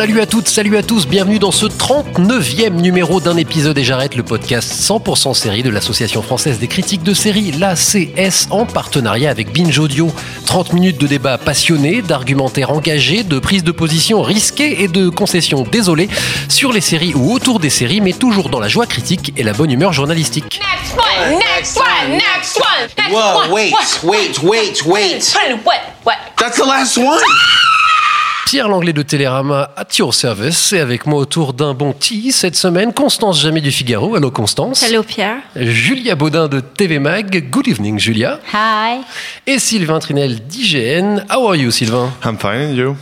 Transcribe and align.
Salut 0.00 0.22
à 0.22 0.24
toutes, 0.24 0.48
salut 0.48 0.78
à 0.78 0.82
tous, 0.82 1.06
bienvenue 1.06 1.38
dans 1.38 1.50
ce 1.50 1.66
39e 1.66 2.70
numéro 2.70 3.20
d'un 3.20 3.36
épisode 3.36 3.76
et 3.76 3.84
j'arrête 3.84 4.14
le 4.14 4.22
podcast 4.22 4.72
100% 4.72 5.34
série 5.34 5.62
de 5.62 5.68
l'Association 5.68 6.22
française 6.22 6.58
des 6.58 6.68
critiques 6.68 7.02
de 7.02 7.12
séries, 7.12 7.52
l'ACS, 7.52 8.48
en 8.50 8.64
partenariat 8.64 9.28
avec 9.28 9.52
Binge 9.52 9.78
Audio. 9.78 10.10
30 10.46 10.72
minutes 10.72 10.98
de 10.98 11.06
débat 11.06 11.36
passionné, 11.36 12.00
d'argumentaires 12.00 12.70
engagés, 12.70 13.24
de 13.24 13.38
prises 13.38 13.62
de 13.62 13.72
position 13.72 14.22
risquées 14.22 14.82
et 14.82 14.88
de 14.88 15.10
concessions 15.10 15.64
désolées 15.70 16.08
sur 16.48 16.72
les 16.72 16.80
séries 16.80 17.12
ou 17.14 17.34
autour 17.34 17.60
des 17.60 17.68
séries, 17.68 18.00
mais 18.00 18.14
toujours 18.14 18.48
dans 18.48 18.58
la 18.58 18.68
joie 18.68 18.86
critique 18.86 19.34
et 19.36 19.42
la 19.42 19.52
bonne 19.52 19.70
humeur 19.70 19.92
journalistique. 19.92 20.62
Next 20.62 20.96
one, 20.96 21.38
next 21.38 21.76
one, 21.76 22.12
next 22.12 22.56
one, 22.56 22.88
next 22.96 23.12
Whoa, 23.12 23.40
one. 23.40 23.52
wait, 23.52 23.74
wait, 24.02 24.42
wait, 24.42 24.82
wait. 24.86 25.36
What? 25.62 25.80
What? 26.06 26.16
That's 26.38 26.56
the 26.56 26.64
last 26.64 26.96
one. 26.96 27.20
Pierre 28.46 28.68
Langlais 28.68 28.92
de 28.92 29.02
Télérama 29.02 29.70
at 29.76 29.86
your 29.98 30.12
service 30.14 30.72
et 30.72 30.80
avec 30.80 31.06
moi 31.06 31.20
autour 31.20 31.52
d'un 31.52 31.72
bon 31.74 31.92
tea 31.92 32.32
cette 32.32 32.56
semaine, 32.56 32.92
Constance 32.92 33.40
Jamais 33.40 33.60
du 33.60 33.70
Figaro. 33.70 34.16
Hello 34.16 34.30
Constance. 34.30 34.82
Hello 34.82 35.02
Pierre. 35.02 35.38
Julia 35.54 36.16
Baudin 36.16 36.48
de 36.48 36.60
TV 36.60 36.98
Mag. 36.98 37.48
Good 37.50 37.68
evening 37.68 37.98
Julia. 37.98 38.40
Hi. 38.52 39.00
Et 39.46 39.58
Sylvain 39.58 40.00
Trinel 40.00 40.40
d'IGN. 40.46 41.24
How 41.30 41.46
are 41.48 41.56
you 41.56 41.70
Sylvain? 41.70 42.10
I'm 42.24 42.36
fine, 42.38 42.70
and 42.70 42.74
you? 42.76 42.96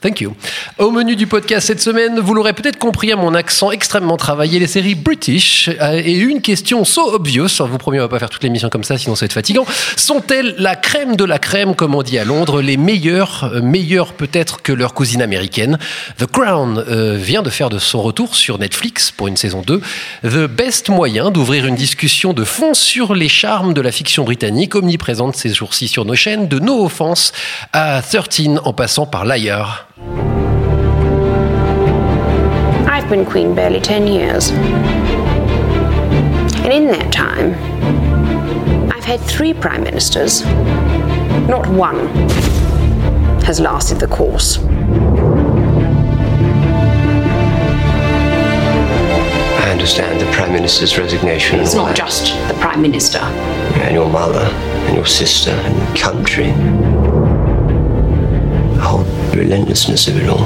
Thank 0.00 0.22
you. 0.22 0.34
Au 0.78 0.90
menu 0.90 1.14
du 1.14 1.26
podcast 1.26 1.66
cette 1.66 1.82
semaine, 1.82 2.20
vous 2.20 2.32
l'aurez 2.32 2.54
peut-être 2.54 2.78
compris 2.78 3.12
à 3.12 3.16
mon 3.16 3.34
accent 3.34 3.70
extrêmement 3.70 4.16
travaillé, 4.16 4.58
les 4.58 4.66
séries 4.66 4.94
British. 4.94 5.68
euh, 5.78 6.00
Et 6.02 6.14
une 6.14 6.40
question 6.40 6.86
so 6.86 7.12
obvious, 7.12 7.48
vous 7.58 7.76
promets, 7.76 7.98
on 7.98 8.04
va 8.04 8.08
pas 8.08 8.18
faire 8.18 8.30
toute 8.30 8.42
l'émission 8.42 8.70
comme 8.70 8.82
ça, 8.82 8.96
sinon 8.96 9.14
ça 9.14 9.20
va 9.20 9.26
être 9.26 9.34
fatigant. 9.34 9.66
Sont-elles 9.96 10.54
la 10.56 10.74
crème 10.74 11.16
de 11.16 11.24
la 11.24 11.38
crème, 11.38 11.74
comme 11.74 11.94
on 11.94 12.02
dit 12.02 12.16
à 12.18 12.24
Londres, 12.24 12.62
les 12.62 12.78
meilleures, 12.78 13.50
euh, 13.52 13.60
meilleures 13.60 14.14
peut-être 14.14 14.62
que 14.62 14.72
leur 14.72 14.94
cousine 14.94 15.20
américaine? 15.20 15.78
The 16.18 16.24
Crown 16.24 16.82
euh, 16.88 17.18
vient 17.20 17.42
de 17.42 17.50
faire 17.50 17.68
de 17.68 17.78
son 17.78 18.00
retour 18.00 18.36
sur 18.36 18.58
Netflix 18.58 19.10
pour 19.10 19.28
une 19.28 19.36
saison 19.36 19.60
2. 19.66 19.82
The 20.22 20.46
best 20.48 20.88
moyen 20.88 21.30
d'ouvrir 21.30 21.66
une 21.66 21.74
discussion 21.76 22.32
de 22.32 22.44
fond 22.44 22.72
sur 22.72 23.14
les 23.14 23.28
charmes 23.28 23.74
de 23.74 23.82
la 23.82 23.92
fiction 23.92 24.24
britannique, 24.24 24.74
omniprésente 24.74 25.36
ces 25.36 25.52
jours-ci 25.52 25.88
sur 25.88 26.06
nos 26.06 26.14
chaînes, 26.14 26.48
de 26.48 26.58
No 26.58 26.86
Offense 26.86 27.34
à 27.74 28.00
13 28.00 28.60
en 28.64 28.72
passant 28.72 29.04
par 29.04 29.26
Liar. 29.26 29.89
I've 32.88 33.08
been 33.08 33.26
Queen 33.26 33.54
barely 33.54 33.80
10 33.80 34.06
years. 34.06 34.50
And 36.62 36.72
in 36.72 36.86
that 36.86 37.12
time, 37.12 37.54
I've 38.90 39.04
had 39.04 39.20
three 39.20 39.52
Prime 39.52 39.82
Ministers. 39.84 40.42
Not 41.48 41.66
one 41.68 42.06
has 43.44 43.60
lasted 43.60 43.98
the 43.98 44.06
course. 44.06 44.58
I 49.58 49.70
understand 49.70 50.20
the 50.20 50.30
Prime 50.32 50.52
Minister's 50.52 50.96
resignation. 50.98 51.60
It's 51.60 51.74
not 51.74 51.88
why- 51.88 51.92
just 51.92 52.32
the 52.48 52.54
Prime 52.54 52.80
Minister. 52.80 53.18
And 53.18 53.94
your 53.94 54.08
mother, 54.08 54.50
and 54.86 54.96
your 54.96 55.06
sister, 55.06 55.50
and 55.50 55.74
the 55.76 55.98
country. 55.98 56.54
Relentlessness 59.40 60.06
of 60.06 60.18
it 60.18 60.28
all. 60.28 60.44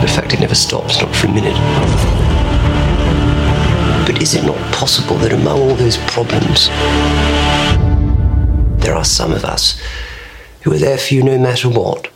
The 0.00 0.08
fact 0.08 0.32
it 0.32 0.40
never 0.40 0.54
stops, 0.54 0.98
not 0.98 1.14
for 1.14 1.26
a 1.26 1.30
minute. 1.30 1.54
But 4.06 4.22
is 4.22 4.34
it 4.34 4.46
not 4.46 4.56
possible 4.72 5.16
that 5.16 5.30
among 5.30 5.60
all 5.60 5.74
those 5.74 5.98
problems, 6.06 6.68
there 8.82 8.94
are 8.94 9.04
some 9.04 9.30
of 9.30 9.44
us 9.44 9.78
who 10.62 10.72
are 10.72 10.78
there 10.78 10.96
for 10.96 11.12
you 11.12 11.22
no 11.22 11.38
matter 11.38 11.68
what? 11.68 12.10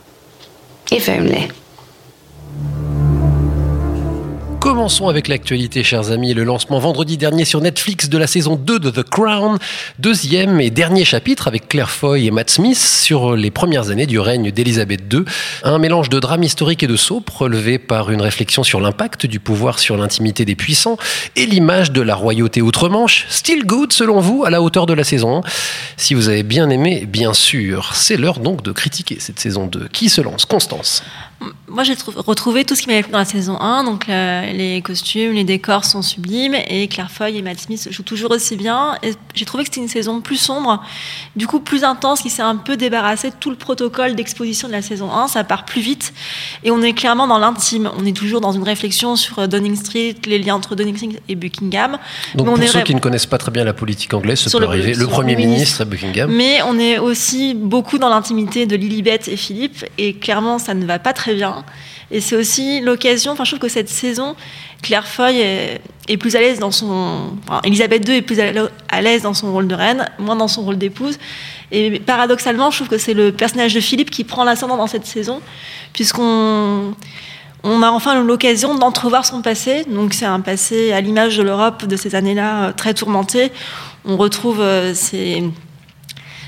If 0.91 1.07
only. 1.09 1.51
Commençons 4.77 5.07
avec 5.07 5.27
l'actualité, 5.27 5.83
chers 5.83 6.11
amis. 6.11 6.35
Le 6.35 6.43
lancement 6.43 6.77
vendredi 6.77 7.17
dernier 7.17 7.45
sur 7.45 7.61
Netflix 7.61 8.09
de 8.09 8.17
la 8.19 8.27
saison 8.27 8.55
2 8.55 8.77
de 8.77 8.91
The 8.91 9.01
Crown. 9.01 9.57
Deuxième 9.97 10.61
et 10.61 10.69
dernier 10.69 11.03
chapitre 11.03 11.47
avec 11.47 11.67
Claire 11.67 11.89
Foy 11.89 12.27
et 12.27 12.31
Matt 12.31 12.51
Smith 12.51 12.77
sur 12.77 13.35
les 13.35 13.49
premières 13.49 13.89
années 13.89 14.05
du 14.05 14.19
règne 14.19 14.51
d'Elisabeth 14.51 15.11
II. 15.11 15.21
Un 15.63 15.79
mélange 15.79 16.09
de 16.09 16.19
drame 16.19 16.43
historique 16.43 16.83
et 16.83 16.87
de 16.87 16.95
soap 16.95 17.27
relevé 17.27 17.79
par 17.79 18.11
une 18.11 18.21
réflexion 18.21 18.63
sur 18.63 18.79
l'impact 18.79 19.25
du 19.25 19.39
pouvoir 19.39 19.79
sur 19.79 19.97
l'intimité 19.97 20.45
des 20.45 20.55
puissants 20.55 20.97
et 21.35 21.47
l'image 21.47 21.91
de 21.91 22.01
la 22.01 22.13
royauté 22.13 22.61
outre-Manche. 22.61 23.25
Still 23.29 23.65
good, 23.65 23.91
selon 23.91 24.19
vous, 24.19 24.45
à 24.45 24.51
la 24.51 24.61
hauteur 24.61 24.85
de 24.85 24.93
la 24.93 25.03
saison? 25.03 25.39
1. 25.39 25.41
Si 25.97 26.13
vous 26.13 26.29
avez 26.29 26.43
bien 26.43 26.69
aimé, 26.69 27.07
bien 27.07 27.33
sûr. 27.33 27.95
C'est 27.95 28.15
l'heure 28.15 28.39
donc 28.39 28.61
de 28.61 28.71
critiquer 28.71 29.17
cette 29.19 29.39
saison 29.39 29.65
2. 29.65 29.87
Qui 29.91 30.09
se 30.09 30.21
lance? 30.21 30.45
Constance. 30.45 31.01
Moi 31.67 31.83
j'ai 31.83 31.95
trou- 31.95 32.11
retrouvé 32.15 32.65
tout 32.65 32.73
ce 32.75 32.81
qui 32.81 32.87
m'avait 32.87 33.03
plu 33.03 33.11
dans 33.11 33.19
la 33.19 33.25
saison 33.25 33.59
1, 33.61 33.83
donc 33.83 34.09
euh, 34.09 34.51
les 34.53 34.81
costumes, 34.81 35.33
les 35.33 35.43
décors 35.43 35.85
sont 35.85 36.01
sublimes 36.01 36.55
et 36.67 36.87
Claire 36.87 37.11
Foy 37.11 37.37
et 37.37 37.41
Matt 37.43 37.59
Smith 37.59 37.87
jouent 37.91 38.01
toujours 38.03 38.31
aussi 38.31 38.55
bien. 38.55 38.97
Et 39.03 39.13
j'ai 39.35 39.45
trouvé 39.45 39.63
que 39.63 39.69
c'était 39.69 39.81
une 39.81 39.87
saison 39.87 40.19
plus 40.21 40.37
sombre, 40.37 40.81
du 41.35 41.45
coup 41.45 41.59
plus 41.59 41.83
intense, 41.83 42.21
qui 42.21 42.31
s'est 42.31 42.41
un 42.41 42.55
peu 42.55 42.75
débarrassé 42.77 43.29
de 43.29 43.35
tout 43.39 43.51
le 43.51 43.55
protocole 43.55 44.15
d'exposition 44.15 44.67
de 44.67 44.73
la 44.73 44.81
saison 44.81 45.11
1, 45.13 45.27
ça 45.27 45.43
part 45.43 45.65
plus 45.65 45.81
vite 45.81 46.11
et 46.63 46.71
on 46.71 46.81
est 46.81 46.93
clairement 46.93 47.27
dans 47.27 47.37
l'intime. 47.37 47.91
On 47.99 48.05
est 48.05 48.15
toujours 48.15 48.41
dans 48.41 48.53
une 48.53 48.63
réflexion 48.63 49.15
sur 49.15 49.37
euh, 49.37 49.47
Downing 49.47 49.75
Street, 49.75 50.15
les 50.25 50.39
liens 50.39 50.55
entre 50.55 50.73
Downing 50.75 50.95
Street 50.97 51.21
et 51.29 51.35
Buckingham. 51.35 51.97
Donc 52.33 52.47
Mais 52.47 52.51
on 52.53 52.55
pour 52.55 52.63
est 52.63 52.67
ceux 52.67 52.81
qui 52.81 52.95
ne 52.95 52.99
connaissent 52.99 53.27
pas 53.27 53.37
très 53.37 53.51
bien 53.51 53.63
la 53.63 53.73
politique 53.73 54.13
anglaise, 54.15 54.39
ça 54.39 54.49
peut 54.49 54.59
le- 54.59 54.67
arriver. 54.69 54.95
Le 54.95 55.05
Premier 55.07 55.35
ministre. 55.35 55.81
à 55.81 55.85
Buckingham. 55.85 56.31
Mais 56.31 56.61
on 56.63 56.79
est 56.79 56.97
aussi 56.97 57.53
beaucoup 57.53 57.99
dans 57.99 58.09
l'intimité 58.09 58.65
de 58.65 58.75
Lilibet 58.75 59.19
et 59.27 59.37
Philippe, 59.37 59.85
et 59.99 60.13
clairement, 60.13 60.57
ça 60.57 60.73
ne 60.73 60.85
va 60.85 60.97
pas 60.97 61.13
très 61.13 61.26
bien. 61.33 61.63
Et 62.11 62.21
c'est 62.21 62.35
aussi 62.35 62.79
l'occasion, 62.79 63.33
enfin, 63.33 63.43
je 63.43 63.51
trouve 63.51 63.59
que 63.59 63.67
cette 63.67 63.89
saison, 63.89 64.35
Claire 64.81 65.07
Foy 65.07 65.39
est, 65.39 66.17
plus 66.17 66.35
à 66.35 66.39
l'aise 66.39 66.59
dans 66.59 66.71
son. 66.71 67.31
Enfin, 67.47 67.61
Elisabeth 67.63 68.07
II 68.07 68.15
est 68.15 68.21
plus 68.21 68.39
à 68.39 69.01
l'aise 69.01 69.23
dans 69.23 69.33
son 69.33 69.51
rôle 69.51 69.67
de 69.67 69.75
reine, 69.75 70.05
moins 70.17 70.35
dans 70.35 70.47
son 70.47 70.63
rôle 70.63 70.77
d'épouse. 70.77 71.17
Et 71.71 71.99
paradoxalement, 71.99 72.71
je 72.71 72.77
trouve 72.77 72.87
que 72.87 72.97
c'est 72.97 73.13
le 73.13 73.31
personnage 73.33 73.73
de 73.73 73.81
Philippe 73.81 74.09
qui 74.09 74.23
prend 74.23 74.45
l'ascendant 74.45 74.77
dans 74.77 74.87
cette 74.87 75.05
saison, 75.05 75.41
puisqu'on. 75.93 76.93
On 77.63 77.81
a 77.81 77.89
enfin 77.89 78.23
l'occasion 78.23 78.75
d'entrevoir 78.75 79.25
son 79.25 79.41
passé. 79.41 79.83
Donc, 79.89 80.13
c'est 80.13 80.27
un 80.27 80.39
passé 80.39 80.93
à 80.93 81.01
l'image 81.01 81.37
de 81.37 81.43
l'Europe 81.43 81.85
de 81.85 81.95
ces 81.97 82.13
années-là, 82.15 82.67
euh, 82.67 82.71
très 82.71 82.93
tourmentée. 82.93 83.51
On 84.05 84.15
retrouve 84.15 84.61
euh, 84.61 84.93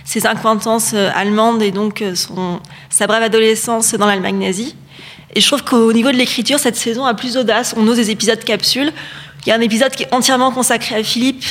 ses, 0.10 0.26
acquaintances 0.26 0.92
euh, 0.94 1.10
allemandes 1.16 1.62
et 1.62 1.72
donc 1.72 2.02
euh, 2.02 2.16
son, 2.16 2.60
sa 2.90 3.06
brève 3.08 3.24
adolescence 3.24 3.94
dans 3.94 4.08
l'Allemagne 4.08 4.40
nazie. 4.40 4.76
Et 5.36 5.42
je 5.42 5.48
trouve 5.48 5.64
qu'au 5.64 5.94
niveau 5.94 6.12
de 6.12 6.18
l'écriture, 6.18 6.58
cette 6.60 6.76
saison 6.76 7.06
a 7.06 7.14
plus 7.14 7.34
d'audace. 7.36 7.76
On 7.78 7.88
ose 7.88 7.98
des 7.98 8.10
épisodes 8.10 8.44
capsules. 8.44 8.92
Il 9.46 9.50
y 9.50 9.52
a 9.52 9.56
un 9.56 9.62
épisode 9.62 9.92
qui 9.92 10.04
est 10.04 10.14
entièrement 10.14 10.52
consacré 10.52 10.96
à 10.96 11.04
Philippe 11.04 11.46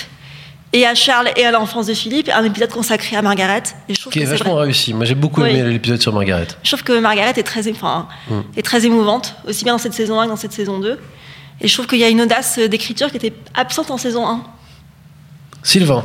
et 0.72 0.84
à 0.86 0.94
Charles 0.94 1.30
et 1.36 1.46
à 1.46 1.50
l'enfance 1.52 1.86
de 1.86 1.94
Philippe, 1.94 2.28
et 2.28 2.32
un 2.32 2.44
épisode 2.44 2.70
consacré 2.70 3.16
à 3.16 3.22
Margaret. 3.22 3.62
Et 3.88 3.94
je 3.94 4.00
trouve 4.00 4.12
Qui 4.12 4.18
est 4.18 4.24
que 4.24 4.28
vachement 4.30 4.54
vrai- 4.54 4.64
réussi. 4.64 4.92
Moi 4.92 5.06
j'ai 5.06 5.14
beaucoup 5.14 5.40
Oui. 5.42 5.50
aimé 5.50 5.70
l'épisode 5.70 6.02
sur 6.02 6.12
Margaret. 6.12 6.48
je 6.62 6.68
trouve 6.70 6.82
que 6.82 6.98
Margaret 6.98 7.32
est 7.36 7.42
très, 7.42 7.70
enfin, 7.70 8.06
Mm. 8.28 8.40
est 8.56 8.62
très 8.62 8.84
émouvante, 8.84 9.36
aussi 9.46 9.64
bien 9.64 9.72
dans 9.74 9.78
cette 9.78 9.94
saison 9.94 10.20
1 10.20 10.24
que 10.24 10.30
dans 10.30 10.36
cette 10.36 10.52
saison 10.52 10.78
2. 10.80 10.98
Et 11.62 11.68
je 11.68 11.72
trouve 11.72 11.86
qu'il 11.86 11.98
y 12.00 12.04
a 12.04 12.08
une 12.10 12.20
audace 12.20 12.58
d'écriture 12.58 13.10
qui 13.10 13.16
était 13.16 13.32
absente 13.54 13.90
en 13.90 13.96
saison 13.96 14.26
1. 14.28 14.42
Sylvain, 15.62 16.04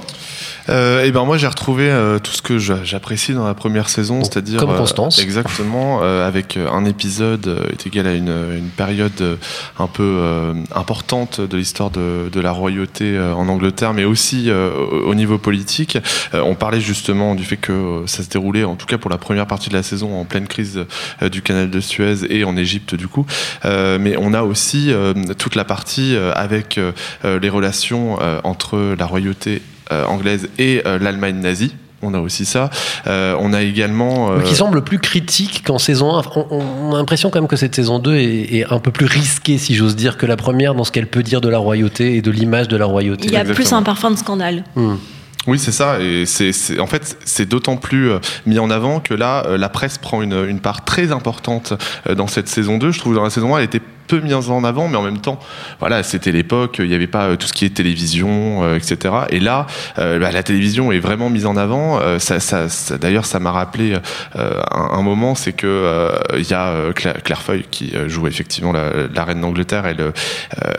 Euh, 0.69 1.03
et 1.03 1.11
ben 1.11 1.25
moi 1.25 1.37
j'ai 1.37 1.47
retrouvé 1.47 1.89
euh, 1.89 2.19
tout 2.19 2.31
ce 2.31 2.41
que 2.41 2.57
j'a- 2.57 2.83
j'apprécie 2.83 3.33
dans 3.33 3.45
la 3.45 3.53
première 3.53 3.89
saison, 3.89 4.23
c'est-à-dire 4.23 4.59
comme 4.59 4.69
euh, 4.69 4.77
Constance. 4.77 5.19
exactement 5.19 5.99
euh, 6.03 6.25
avec 6.27 6.55
euh, 6.55 6.69
un 6.71 6.85
épisode 6.85 7.47
euh, 7.47 7.67
est 7.71 7.85
égal 7.85 8.07
à 8.07 8.13
une, 8.13 8.29
une 8.57 8.69
période 8.69 9.37
un 9.77 9.87
peu 9.87 10.03
euh, 10.03 10.53
importante 10.73 11.41
de 11.41 11.57
l'histoire 11.57 11.89
de, 11.89 12.29
de 12.31 12.39
la 12.39 12.51
royauté 12.51 13.17
euh, 13.17 13.33
en 13.33 13.49
Angleterre, 13.49 13.93
mais 13.93 14.05
aussi 14.05 14.49
euh, 14.49 14.71
au 14.73 15.03
au 15.13 15.15
niveau 15.15 15.37
politique. 15.37 15.97
Euh, 16.33 16.41
on 16.43 16.55
parlait 16.55 16.79
justement 16.81 17.35
du 17.35 17.43
fait 17.43 17.57
que 17.57 18.03
ça 18.07 18.23
se 18.23 18.29
déroulait, 18.29 18.63
en 18.63 18.75
tout 18.75 18.85
cas 18.85 18.97
pour 18.97 19.11
la 19.11 19.17
première 19.17 19.45
partie 19.47 19.69
de 19.69 19.75
la 19.75 19.83
saison, 19.83 20.19
en 20.19 20.23
pleine 20.25 20.47
crise 20.47 20.85
du 21.21 21.41
canal 21.41 21.69
de 21.69 21.79
Suez 21.81 22.19
et 22.29 22.45
en 22.45 22.55
Égypte 22.57 22.95
du 22.95 23.07
coup. 23.07 23.25
Euh, 23.65 23.97
mais 23.99 24.15
on 24.17 24.33
a 24.33 24.43
aussi 24.43 24.91
euh, 24.91 25.13
toute 25.37 25.55
la 25.55 25.65
partie 25.65 26.15
euh, 26.15 26.31
avec 26.35 26.79
les 27.23 27.49
relations 27.49 28.17
euh, 28.21 28.39
entre 28.43 28.95
la 28.97 29.05
royauté 29.05 29.61
anglaise 30.07 30.49
et 30.59 30.81
euh, 30.85 30.97
l'Allemagne 30.99 31.39
nazie 31.39 31.75
On 32.01 32.13
a 32.13 32.19
aussi 32.19 32.45
ça. 32.45 32.69
Euh, 33.07 33.35
on 33.39 33.53
a 33.53 33.61
également. 33.61 34.31
euh, 34.31 34.39
qui 34.41 34.55
semble 34.55 34.83
plus 34.83 34.99
critique 34.99 35.63
qu'en 35.65 35.77
saison 35.79 36.15
1. 36.17 36.23
On, 36.35 36.59
on 36.89 36.93
a 36.93 36.97
l'impression 36.97 37.29
quand 37.29 37.39
même 37.39 37.47
que 37.47 37.55
cette 37.55 37.75
saison 37.75 37.99
2 37.99 38.15
est, 38.15 38.53
est 38.55 38.73
un 38.73 38.79
peu 38.79 38.91
plus 38.91 39.05
risquée, 39.05 39.57
si 39.57 39.73
j'ose 39.75 39.95
dire, 39.95 40.17
que 40.17 40.25
la 40.25 40.35
première 40.35 40.75
dans 40.75 40.83
ce 40.83 40.91
qu'elle 40.91 41.07
peut 41.07 41.23
dire 41.23 41.41
de 41.41 41.49
la 41.49 41.57
royauté 41.59 42.15
et 42.17 42.21
de 42.21 42.31
l'image 42.31 42.67
de 42.67 42.77
la 42.77 42.85
royauté. 42.85 43.27
Il 43.27 43.33
y 43.33 43.37
a 43.37 43.45
plus 43.45 43.71
un 43.73 43.83
parfum 43.83 44.11
de 44.11 44.17
scandale. 44.17 44.63
Hmm. 44.75 44.95
Oui, 45.45 45.59
c'est 45.59 45.71
ça. 45.73 45.99
Et 45.99 46.25
c'est, 46.25 46.79
en 46.79 46.87
fait, 46.87 47.17
c'est 47.25 47.45
d'autant 47.47 47.75
plus 47.75 48.11
euh, 48.11 48.19
mis 48.45 48.59
en 48.59 48.69
avant 48.69 49.01
que 49.01 49.13
là, 49.13 49.43
euh, 49.45 49.57
la 49.57 49.67
presse 49.67 49.97
prend 49.97 50.21
une, 50.21 50.45
une 50.47 50.59
part 50.61 50.85
très 50.85 51.11
importante 51.11 51.73
euh, 52.07 52.15
dans 52.15 52.27
cette 52.27 52.47
saison 52.47 52.77
2. 52.77 52.91
Je 52.91 52.99
trouve 52.99 53.11
que 53.13 53.17
dans 53.17 53.25
la 53.25 53.29
saison 53.29 53.53
1, 53.55 53.59
elle 53.59 53.65
était 53.65 53.81
peu 54.07 54.19
mise 54.19 54.33
en 54.33 54.63
avant, 54.63 54.87
mais 54.87 54.97
en 54.97 55.01
même 55.01 55.19
temps, 55.19 55.39
voilà, 55.79 56.03
c'était 56.03 56.31
l'époque, 56.31 56.77
il 56.79 56.87
n'y 56.87 56.95
avait 56.95 57.07
pas 57.07 57.25
euh, 57.29 57.35
tout 57.35 57.47
ce 57.47 57.53
qui 57.53 57.65
est 57.65 57.69
télévision, 57.69 58.63
euh, 58.63 58.75
etc. 58.77 59.13
Et 59.29 59.39
là, 59.39 59.67
euh, 59.99 60.19
bah, 60.19 60.31
la 60.31 60.43
télévision 60.43 60.91
est 60.91 60.99
vraiment 60.99 61.29
mise 61.29 61.45
en 61.45 61.55
avant. 61.57 61.99
Euh, 62.01 62.19
ça, 62.19 62.39
ça, 62.39 62.69
ça- 62.69 62.97
d'ailleurs, 62.97 63.25
ça 63.25 63.39
m'a 63.39 63.51
rappelé 63.51 63.95
un, 64.35 64.61
un 64.71 65.01
moment, 65.01 65.35
c'est 65.35 65.53
que 65.53 66.09
il 66.37 66.49
y 66.49 66.53
a 66.53 66.91
Claire, 66.93 67.21
Claire 67.23 67.41
Foy 67.41 67.63
qui 67.69 67.93
joue 68.07 68.27
effectivement 68.27 68.71
la, 68.71 68.89
la 69.13 69.23
reine 69.25 69.41
d'Angleterre. 69.41 69.85
Elle, 69.85 70.11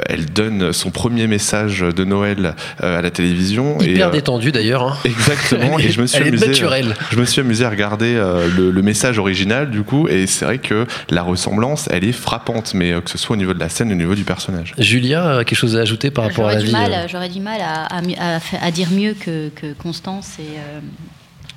elle 0.08 0.26
donne 0.26 0.72
son 0.72 0.90
premier 0.90 1.26
message 1.26 1.80
de 1.80 2.04
Noël 2.04 2.54
à 2.82 3.00
la 3.00 3.10
télévision. 3.10 3.78
Hyper 3.80 4.08
et, 4.08 4.12
détendue 4.12 4.52
d'ailleurs. 4.52 4.82
hein. 4.82 4.96
Exactement. 5.04 5.78
Elle 5.78 5.86
est- 5.86 5.88
et 5.88 5.92
je 5.92 6.00
me 6.00 6.06
suis 6.06 6.22
amusé. 6.22 6.46
naturelle. 6.48 6.94
Je 7.10 7.18
me 7.18 7.24
suis 7.24 7.40
amusé 7.40 7.64
à 7.64 7.70
regarder 7.70 8.14
le, 8.56 8.70
le 8.70 8.82
message 8.82 9.18
original 9.18 9.70
du 9.70 9.82
coup, 9.82 10.08
et 10.08 10.26
c'est 10.26 10.44
vrai 10.44 10.58
que 10.58 10.86
la 11.10 11.22
ressemblance, 11.22 11.88
elle 11.90 12.04
est 12.04 12.12
frappante, 12.12 12.74
mais 12.74 12.92
que 13.04 13.13
ce 13.18 13.24
soit 13.24 13.34
au 13.34 13.38
niveau 13.38 13.54
de 13.54 13.60
la 13.60 13.68
scène, 13.68 13.92
au 13.92 13.94
niveau 13.94 14.14
du 14.14 14.24
personnage. 14.24 14.74
Julia, 14.76 15.38
a 15.38 15.44
quelque 15.44 15.58
chose 15.58 15.76
à 15.76 15.80
ajouter 15.80 16.10
par 16.10 16.24
rapport 16.24 16.48
à 16.48 16.52
J'aurais 16.52 16.54
la 16.54 16.60
du, 16.60 16.66
vie 16.66 16.72
mal, 16.72 16.92
euh, 16.92 17.08
j'aurais 17.08 17.28
du 17.28 17.40
mal 17.40 17.60
à, 17.60 17.84
à 17.84 18.40
à 18.60 18.70
dire 18.70 18.90
mieux 18.90 19.14
que, 19.14 19.50
que 19.50 19.72
Constance 19.74 20.38
et, 20.38 20.58
euh, 20.58 20.80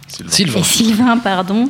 Sylvain. 0.07 0.59
et 0.59 0.63
Sylvain, 0.63 1.17
pardon. 1.17 1.69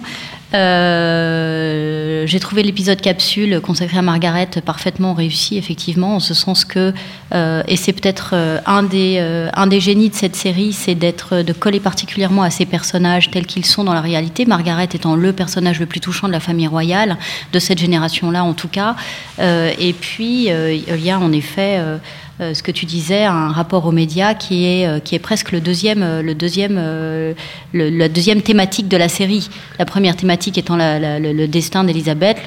Euh, 0.54 2.25
J'ai 2.25 2.39
trouvé 2.39 2.63
l'épisode 2.63 3.01
capsule 3.01 3.60
consacré 3.62 3.98
à 3.98 4.01
Margaret 4.01 4.50
parfaitement 4.66 5.13
réussi, 5.13 5.57
effectivement, 5.57 6.16
en 6.16 6.19
ce 6.19 6.34
sens 6.34 6.63
que, 6.63 6.94
euh, 7.34 7.63
et 7.68 7.75
c'est 7.75 7.92
peut-être 7.94 8.31
euh, 8.34 8.60
un, 8.66 8.84
des, 8.84 9.18
euh, 9.19 9.50
un 9.54 9.68
des 9.68 9.81
génies 9.81 10.10
de 10.10 10.16
cette 10.16 10.36
série, 10.36 10.72
c'est 10.72 10.95
d'être 10.95 11.42
de 11.42 11.54
coller 11.54 11.80
particulièrement 11.81 12.44
à 12.44 12.50
ces 12.50 12.66
personnages 12.66 13.30
tels 13.30 13.45
qu'ils 13.45 13.66
sont 13.66 13.84
dans 13.84 13.94
la 13.94 14.01
réalité. 14.01 14.45
Margaret 14.45 14.88
étant 14.94 15.16
le 15.16 15.34
personnage 15.34 15.80
le 15.80 15.86
plus 15.86 16.00
touchant 16.00 16.28
de 16.28 16.34
la 16.34 16.39
famille 16.39 16.68
royale, 16.68 17.18
de 17.51 17.60
cette 17.60 17.80
génération-là 17.80 18.44
en 18.44 18.54
tout 18.54 18.69
cas. 18.69 18.95
Euh, 19.39 19.74
et 19.78 19.92
puis, 19.94 20.50
euh, 20.51 20.74
il 20.74 21.04
y 21.04 21.12
a 21.12 21.19
en 21.19 21.31
effet. 21.34 21.81
Euh, 22.39 22.54
ce 22.54 22.62
que 22.63 22.72
tu 22.72 22.86
disais, 22.86 23.24
un 23.25 23.50
rapport 23.50 23.86
aux 23.86 23.92
médias 23.92 24.34
qui 24.34 24.66
est, 24.66 24.88
euh, 24.88 25.00
qui 25.00 25.16
est 25.16 25.19
presque 25.19 25.51
le 25.51 25.60
deuxième, 25.62 26.04
euh, 26.04 26.22
le 26.22 26.36
deuxième, 26.36 26.75
le- 27.74 27.89
la 27.89 28.10
deuxième 28.10 28.42
thématique 28.42 28.88
de 28.88 28.98
la 28.98 29.10
série. 29.10 29.50
La 29.80 29.86
première 29.86 30.16
thématique 30.16 30.57
étant 30.57 30.75
la- 30.75 31.00
la- 31.00 31.19
le, 31.19 31.34
le 31.34 31.48
destin 31.48 31.84
d'Elisabeth, 31.84 32.38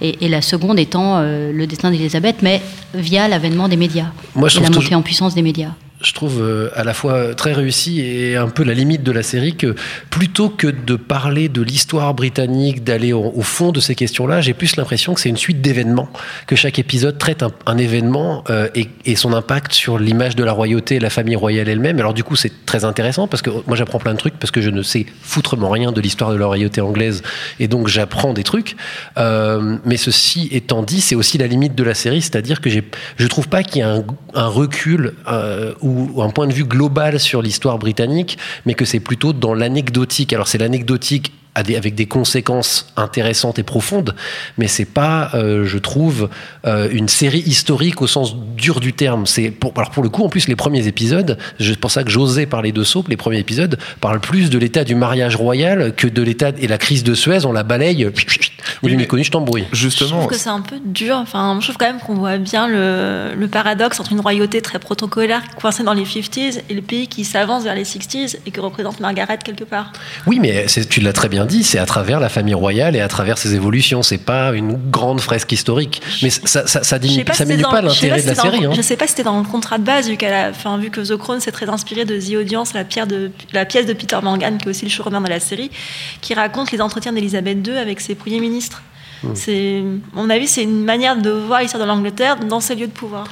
et, 0.00 0.24
et 0.24 0.28
la 0.28 0.42
seconde 0.42 0.78
étant 0.78 1.20
le 1.20 1.66
destin 1.66 1.90
d'Elisabeth, 1.90 2.36
mais 2.42 2.62
via 2.94 3.28
l'avènement 3.28 3.68
des 3.68 3.76
médias 3.76 4.06
Moi, 4.34 4.48
je 4.48 4.58
et 4.58 4.62
la 4.62 4.68
montée 4.68 4.80
toujours- 4.80 4.98
en 4.98 5.02
puissance 5.02 5.34
des 5.34 5.42
médias. 5.42 5.72
Je 6.00 6.12
trouve 6.12 6.40
euh, 6.40 6.70
à 6.74 6.84
la 6.84 6.94
fois 6.94 7.34
très 7.34 7.52
réussi 7.52 8.00
et 8.00 8.36
un 8.36 8.48
peu 8.48 8.62
la 8.62 8.74
limite 8.74 9.02
de 9.02 9.10
la 9.10 9.22
série 9.24 9.56
que 9.56 9.74
plutôt 10.10 10.48
que 10.48 10.68
de 10.68 10.94
parler 10.94 11.48
de 11.48 11.60
l'histoire 11.60 12.14
britannique, 12.14 12.84
d'aller 12.84 13.12
au, 13.12 13.42
fond 13.42 13.72
de 13.72 13.80
ces 13.80 13.94
questions-là, 13.94 14.40
j'ai 14.40 14.54
plus 14.54 14.76
l'impression 14.76 15.14
que 15.14 15.20
c'est 15.20 15.28
une 15.28 15.36
suite 15.36 15.60
d'événements, 15.60 16.08
que 16.46 16.54
chaque 16.54 16.78
épisode 16.78 17.18
traite 17.18 17.44
un, 17.66 17.78
événement 17.78 18.44
euh, 18.50 18.68
et, 18.74 19.16
son 19.16 19.32
impact 19.32 19.72
sur 19.72 19.98
l'image 19.98 20.36
de 20.36 20.44
la 20.44 20.52
royauté 20.52 20.96
et 20.96 21.00
la 21.00 21.10
famille 21.10 21.34
royale 21.34 21.68
elle-même. 21.68 21.98
Alors 21.98 22.14
du 22.14 22.22
coup, 22.22 22.36
c'est 22.36 22.64
très 22.66 22.84
intéressant 22.84 23.26
parce 23.26 23.42
que 23.42 23.50
moi 23.66 23.76
j'apprends 23.76 23.98
plein 23.98 24.12
de 24.12 24.18
trucs 24.18 24.38
parce 24.38 24.52
que 24.52 24.60
je 24.60 24.70
ne 24.70 24.82
sais 24.82 25.06
foutrement 25.22 25.70
rien 25.70 25.90
de 25.90 26.00
l'histoire 26.00 26.30
de 26.30 26.36
la 26.36 26.46
royauté 26.46 26.80
anglaise 26.80 27.22
et 27.58 27.66
donc 27.66 27.88
j'apprends 27.88 28.32
des 28.32 28.44
trucs. 28.44 28.76
Euh, 29.16 29.78
mais 29.84 29.96
ceci 29.96 30.48
étant 30.52 30.82
dit, 30.82 31.00
c'est 31.00 31.16
aussi 31.16 31.38
la 31.38 31.48
limite 31.48 31.74
de 31.74 31.82
la 31.82 31.94
série, 31.94 32.22
c'est-à-dire 32.22 32.60
que 32.60 32.70
je 32.70 33.26
trouve 33.26 33.48
pas 33.48 33.64
qu'il 33.64 33.80
y 33.80 33.82
a 33.82 33.90
un, 33.90 34.04
un 34.34 34.46
recul 34.46 35.14
ou 35.88 36.22
un 36.22 36.30
point 36.30 36.46
de 36.46 36.52
vue 36.52 36.64
global 36.64 37.18
sur 37.18 37.42
l'histoire 37.42 37.78
britannique, 37.78 38.38
mais 38.66 38.74
que 38.74 38.84
c'est 38.84 39.00
plutôt 39.00 39.32
dans 39.32 39.54
l'anecdotique. 39.54 40.32
Alors 40.32 40.48
c'est 40.48 40.58
l'anecdotique 40.58 41.32
des- 41.62 41.76
avec 41.76 41.94
des 41.94 42.06
conséquences 42.06 42.86
intéressantes 42.96 43.58
et 43.58 43.62
profondes, 43.62 44.14
mais 44.58 44.68
c'est 44.68 44.84
pas, 44.84 45.30
euh, 45.34 45.64
je 45.64 45.78
trouve, 45.78 46.28
euh, 46.66 46.88
une 46.92 47.08
série 47.08 47.40
historique 47.40 48.00
au 48.02 48.06
sens 48.06 48.36
dur 48.56 48.80
du 48.80 48.92
terme. 48.92 49.26
C'est 49.26 49.50
pour, 49.50 49.72
alors 49.76 49.90
pour 49.90 50.02
le 50.02 50.08
coup, 50.08 50.24
en 50.24 50.28
plus, 50.28 50.48
les 50.48 50.56
premiers 50.56 50.86
épisodes, 50.86 51.38
c'est 51.60 51.78
pour 51.78 51.90
ça 51.90 52.04
que 52.04 52.10
j'osais 52.10 52.46
parler 52.46 52.72
de 52.72 52.82
Soap, 52.84 53.08
les 53.08 53.16
premiers 53.16 53.38
épisodes 53.38 53.78
parlent 54.00 54.20
plus 54.20 54.50
de 54.50 54.58
l'état 54.58 54.84
du 54.84 54.94
mariage 54.94 55.36
royal 55.36 55.94
que 55.94 56.06
de 56.06 56.22
l'état 56.22 56.50
et 56.58 56.66
la 56.66 56.78
crise 56.78 57.04
de 57.04 57.14
Suez. 57.14 57.44
On 57.44 57.52
la 57.52 57.62
balaye, 57.62 58.06
ni 58.82 58.90
vu 58.90 58.96
ni 58.96 59.06
connu, 59.06 59.24
je 59.24 59.30
t'embrouille. 59.30 59.64
Je 59.72 59.88
Justement, 59.88 60.18
trouve 60.20 60.26
que 60.30 60.36
c'est 60.36 60.48
un 60.50 60.60
peu 60.60 60.76
dur. 60.84 61.16
Enfin, 61.16 61.56
je 61.60 61.66
trouve 61.66 61.78
quand 61.78 61.86
même 61.86 61.98
qu'on 62.00 62.14
voit 62.14 62.36
bien 62.38 62.68
le, 62.68 63.34
le 63.34 63.48
paradoxe 63.48 63.98
entre 64.00 64.12
une 64.12 64.20
royauté 64.20 64.60
très 64.60 64.78
protocolaire 64.78 65.42
coincée 65.56 65.82
dans 65.82 65.94
les 65.94 66.04
50s 66.04 66.60
et 66.68 66.74
le 66.74 66.82
pays 66.82 67.08
qui 67.08 67.24
s'avance 67.24 67.64
vers 67.64 67.74
les 67.74 67.84
60s 67.84 68.36
et 68.46 68.50
que 68.50 68.60
représente 68.60 69.00
Margaret 69.00 69.38
quelque 69.42 69.64
part. 69.64 69.92
Oui, 70.26 70.38
mais 70.40 70.68
c'est- 70.68 70.88
tu 70.88 71.00
l'as 71.00 71.12
très 71.12 71.28
bien 71.28 71.46
dit, 71.48 71.64
c'est 71.64 71.78
à 71.78 71.86
travers 71.86 72.20
la 72.20 72.28
famille 72.28 72.54
royale 72.54 72.94
et 72.94 73.00
à 73.00 73.08
travers 73.08 73.36
ses 73.38 73.54
évolutions. 73.56 74.02
C'est 74.04 74.18
pas 74.18 74.52
une 74.52 74.74
grande 74.90 75.20
fresque 75.20 75.50
historique. 75.50 76.00
Mais 76.22 76.30
ça, 76.30 76.66
ça, 76.66 76.84
ça, 76.84 76.98
diminue- 77.00 77.24
pas 77.24 77.32
si 77.34 77.44
l'intérêt 77.44 77.88
si 77.90 78.04
de 78.06 78.10
la 78.10 78.18
c'était 78.18 78.34
dans- 78.34 78.42
série. 78.42 78.64
hein. 78.66 78.72
Je 78.76 78.82
sais 78.82 78.96
pas 78.96 79.06
si 79.06 79.10
c'était 79.12 79.24
dans 79.24 79.38
le 79.40 79.46
contrat 79.48 79.78
de 79.78 79.84
base, 79.84 80.08
vu, 80.08 80.16
qu'elle 80.16 80.34
a, 80.34 80.50
enfin, 80.50 80.78
vu 80.78 80.90
que 80.90 81.00
The 81.00 81.16
Crown 81.16 81.40
s'est 81.40 81.50
très 81.52 81.68
inspiré 81.68 82.04
de 82.04 82.16
The 82.20 82.36
Audience, 82.40 82.74
la, 82.74 82.84
pierre 82.84 83.06
de, 83.08 83.30
la 83.52 83.64
pièce 83.64 83.86
de 83.86 83.92
Peter 83.94 84.18
Morgan, 84.22 84.58
qui 84.58 84.66
est 84.66 84.70
aussi 84.70 84.84
le 84.84 84.90
showrunner 84.90 85.24
de 85.24 85.28
la 85.30 85.40
série, 85.40 85.70
qui 86.20 86.34
raconte 86.34 86.70
les 86.70 86.80
entretiens 86.80 87.12
d'Elisabeth 87.12 87.66
II 87.66 87.76
avec 87.76 88.00
ses 88.00 88.14
premiers 88.14 88.40
ministres. 88.40 88.82
Hmm. 89.24 89.30
C'est, 89.34 89.82
mon 90.12 90.30
avis, 90.30 90.46
c'est 90.46 90.62
une 90.62 90.84
manière 90.84 91.16
de 91.16 91.30
voir 91.30 91.60
l'histoire 91.60 91.82
de 91.82 91.88
l'Angleterre 91.88 92.36
dans 92.36 92.60
ses 92.60 92.76
lieux 92.76 92.86
de 92.86 92.92
pouvoir. 92.92 93.24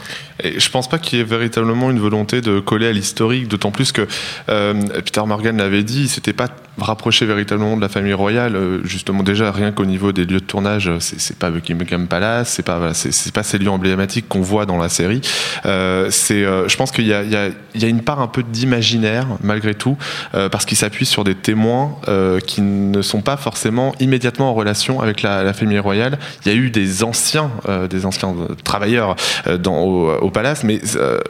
Et 0.43 0.59
je 0.59 0.69
pense 0.69 0.89
pas 0.89 0.99
qu'il 0.99 1.19
y 1.19 1.21
ait 1.21 1.25
véritablement 1.25 1.93
une 1.93 2.01
volonté 2.01 2.41
de 2.41 2.59
coller 2.59 2.89
à 2.89 2.93
l'historique, 2.93 3.47
d'autant 3.47 3.71
plus 3.71 3.93
que 3.93 4.09
euh, 4.49 4.75
Peter 5.05 5.23
Morgan 5.25 5.57
l'avait 5.59 5.85
dit, 5.85 6.03
il 6.03 6.09
s'était 6.09 6.33
pas 6.33 6.49
rapproché 6.79 7.27
véritablement 7.27 7.77
de 7.77 7.83
la 7.83 7.89
famille 7.89 8.13
royale. 8.13 8.57
euh, 8.57 8.81
justement, 8.85 9.23
déjà 9.23 9.51
rien 9.53 9.73
qu'au 9.73 9.85
niveau 9.85 10.13
des 10.13 10.25
lieux 10.25 10.41
de 10.41 10.45
tournage, 10.45 10.89
euh, 10.89 10.99
c'est 11.01 11.39
pas 11.39 11.51
Buckingham 11.51 12.07
Palace, 12.07 12.51
c'est 12.51 12.63
pas 12.63 12.79
voilà, 12.79 12.95
c'est 12.95 13.33
pas 13.33 13.43
ces 13.43 13.59
lieux 13.59 13.71
emblématiques 13.71 14.29
qu'on 14.29 14.41
voit 14.41 14.67
dans 14.67 14.79
la 14.79 14.89
série. 14.89 15.21
Euh, 15.65 16.09
c'est, 16.11 16.45
euh, 16.45 16.69
je 16.69 16.77
pense 16.77 16.91
qu'il 16.91 17.07
y 17.07 17.11
y, 17.11 17.81
y 17.81 17.85
a 17.85 17.89
une 17.89 18.03
part 18.03 18.21
un 18.21 18.27
peu 18.29 18.43
d'imaginaire 18.43 19.27
malgré 19.43 19.75
tout, 19.75 19.97
euh, 20.35 20.49
parce 20.49 20.65
qu'il 20.65 20.77
s'appuie 20.77 21.07
sur 21.07 21.25
des 21.25 21.35
témoins 21.35 21.97
euh, 22.09 22.41
qui 22.41 22.61
ne 22.61 23.03
sont 23.03 23.23
pas 23.23 23.37
forcément 23.37 23.95
immédiatement 24.01 24.51
en 24.51 24.55
relation 24.55 25.01
avec 25.01 25.23
la, 25.23 25.43
la 25.43 25.53
famille 25.53 25.79
royale. 25.79 26.19
Il 26.45 26.53
y 26.53 26.55
a 26.55 26.59
eu 26.59 26.71
des 26.71 27.03
anciens, 27.03 27.51
des 27.91 28.07
anciens 28.07 28.35
travailleurs 28.65 29.17
dans, 29.59 29.79
au, 29.79 30.13
au 30.13 30.31
palace, 30.31 30.65
mais 30.65 30.81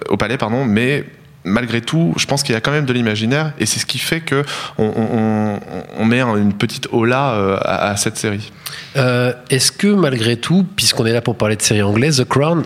au 0.08 0.16
palais, 0.16 0.36
pardon, 0.36 0.64
mais 0.64 1.04
malgré 1.46 1.80
tout, 1.80 2.12
je 2.18 2.26
pense 2.26 2.42
qu'il 2.42 2.52
y 2.52 2.56
a 2.56 2.60
quand 2.60 2.72
même 2.72 2.84
de 2.84 2.92
l'imaginaire 2.92 3.52
et 3.58 3.64
c'est 3.66 3.78
ce 3.78 3.86
qui 3.86 3.98
fait 3.98 4.20
que 4.20 4.44
on, 4.78 6.04
met 6.04 6.20
un- 6.20 6.36
une 6.36 6.52
petite 6.52 6.88
hola 6.92 7.30
euh, 7.34 7.56
à, 7.62 7.96
cette 7.96 8.16
série. 8.18 8.52
Euh, 8.96 9.32
Est-ce 9.48 9.72
que 9.72 9.86
malgré 9.86 10.36
tout, 10.36 10.66
puisqu'on 10.76 11.06
est 11.06 11.12
là 11.12 11.20
pour 11.22 11.36
parler 11.36 11.56
de 11.56 11.62
série 11.62 11.82
anglaise, 11.82 12.18
The 12.18 12.24
Crown 12.28 12.64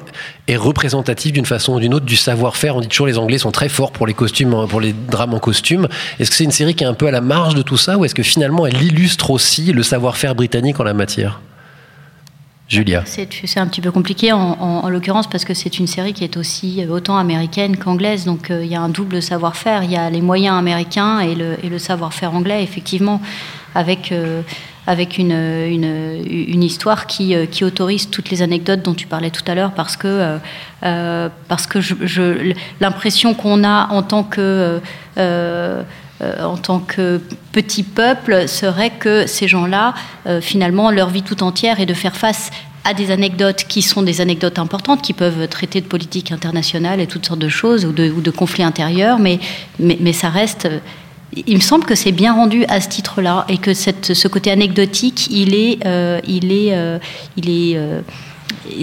est 0.48 0.56
représentatif 0.56 1.32
d'une 1.32 1.46
façon 1.46 1.74
ou 1.74 1.80
d'une 1.80 1.94
autre 1.94 2.06
du 2.06 2.16
savoir-faire? 2.16 2.74
On 2.76 2.80
dit 2.80 2.88
toujours 2.88 3.06
les 3.06 3.18
Anglais 3.18 3.38
sont 3.38 3.52
très 3.52 3.68
forts 3.68 3.92
pour 3.92 4.06
les 4.06 4.14
costumes, 4.14 4.66
pour 4.68 4.80
les 4.80 4.92
drames 4.92 5.34
en 5.34 5.38
costume. 5.38 5.86
Est-ce 6.18 6.30
que 6.30 6.36
c'est 6.36 6.44
une 6.44 6.50
série 6.50 6.74
qui 6.74 6.84
est 6.84 6.88
un 6.88 6.94
peu 6.94 7.06
à 7.06 7.10
la 7.10 7.20
marge 7.20 7.54
de 7.54 7.62
tout 7.62 7.76
ça 7.76 7.98
ou 7.98 8.04
est-ce 8.04 8.14
que 8.14 8.22
finalement 8.22 8.66
elle 8.66 8.82
illustre 8.82 9.30
aussi 9.30 9.72
le 9.72 9.82
savoir-faire 9.82 10.34
britannique 10.34 10.80
en 10.80 10.84
la 10.84 10.94
matière? 10.94 11.40
Julia. 12.70 13.02
C'est 13.04 13.58
un 13.58 13.66
petit 13.66 13.80
peu 13.80 13.90
compliqué 13.90 14.30
en, 14.32 14.38
en- 14.38 14.84
en 14.84 14.88
l'occurrence 14.88 15.26
parce 15.28 15.44
que 15.44 15.54
c'est 15.54 15.78
une 15.80 15.88
série 15.88 16.12
qui 16.12 16.22
est 16.22 16.36
aussi 16.36 16.82
euh, 16.84 16.88
autant 16.90 17.16
américaine 17.18 17.76
qu'anglaise, 17.76 18.24
donc 18.24 18.50
euh, 18.50 18.64
il 18.64 18.70
y 18.70 18.76
a 18.76 18.80
un 18.80 18.88
double 18.88 19.20
savoir-faire. 19.20 19.82
Il 19.82 19.90
y 19.90 19.96
a 19.96 20.08
les 20.08 20.20
moyens 20.20 20.56
américains 20.56 21.18
et 21.18 21.34
le, 21.34 21.78
savoir-faire 21.78 22.32
anglais, 22.32 22.62
effectivement, 22.62 23.20
avec, 23.74 24.12
euh, 24.12 24.42
avec 24.86 25.18
une, 25.18 25.32
une, 25.32 26.62
histoire 26.62 27.06
qui, 27.08 27.34
qui 27.48 27.64
autorise 27.64 28.08
toutes 28.08 28.30
les 28.30 28.40
anecdotes 28.40 28.82
dont 28.82 28.94
tu 28.94 29.08
parlais 29.08 29.30
tout 29.30 29.44
à 29.48 29.54
l'heure 29.56 29.72
parce 29.72 29.96
que, 29.96 30.38
parce 30.80 31.66
que 31.66 31.80
je- 31.80 32.54
l'impression 32.80 33.34
qu'on 33.34 33.64
a 33.64 33.88
en 33.90 34.02
tant 34.02 34.22
que... 34.22 34.80
euh, 36.22 36.44
en 36.44 36.56
tant 36.56 36.80
que 36.80 37.20
petit 37.52 37.82
peuple 37.82 38.46
serait 38.46 38.90
que 38.90 39.26
ces 39.26 39.48
gens-là, 39.48 39.94
euh, 40.26 40.40
finalement, 40.40 40.90
leur 40.90 41.08
vie 41.08 41.22
tout 41.22 41.42
entière 41.42 41.80
est 41.80 41.86
de 41.86 41.94
faire 41.94 42.14
face 42.14 42.50
à 42.84 42.92
des 42.92 43.10
anecdotes 43.10 43.64
qui 43.68 43.80
sont 43.80 44.02
des 44.02 44.20
anecdotes 44.20 44.58
importantes, 44.58 45.00
qui 45.00 45.12
peuvent 45.12 45.48
traiter 45.48 45.80
de 45.80 45.86
politique 45.86 46.30
internationale 46.30 47.00
et 47.00 47.06
toutes 47.06 47.26
sortes 47.26 47.40
de 47.40 47.48
choses, 47.48 47.86
ou 47.86 47.92
de, 47.92 48.30
conflits 48.30 48.62
intérieurs, 48.62 49.18
mais, 49.18 49.38
mais, 49.78 50.12
ça 50.12 50.28
reste... 50.28 50.66
euh, 50.66 50.78
Il 51.46 51.56
me 51.56 51.62
semble 51.62 51.84
que 51.84 51.94
c'est 51.94 52.12
bien 52.12 52.34
rendu 52.34 52.64
à 52.68 52.80
ce 52.80 52.88
titre-là, 52.88 53.46
et 53.48 53.58
que 53.58 53.72
cette, 53.72 54.12
ce 54.14 54.28
côté 54.28 54.50
anecdotique, 54.50 55.26
il 55.30 55.54
est... 55.54 55.78
il 56.26 56.52
est, 56.52 57.00
il 57.36 57.50
est 57.50 57.78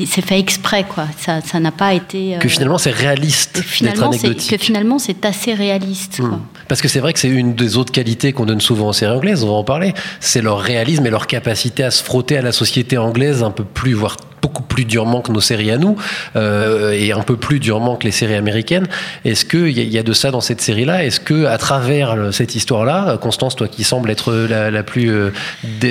c'est 0.08 0.22
fait 0.26 0.40
exprès, 0.40 0.84
quoi. 0.88 1.06
Ça 1.20 1.42
ça 1.42 1.60
n'a 1.60 1.72
pas 1.72 1.94
été. 1.94 2.36
euh, 2.36 2.40
Que 2.40 2.50
finalement 2.50 2.78
c'est 2.78 2.92
réaliste 2.92 3.56
d'être 3.56 3.66
finalement, 3.66 4.12
c'est- 4.12 4.26
anecdotique. 4.26 4.52
que 4.52 4.58
finalement, 4.64 5.00
c'est 5.00 5.26
assez 5.26 5.54
réaliste. 5.54 6.18
quoi. 6.20 6.30
Hmm. 6.30 6.42
Parce 6.68 6.82
que 6.82 6.88
c'est 6.88 7.00
vrai 7.00 7.14
que 7.14 7.20
c'est 7.20 7.30
une 7.30 7.56
des 7.56 7.78
autres 7.78 7.92
qualités 7.92 8.34
qu'on 8.34 8.46
donne 8.46 8.62
souvent 8.62 8.90
aux 8.90 8.94
séries 8.94 9.16
anglaises, 9.16 9.44
on 9.44 9.48
va 9.48 9.54
en 9.54 9.64
parler, 9.64 9.94
c'est 10.20 10.42
leur 10.42 10.60
réalisme 10.60 11.06
et 11.06 11.10
leur 11.10 11.28
capacité 11.28 11.84
à 11.84 11.92
se 11.92 12.04
frotter 12.04 12.38
à 12.38 12.42
la 12.42 12.52
société 12.52 12.98
anglaise 12.98 13.42
un 13.44 13.52
peu 13.52 13.64
plus, 13.64 13.94
voire 13.94 14.18
beaucoup 14.42 14.64
plus 14.64 14.86
durement 14.86 15.22
que 15.22 15.32
nos 15.32 15.42
séries 15.42 15.72
à 15.72 15.78
nous, 15.78 15.96
euh, 16.36 16.92
et 16.92 17.12
un 17.12 17.22
peu 17.22 17.36
plus 17.38 17.60
durement 17.60 17.96
que 17.96 18.04
les 18.06 18.12
séries 18.12 18.36
américaines. 18.36 18.88
Est-ce 19.26 19.46
qu'il 19.46 19.70
y, 19.78 19.82
y 19.84 19.98
a 19.98 20.04
de 20.04 20.14
ça 20.14 20.32
dans 20.32 20.42
cette 20.42 20.62
série-là? 20.62 21.04
Est-ce 21.04 21.20
que 21.20 21.46
à 21.46 21.58
travers 21.58 22.16
le- 22.16 22.32
cette 22.32 22.56
histoire-là, 22.56 23.18
Constance, 23.18 23.56
toi 23.56 23.68
qui 23.68 23.84
semble 23.84 24.12
être 24.12 24.34
la, 24.34 24.84
plus, 24.84 25.10
euh, 25.12 25.32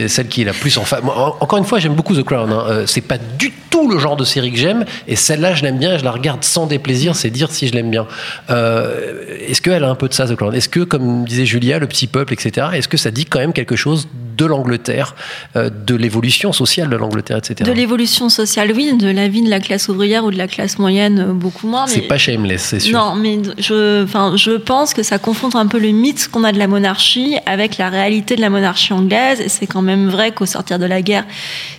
celle 0.08 0.28
qui 0.28 0.42
est 0.42 0.44
la 0.44 0.52
plus 0.52 0.78
en 0.78 0.84
fa- 0.84 1.00
Encore 1.40 1.58
une 1.58 1.64
fois, 1.64 1.78
j'aime 1.80 1.94
beaucoup 1.94 2.14
The 2.14 2.22
Crown. 2.24 2.50
Hein. 2.52 2.64
Euh, 2.68 2.86
c'est 2.86 3.00
pas 3.00 3.18
du 3.18 3.52
tout 3.70 3.90
le 3.90 3.98
genre 3.98 4.16
de 4.16 4.24
série 4.24 4.52
que 4.52 4.58
j'aime, 4.58 4.84
et 5.08 5.16
celle-là, 5.16 5.54
je 5.54 5.62
l'aime 5.62 5.78
bien, 5.78 5.94
et 5.94 5.98
je 5.98 6.04
la 6.04 6.10
regarde 6.12 6.44
sans 6.44 6.66
déplaisir, 6.66 7.14
c'est 7.16 7.30
dire 7.30 7.50
si 7.50 7.68
je 7.68 7.72
l'aime 7.74 7.90
bien. 7.90 8.06
Euh, 8.50 9.24
est-ce 9.48 9.60
qu'elle 9.60 9.84
a 9.84 9.88
un 9.90 9.94
peu 9.94 10.08
de 10.08 10.14
ça, 10.14 10.26
The 10.26 10.34
Crown? 10.36 10.54
Est-ce 10.54 10.68
que, 10.68 10.80
comme 10.80 11.24
disait 11.24 11.46
Julia, 11.46 11.78
le 11.78 11.86
petit 11.86 12.06
peuple, 12.06 12.32
etc., 12.32 12.68
est-ce 12.74 12.88
que 12.88 12.96
ça 12.96 13.10
dit 13.10 13.24
quand 13.26 13.38
même 13.38 13.52
quelque 13.52 13.76
chose 13.76 14.08
de 14.36 14.44
l'Angleterre, 14.44 15.14
euh, 15.56 15.70
de 15.70 15.94
l'évolution 15.94 16.52
sociale 16.52 16.88
de 16.90 16.96
l'Angleterre, 16.96 17.38
etc. 17.38 17.68
De 17.70 17.74
l'évolution 17.74 18.28
sociale, 18.36 18.72
oui, 18.74 18.96
de 18.96 19.08
la 19.08 19.28
vie 19.28 19.42
de 19.42 19.50
la 19.50 19.60
classe 19.60 19.88
ouvrière 19.88 20.24
ou 20.24 20.30
de 20.30 20.38
la 20.38 20.46
classe 20.46 20.78
moyenne, 20.78 21.18
euh, 21.18 21.32
beaucoup 21.32 21.66
moins. 21.66 21.86
C'est 21.86 22.02
pas 22.02 22.18
shameless, 22.18 22.62
c'est 22.62 22.80
sûr. 22.80 22.98
Non, 22.98 23.14
mais 23.14 23.38
je, 23.58 24.04
enfin, 24.04 24.34
je 24.36 24.52
pense 24.52 24.94
que 24.94 25.02
ça 25.02 25.18
confronte 25.18 25.56
un 25.56 25.66
peu 25.66 25.78
le 25.78 25.90
mythe 25.90 26.28
qu'on 26.28 26.44
a 26.44 26.52
de 26.52 26.58
la 26.58 26.66
monarchie 26.66 27.36
avec 27.46 27.78
la 27.78 27.88
réalité 27.88 28.36
de 28.36 28.40
la 28.40 28.50
monarchie 28.50 28.92
anglaise. 28.92 29.40
Et 29.40 29.48
c'est 29.48 29.66
quand 29.66 29.82
même 29.82 30.08
vrai 30.08 30.32
qu'au 30.32 30.46
sortir 30.46 30.78
de 30.78 30.86
la 30.86 31.02
guerre, 31.02 31.24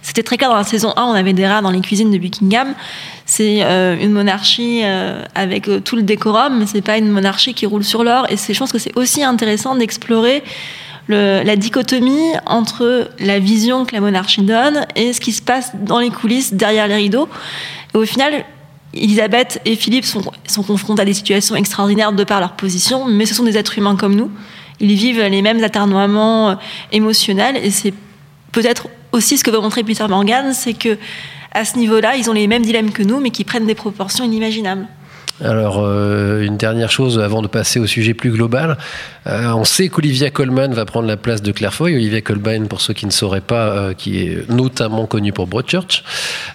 c'était 0.02 0.24
très 0.24 0.38
clair 0.38 0.50
dans 0.50 0.58
la 0.58 0.64
saison 0.64 0.94
1, 0.96 1.04
on 1.04 1.14
avait 1.14 1.34
des 1.34 1.48
rats 1.48 1.62
dans 1.62 1.72
les 1.72 1.82
cuisines 1.82 2.12
de 2.12 2.18
Buckingham. 2.18 2.74
C'est 3.26 3.60
euh, 3.62 3.98
une 4.00 4.12
monarchie 4.12 4.82
euh, 4.84 5.22
avec 5.36 5.68
euh, 5.68 5.82
tout 5.82 5.98
le 5.98 6.02
décorum, 6.02 6.60
mais 6.60 6.66
c'est 6.66 6.82
pas 6.82 6.98
une 6.98 7.10
monarchie 7.10 7.54
qui 7.54 7.66
roule 7.66 7.84
sur 7.84 8.04
l'or. 8.04 8.26
Et 8.30 8.38
je 8.38 8.58
pense 8.58 8.72
que 8.72 8.80
c'est 8.80 8.98
aussi 8.98 9.24
intéressant 9.24 9.76
d'explorer 9.76 10.44
la 11.10 11.56
dichotomie 11.56 12.34
entre 12.46 13.10
la 13.20 13.40
vision 13.40 13.86
que 13.86 13.94
la 13.94 14.02
monarchie 14.02 14.42
donne 14.42 14.86
et 14.96 15.14
ce 15.14 15.22
qui 15.22 15.32
se 15.32 15.42
passe 15.42 15.72
dans 15.76 16.00
les 16.00 16.10
coulisses, 16.10 16.54
derrière 16.54 16.88
les 16.88 16.96
rideaux. 16.96 17.30
Et 17.94 17.98
au 17.98 18.06
final, 18.06 18.46
Elisabeth 18.94 19.62
et 19.66 19.76
Philippe 19.76 20.06
sont, 20.06 20.64
confrontés 20.64 21.02
à 21.02 21.06
des 21.06 21.14
situations 21.14 21.56
extraordinaires 21.56 22.12
de 22.12 22.24
par 22.24 22.40
leur 22.40 22.54
position, 22.54 23.06
mais 23.06 23.26
ce 23.26 23.36
sont 23.36 23.44
des 23.44 23.58
êtres 23.58 23.78
humains 23.78 23.96
comme 23.96 24.16
nous. 24.16 24.32
Ils 24.80 24.94
vivent 24.94 25.22
les 25.22 25.42
mêmes 25.42 25.64
aternoiements 25.64 26.52
euh, 26.52 26.56
émotionnels 26.92 27.58
et 27.58 27.72
c'est 27.72 27.94
peut-être 28.52 28.88
aussi 29.12 29.38
ce 29.38 29.44
que 29.44 29.52
veut 29.52 29.60
montrer 29.60 29.84
Peter 29.84 30.08
Morgan, 30.08 30.54
c'est 30.54 30.74
que 30.74 30.98
à 31.52 31.66
ce 31.66 31.78
niveau-là, 31.78 32.16
ils 32.16 32.30
ont 32.30 32.34
les 32.34 32.48
mêmes 32.48 32.64
dilemmes 32.64 32.92
que 32.92 33.02
nous, 33.02 33.20
mais 33.20 33.32
qui 33.32 33.44
prennent 33.44 33.66
des 33.66 33.76
proportions 33.76 34.24
inimaginables. 34.24 34.88
Alors, 35.44 35.78
euh, 35.82 36.42
une 36.42 36.58
dernière 36.58 36.90
chose 36.90 37.20
avant 37.20 37.44
de 37.44 37.48
passer 37.48 37.80
au 37.80 37.86
sujet 37.86 38.16
plus 38.16 38.32
global. 38.32 38.78
Euh, 39.28 39.52
on 39.52 39.66
sait 39.66 39.88
qu'Olivia 39.88 40.32
Colman 40.32 40.74
va 40.74 40.86
prendre 40.86 41.08
la 41.08 41.18
place 41.18 41.44
de 41.44 41.52
Claire 41.52 41.76
Foy. 41.76 41.94
Olivia 41.94 42.22
Colman, 42.22 42.68
pour 42.68 42.82
ceux 42.82 42.96
qui 42.96 43.06
ne 43.06 43.12
sauraient 43.12 43.42
pas, 43.42 43.70
euh, 43.70 43.94
qui 43.94 44.20
est 44.20 44.50
notamment 44.50 45.06
connue 45.06 45.34
pour 45.34 45.46
Broadchurch. 45.46 46.04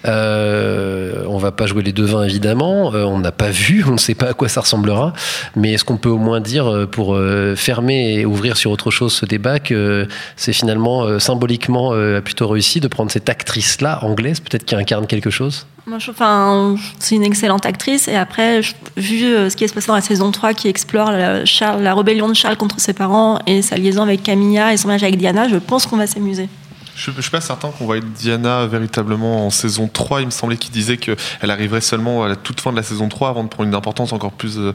On 0.03 1.37
va 1.37 1.51
pas 1.51 1.65
jouer 1.65 1.83
les 1.83 1.93
devins, 1.93 2.23
évidemment. 2.23 2.87
On 2.89 3.19
n'a 3.19 3.31
pas 3.31 3.49
vu, 3.49 3.85
on 3.87 3.93
ne 3.93 3.97
sait 3.97 4.15
pas 4.15 4.27
à 4.27 4.33
quoi 4.33 4.49
ça 4.49 4.61
ressemblera. 4.61 5.13
Mais 5.55 5.73
est-ce 5.73 5.85
qu'on 5.85 5.97
peut 5.97 6.09
au 6.09 6.17
moins 6.17 6.41
dire, 6.41 6.87
pour 6.91 7.17
fermer 7.55 8.15
et 8.19 8.25
ouvrir 8.25 8.57
sur 8.57 8.71
autre 8.71 8.91
chose 8.91 9.13
ce 9.13 9.25
débat, 9.25 9.59
que 9.59 10.07
c'est 10.35 10.53
finalement 10.53 11.19
symboliquement 11.19 11.93
plutôt 12.23 12.47
réussi 12.47 12.79
de 12.79 12.87
prendre 12.87 13.11
cette 13.11 13.29
actrice-là, 13.29 13.99
anglaise, 14.03 14.39
peut-être 14.39 14.65
qui 14.65 14.75
incarne 14.75 15.07
quelque 15.07 15.29
chose? 15.29 15.65
Moi, 15.85 15.99
je, 15.99 16.11
enfin, 16.11 16.75
c'est 16.99 17.15
une 17.15 17.23
excellente 17.23 17.65
actrice. 17.65 18.07
Et 18.07 18.15
après, 18.15 18.61
vu 18.95 19.25
euh, 19.25 19.49
ce 19.49 19.57
qui 19.57 19.65
est 19.65 19.67
se 19.67 19.73
passé 19.73 19.87
dans 19.87 19.95
la 19.95 20.01
saison 20.01 20.31
3 20.31 20.53
qui 20.53 20.69
explore 20.69 21.11
la, 21.11 21.43
la 21.79 21.95
rébellion 21.95 22.29
de 22.29 22.33
Charles 22.33 22.55
contre 22.55 22.79
ses 22.79 22.93
parents 22.93 23.39
et 23.47 23.61
sa 23.61 23.75
liaison 23.75 24.03
avec 24.03 24.23
Camilla 24.23 24.73
et 24.73 24.77
son 24.77 24.87
mariage 24.87 25.03
avec 25.03 25.17
Diana, 25.17 25.49
je 25.49 25.57
pense 25.57 25.85
qu'on 25.85 25.97
va 25.97 26.07
s'amuser. 26.07 26.47
Je 26.95 27.09
ne 27.11 27.21
suis 27.21 27.31
pas 27.31 27.41
certain 27.41 27.69
qu'on 27.69 27.85
voit 27.85 27.99
Diana 27.99 28.67
véritablement 28.67 29.47
en 29.47 29.49
saison 29.49 29.89
3. 29.91 30.21
Il 30.21 30.25
me 30.27 30.31
semblait 30.31 30.57
qu'il 30.57 30.71
disait 30.71 30.97
qu'elle 30.97 31.17
arriverait 31.41 31.81
seulement 31.81 32.23
à 32.23 32.27
la 32.27 32.35
toute 32.35 32.61
fin 32.61 32.71
de 32.71 32.77
la 32.77 32.83
saison 32.83 33.09
3 33.09 33.29
avant 33.29 33.43
de 33.43 33.49
prendre 33.49 33.67
une 33.67 33.73
importance 33.75 34.13
encore 34.13 34.31
plus, 34.33 34.57
euh, 34.59 34.73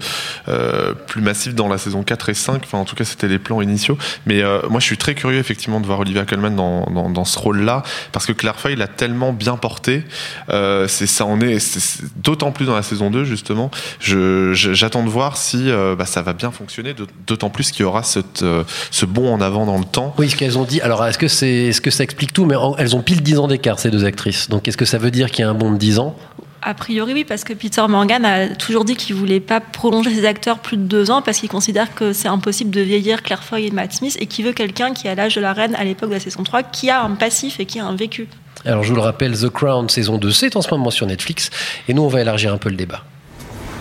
euh, 0.48 0.94
plus 0.94 1.20
massive 1.22 1.54
dans 1.54 1.68
la 1.68 1.78
saison 1.78 2.02
4 2.02 2.28
et 2.30 2.34
5. 2.34 2.62
Enfin, 2.64 2.78
en 2.78 2.84
tout 2.84 2.96
cas, 2.96 3.04
c'était 3.04 3.28
les 3.28 3.38
plans 3.38 3.62
initiaux. 3.62 3.96
Mais 4.26 4.42
euh, 4.42 4.60
moi, 4.68 4.80
je 4.80 4.84
suis 4.86 4.98
très 4.98 5.14
curieux 5.14 5.38
effectivement 5.38 5.80
de 5.80 5.86
voir 5.86 6.00
Olivia 6.00 6.24
Colman 6.24 6.50
dans, 6.56 6.86
dans, 7.10 7.24
ce 7.24 7.38
rôle-là 7.38 7.84
parce 8.10 8.26
que 8.26 8.32
Claire 8.32 8.58
Foy 8.58 8.74
l'a 8.74 8.88
tellement 8.88 9.32
bien 9.32 9.56
porté. 9.56 10.02
C'est 10.48 11.06
ça 11.06 11.24
en 11.24 11.40
est, 11.40 11.58
c'est- 11.60 11.78
c'est 11.80 12.20
d'autant 12.20 12.50
plus 12.52 12.66
dans 12.66 12.74
la 12.74 12.82
saison 12.82 13.10
2 13.10 13.24
justement. 13.24 13.70
J'attends 14.00 15.04
de 15.04 15.08
voir 15.08 15.36
si 15.36 15.70
bah, 15.96 16.06
ça 16.06 16.22
va 16.22 16.32
bien 16.32 16.50
fonctionner, 16.50 16.94
d'aut- 16.94 17.06
d'autant 17.26 17.50
plus 17.50 17.70
qu'il 17.70 17.82
y 17.82 17.84
aura 17.84 18.02
cette, 18.02 18.44
ce 18.90 19.06
bond 19.06 19.32
en 19.32 19.40
avant 19.40 19.66
dans 19.66 19.78
le 19.78 19.84
temps. 19.84 20.14
Oui, 20.18 20.28
ce 20.30 20.36
qu'elles 20.36 20.58
ont 20.58 20.64
dit. 20.64 20.80
Alors, 20.80 21.04
est-ce 21.06 21.18
que, 21.18 21.28
c'est, 21.28 21.48
est-ce 21.48 21.80
que 21.80 21.90
ça 21.90 22.04
explique 22.08 22.32
tout 22.32 22.46
Mais 22.46 22.56
en- 22.56 22.74
elles 22.76 22.96
ont 22.96 23.02
pile 23.02 23.22
10 23.22 23.38
ans 23.38 23.48
d'écart, 23.48 23.78
ces 23.78 23.90
deux 23.90 24.04
actrices. 24.04 24.48
Donc, 24.48 24.66
est-ce 24.66 24.76
que 24.78 24.84
ça 24.86 24.98
veut 24.98 25.10
dire 25.10 25.30
qu'il 25.30 25.44
y 25.44 25.46
a 25.46 25.50
un 25.50 25.54
bond 25.54 25.70
de 25.72 25.76
10 25.78 25.98
ans? 25.98 26.16
A 26.62 26.74
priori, 26.74 27.12
oui, 27.12 27.24
parce 27.24 27.44
que 27.44 27.52
Peter 27.52 27.84
Morgan 27.88 28.24
a 28.24 28.48
toujours 28.48 28.84
dit 28.84 28.96
qu'il 28.96 29.14
voulait 29.14 29.38
pas 29.38 29.60
prolonger 29.60 30.12
ses 30.12 30.24
acteurs 30.26 30.58
plus 30.58 30.76
de 30.76 30.82
deux 30.82 31.10
ans 31.10 31.22
parce 31.22 31.38
qu'il 31.38 31.48
considère 31.48 31.94
que 31.94 32.12
c'est 32.12 32.26
impossible 32.28 32.70
de 32.70 32.80
vieillir 32.80 33.22
Claire 33.22 33.44
Foy 33.44 33.66
et 33.66 33.70
Matt 33.70 33.92
Smith 33.92 34.16
et 34.20 34.26
qu'il 34.26 34.44
veut 34.44 34.52
quelqu'un 34.52 34.92
qui 34.92 35.06
a 35.06 35.14
l'âge 35.14 35.36
de 35.36 35.40
la 35.40 35.52
reine 35.52 35.74
à 35.76 35.84
l'époque 35.84 36.08
de 36.08 36.14
la 36.14 36.20
saison 36.20 36.42
3, 36.42 36.64
qui 36.64 36.90
a 36.90 37.02
un 37.02 37.12
passif 37.12 37.60
et 37.60 37.64
qui 37.66 37.78
a 37.78 37.86
un 37.86 37.94
vécu. 37.94 38.26
Alors, 38.64 38.82
je 38.82 38.88
vous 38.88 38.96
le 38.96 39.02
rappelle, 39.02 39.38
The 39.38 39.50
Crown 39.50 39.88
saison 39.88 40.18
2, 40.18 40.32
c'est 40.32 40.56
en 40.56 40.62
ce 40.62 40.70
moment 40.70 40.90
sur 40.90 41.06
Netflix. 41.06 41.50
Et 41.88 41.94
nous, 41.94 42.02
on 42.02 42.08
va 42.08 42.22
élargir 42.22 42.52
un 42.52 42.58
peu 42.58 42.70
le 42.70 42.76
débat. 42.76 43.04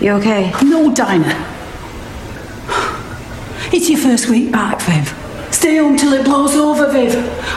You 0.01 0.13
okay? 0.13 0.45
No, 0.63 0.91
Dinah. 0.91 1.33
It's 3.73 3.89
your 3.89 3.97
first 3.99 4.29
week 4.29 4.51
back, 4.51 4.79
Viv. 4.87 5.13
Stay 5.51 5.77
home 5.77 5.97
till 5.97 6.13
it 6.13 6.25
blows 6.25 6.55
over, 6.55 6.91
Viv. 6.91 7.15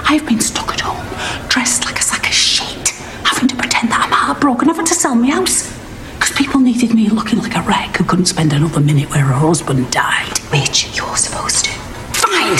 I've 0.08 0.26
been 0.26 0.40
stuck 0.40 0.68
at 0.72 0.80
home, 0.80 1.06
dressed 1.48 1.84
like 1.84 1.98
a 1.98 2.02
sack 2.02 2.26
of 2.26 2.32
shit, 2.32 2.90
having 3.24 3.48
to 3.48 3.56
pretend 3.56 3.90
that 3.90 4.02
I'm 4.04 4.12
heartbroken, 4.12 4.68
having 4.68 4.86
to 4.86 4.94
sell 4.94 5.14
my 5.14 5.30
house. 5.30 5.76
Because 6.14 6.34
people 6.36 6.60
needed 6.60 6.94
me 6.94 7.08
looking 7.08 7.38
like 7.38 7.56
a 7.56 7.62
wreck 7.62 7.96
who 7.96 8.04
couldn't 8.04 8.26
spend 8.26 8.52
another 8.52 8.80
minute 8.80 9.10
where 9.10 9.24
her 9.24 9.34
husband 9.34 9.90
died. 9.90 10.38
Which 10.50 10.96
you're 10.96 11.16
supposed 11.16 11.64
to. 11.66 11.70
Fine! 12.12 12.58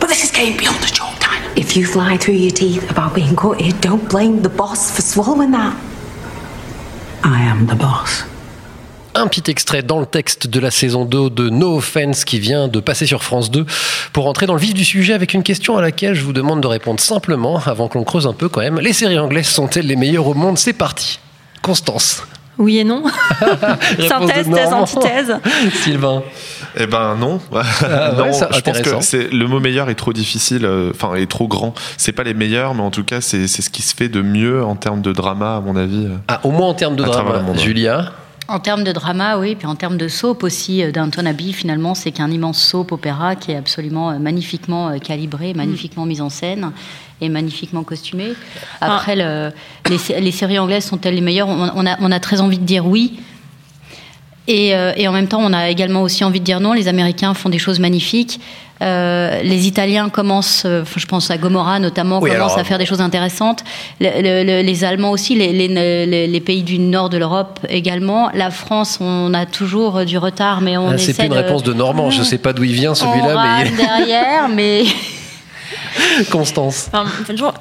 But 0.00 0.08
this 0.08 0.24
is 0.24 0.30
getting 0.30 0.56
beyond 0.56 0.82
a 0.82 0.88
joke, 0.88 1.18
Dinah. 1.20 1.52
If 1.56 1.76
you 1.76 1.92
lie 1.94 2.16
through 2.16 2.34
your 2.34 2.50
teeth 2.50 2.90
about 2.90 3.14
being 3.14 3.34
gutted, 3.34 3.80
don't 3.80 4.08
blame 4.10 4.42
the 4.42 4.48
boss 4.48 4.94
for 4.94 5.02
swallowing 5.02 5.50
that. 5.52 5.76
I 7.22 7.42
am 7.42 7.66
the 7.66 7.76
boss. 7.76 8.24
Un 9.22 9.28
petit 9.28 9.52
extrait 9.52 9.82
dans 9.84 10.00
le 10.00 10.06
texte 10.06 10.48
de 10.48 10.58
la 10.58 10.72
saison 10.72 11.04
2 11.04 11.30
de 11.30 11.48
No 11.48 11.76
Offense 11.76 12.24
qui 12.24 12.40
vient 12.40 12.66
de 12.66 12.80
passer 12.80 13.06
sur 13.06 13.22
France 13.22 13.52
2 13.52 13.64
pour 14.12 14.26
entrer 14.26 14.46
dans 14.46 14.54
le 14.54 14.58
vif 14.60 14.74
du 14.74 14.84
sujet 14.84 15.12
avec 15.12 15.32
une 15.32 15.44
question 15.44 15.76
à 15.76 15.80
laquelle 15.80 16.14
je 16.14 16.24
vous 16.24 16.32
demande 16.32 16.60
de 16.60 16.66
répondre 16.66 16.98
simplement 16.98 17.62
avant 17.64 17.86
que 17.86 17.96
l'on 17.96 18.02
creuse 18.02 18.26
un 18.26 18.32
peu 18.32 18.48
quand 18.48 18.62
même. 18.62 18.80
Les 18.80 18.92
séries 18.92 19.20
anglaises 19.20 19.46
sont-elles 19.46 19.86
les 19.86 19.94
meilleures 19.94 20.26
au 20.26 20.34
monde? 20.34 20.58
C'est 20.58 20.72
parti. 20.72 21.20
Constance. 21.62 22.24
Oui 22.58 22.78
et 22.78 22.84
non. 22.84 23.04
Synthèse, 24.08 24.50
thèse, 24.50 24.72
antithèse. 24.72 25.36
Sylvain. 25.84 26.24
Eh 26.76 26.86
ben 26.88 27.14
non. 27.14 27.40
Ah 27.54 28.12
non, 28.18 28.32
je 28.32 28.60
pense 28.60 28.80
que 28.80 29.00
c'est 29.02 29.32
le 29.32 29.46
mot 29.46 29.60
meilleur 29.60 29.88
est 29.88 29.94
trop 29.94 30.12
difficile, 30.12 30.64
euh, 30.64 30.90
enfin 30.90 31.14
est 31.14 31.30
trop 31.30 31.46
grand. 31.46 31.74
C'est 31.96 32.10
pas 32.10 32.24
les 32.24 32.34
meilleurs, 32.34 32.74
mais 32.74 32.82
en 32.82 32.90
tout 32.90 33.04
cas 33.04 33.20
c'est 33.20 33.46
ce 33.46 33.70
qui 33.70 33.82
se 33.82 33.94
fait 33.94 34.08
de 34.08 34.20
mieux 34.20 34.64
en 34.64 34.74
termes 34.74 35.00
de 35.00 35.12
drama 35.12 35.58
à 35.58 35.60
mon 35.60 35.76
avis. 35.76 36.08
Ah, 36.26 36.40
au 36.42 36.50
moins 36.50 36.66
en 36.66 36.74
termes 36.74 36.96
de 36.96 37.04
drama. 37.04 37.44
ouais. 37.48 37.58
Julia. 37.58 38.12
En 38.48 38.58
termes 38.58 38.82
de 38.84 38.92
drama, 38.92 39.38
oui, 39.38 39.54
puis 39.54 39.66
en 39.66 39.76
termes 39.76 39.96
de 39.96 40.08
soap 40.08 40.42
aussi, 40.42 40.82
euh, 40.82 40.90
Downton 40.90 41.26
Abbey, 41.26 41.52
finalement, 41.52 41.94
c'est 41.94 42.10
qu'un 42.10 42.30
immense 42.30 42.58
soap 42.62 42.92
opéra 42.92 43.36
qui 43.36 43.52
est 43.52 43.56
absolument 43.56 44.10
euh, 44.10 44.18
magnifiquement 44.18 44.88
euh, 44.88 44.98
calibré, 44.98 45.54
magnifiquement 45.54 46.04
mis 46.06 46.20
en 46.20 46.28
scène 46.28 46.72
et 47.20 47.28
magnifiquement 47.28 47.84
costumé. 47.84 48.32
Après, 48.80 49.14
le- 49.16 49.52
les, 49.88 49.96
sé- 49.98 50.20
les 50.20 50.32
séries 50.32 50.58
anglaises 50.58 50.84
sont-elles 50.84 51.14
les 51.14 51.20
meilleures? 51.20 51.48
On, 51.48 51.70
on 51.74 51.86
a, 51.86 51.96
on 52.00 52.10
a 52.10 52.20
très 52.20 52.40
envie 52.40 52.58
de 52.58 52.64
dire 52.64 52.84
oui. 52.86 53.20
Et, 54.48 54.74
euh, 54.74 54.92
et 54.96 55.06
en 55.06 55.12
même 55.12 55.28
temps, 55.28 55.40
on 55.40 55.52
a 55.52 55.68
également 55.70 56.02
aussi 56.02 56.24
envie 56.24 56.40
de 56.40 56.44
dire 56.44 56.58
non. 56.60 56.72
Les 56.72 56.88
Américains 56.88 57.32
font 57.34 57.48
des 57.48 57.58
choses 57.58 57.78
magnifiques. 57.78 58.40
Euh, 58.82 59.40
les 59.44 59.68
Italiens 59.68 60.08
commencent, 60.08 60.64
euh, 60.66 60.82
je 60.96 61.06
pense 61.06 61.30
à 61.30 61.36
Gomorra 61.38 61.78
notamment, 61.78 62.18
Oui, 62.18 62.30
commencent 62.30 62.52
alors, 62.54 62.58
à 62.58 62.64
faire 62.64 62.78
des 62.78 62.86
choses 62.86 63.00
intéressantes. 63.00 63.62
Le- 64.00 64.20
le- 64.20 64.42
le- 64.44 64.62
les 64.62 64.82
Allemands 64.82 65.12
aussi, 65.12 65.36
les, 65.36 65.52
les- 65.52 65.68
les- 65.68 66.26
les 66.26 66.40
pays 66.40 66.64
du 66.64 66.80
nord 66.80 67.08
de 67.08 67.16
l'Europe 67.18 67.60
également. 67.68 68.30
La 68.34 68.50
France, 68.50 68.98
on 69.00 69.32
a 69.34 69.46
toujours 69.46 70.04
du 70.04 70.18
retard, 70.18 70.60
mais 70.62 70.76
on 70.76 70.88
Ah, 70.90 70.98
c'est 70.98 71.14
plus 71.14 71.26
une 71.26 71.30
de- 71.30 71.36
réponse 71.36 71.62
de 71.62 71.72
Normand. 71.72 72.10
Je 72.10 72.24
sais 72.24 72.38
pas 72.38 72.52
d'où 72.52 72.64
il 72.64 72.72
vient 72.72 72.96
celui-là, 72.96 73.62
mais 73.64 73.70
derrière, 73.70 74.48
mais 74.48 74.82
Constance. 76.30 76.88
Enfin, 76.92 77.06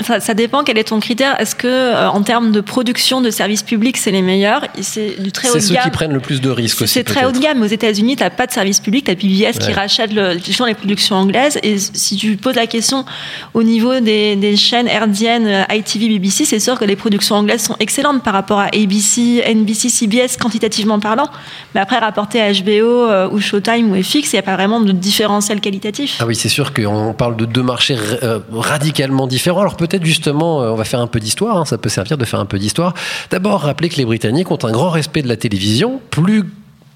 ça, 0.06 0.20
ça 0.20 0.34
dépend 0.34 0.64
quel 0.64 0.78
est 0.78 0.86
ton 0.86 1.00
critère. 1.00 1.40
Est-ce 1.40 1.56
que, 1.56 1.68
euh, 1.68 2.10
en 2.10 2.22
termes 2.24 2.52
de 2.52 2.62
production 2.62 3.22
de 3.22 3.30
services 3.30 3.64
publics, 3.64 3.98
c'est 3.98 4.12
les 4.12 4.22
meilleurs? 4.22 4.66
C'est 4.82 5.22
du 5.22 5.32
très 5.32 5.50
haut 5.50 5.54
C'est 5.54 5.60
de 5.60 5.64
ceux 5.66 5.74
gamme. 5.76 5.84
qui 5.86 5.90
prennent 5.92 6.14
le 6.14 6.20
plus 6.20 6.42
de 6.42 6.50
risques 6.50 6.82
aussi. 6.82 6.94
C'est 6.94 7.04
très 7.04 7.26
haut 7.26 7.32
de 7.32 7.40
gamme. 7.40 7.62
Aux 7.62 7.66
États-Unis, 7.68 8.16
tu 8.16 8.24
n'as 8.24 8.30
pas 8.30 8.48
de 8.48 8.52
service 8.52 8.80
public, 8.80 9.06
tu 9.06 9.12
as 9.12 9.16
PBS 9.16 9.58
qui 9.60 9.68
Ouais. 9.68 9.74
rachète 9.74 10.14
le, 10.14 10.34
les 10.68 10.74
productions 10.76 11.16
anglaises. 11.16 11.58
Et 11.64 11.78
si 11.78 12.16
tu 12.18 12.36
poses 12.38 12.56
la 12.56 12.68
question 12.68 13.06
au 13.54 13.64
niveau 13.64 14.00
des, 14.00 14.36
des 14.36 14.56
chaînes 14.56 14.88
herdiennes, 14.88 15.48
euh, 15.48 15.64
ITV, 15.76 16.08
BBC, 16.10 16.46
c'est 16.46 16.60
sûr 16.60 16.78
que 16.78 16.86
les 16.86 16.96
productions 16.96 17.36
anglaises 17.36 17.64
sont 17.64 17.76
excellentes 17.80 18.24
par 18.24 18.34
rapport 18.34 18.60
à 18.60 18.66
ABC, 18.68 19.42
NBC, 19.46 19.90
CBS, 19.90 20.38
quantitativement 20.40 21.00
parlant. 21.00 21.28
Mais 21.76 21.82
après, 21.82 21.98
rapporté 22.00 22.42
à 22.42 22.52
HBO 22.52 22.70
euh, 23.10 23.30
ou 23.32 23.40
Showtime 23.40 23.92
ou 23.92 24.02
FX, 24.02 24.34
il 24.34 24.36
n'y 24.36 24.40
a 24.40 24.44
pas 24.44 24.56
vraiment 24.56 24.80
de 24.82 24.92
différentiel 24.92 25.62
qualitatif. 25.62 26.18
Ah 26.20 26.26
oui, 26.26 26.36
c'est 26.36 26.50
sûr 26.50 26.74
qu'on 26.74 27.14
parle 27.14 27.36
de 27.38 27.46
deux 27.46 27.64
marchés 27.64 27.96
euh, 28.24 28.40
radicalement 28.52 29.28
différents. 29.28 29.62
Alors 29.62 29.76
peut-être 29.76 30.06
justement, 30.06 30.62
euh, 30.62 30.72
on 30.72 30.76
va 30.76 30.84
faire 30.84 31.00
un 31.00 31.08
peu 31.08 31.20
d'histoire, 31.20 31.58
hein, 31.58 31.66
ça 31.66 31.78
peut 31.78 31.90
servir 31.90 32.18
de 32.18 32.26
faire 32.26 32.40
un 32.40 32.46
peu 32.46 32.60
d'histoire. 32.60 32.94
D'abord, 33.30 33.62
rappeler 33.62 33.90
que 33.90 33.98
les 33.98 34.06
Britanniques 34.06 34.52
ont 34.52 34.64
un 34.64 34.72
grand 34.72 34.90
respect 34.90 35.22
de 35.22 35.28
la 35.28 35.38
télévision, 35.38 36.02
plus, 36.10 36.44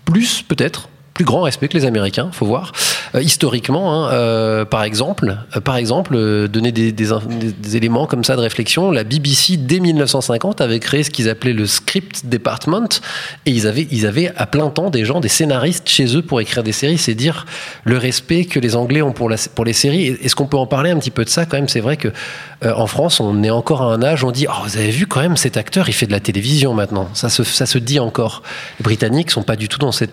plus 0.06 0.42
peut-être, 0.42 0.90
plus 1.16 1.24
grand 1.24 1.44
respect 1.44 1.70
que 1.70 1.78
les 1.78 1.86
Américains, 1.86 2.30
faut 2.34 2.46
voir. 2.46 2.74
Euh, 3.16 3.22
historiquement, 3.22 3.94
hein, 4.06 4.12
euh, 4.12 4.66
par 4.66 4.84
exemple, 4.84 5.38
euh, 5.56 5.62
par 5.62 5.78
exemple, 5.78 6.14
euh, 6.14 6.50
donner 6.50 6.74
des, 6.74 6.92
des 6.92 7.08
des- 7.58 7.78
éléments 7.78 8.06
comme 8.06 8.26
ça 8.26 8.36
de 8.36 8.42
réflexion. 8.42 8.92
La 8.92 9.06
BBC 9.06 9.56
dès 9.56 9.80
1950 9.80 10.60
avait 10.60 10.80
créé 10.82 11.04
ce 11.04 11.10
qu'ils 11.10 11.30
appelaient 11.30 11.54
le 11.54 11.68
script 11.68 12.26
department, 12.26 12.90
et 13.46 13.52
ils 13.52 13.66
avaient, 13.66 13.88
ils 13.92 14.06
avaient 14.06 14.34
à 14.36 14.46
plein 14.46 14.70
temps 14.70 14.90
des 14.90 15.06
gens, 15.06 15.22
des 15.22 15.30
scénaristes 15.30 15.88
chez 15.88 16.18
eux 16.18 16.22
pour 16.22 16.42
écrire 16.42 16.64
des 16.64 16.74
séries. 16.74 16.98
C'est 16.98 17.16
dire 17.16 17.46
le 17.86 17.98
respect 17.98 18.44
que 18.44 18.60
les 18.60 18.76
Anglais 18.76 19.02
ont 19.02 19.14
pour, 19.14 19.30
la, 19.30 19.38
pour 19.56 19.64
les 19.64 19.72
séries. 19.74 20.18
Est-ce 20.22 20.36
qu'on 20.36 20.48
peut 20.48 20.58
en 20.58 20.68
parler 20.68 20.92
un 20.92 21.00
petit 21.00 21.12
peu 21.12 21.24
de 21.24 21.30
ça 21.30 21.46
quand 21.46 21.56
même 21.56 21.70
C'est 21.70 21.80
vrai 21.80 21.96
que 21.96 22.10
euh, 22.66 22.74
en 22.76 22.88
France, 22.88 23.22
on 23.22 23.42
est 23.42 23.50
encore 23.50 23.84
à 23.84 23.94
un 23.94 24.04
âge, 24.04 24.22
où 24.26 24.28
on 24.28 24.32
dit, 24.32 24.48
oh, 24.50 24.54
vous 24.66 24.76
avez 24.76 24.92
vu 24.92 25.08
quand 25.08 25.22
même 25.22 25.38
cet 25.38 25.56
acteur, 25.56 25.88
il 25.88 25.94
fait 25.94 26.08
de 26.08 26.12
la 26.12 26.20
télévision 26.20 26.74
maintenant. 26.74 27.08
Ça 27.14 27.30
se, 27.30 27.46
ça 27.46 27.66
se 27.66 27.78
dit 27.78 28.00
encore. 28.02 28.44
Les 28.80 28.84
Britanniques 28.84 29.32
sont 29.32 29.44
pas 29.44 29.56
du 29.56 29.70
tout 29.70 29.78
dans 29.80 29.94
cet 29.94 30.10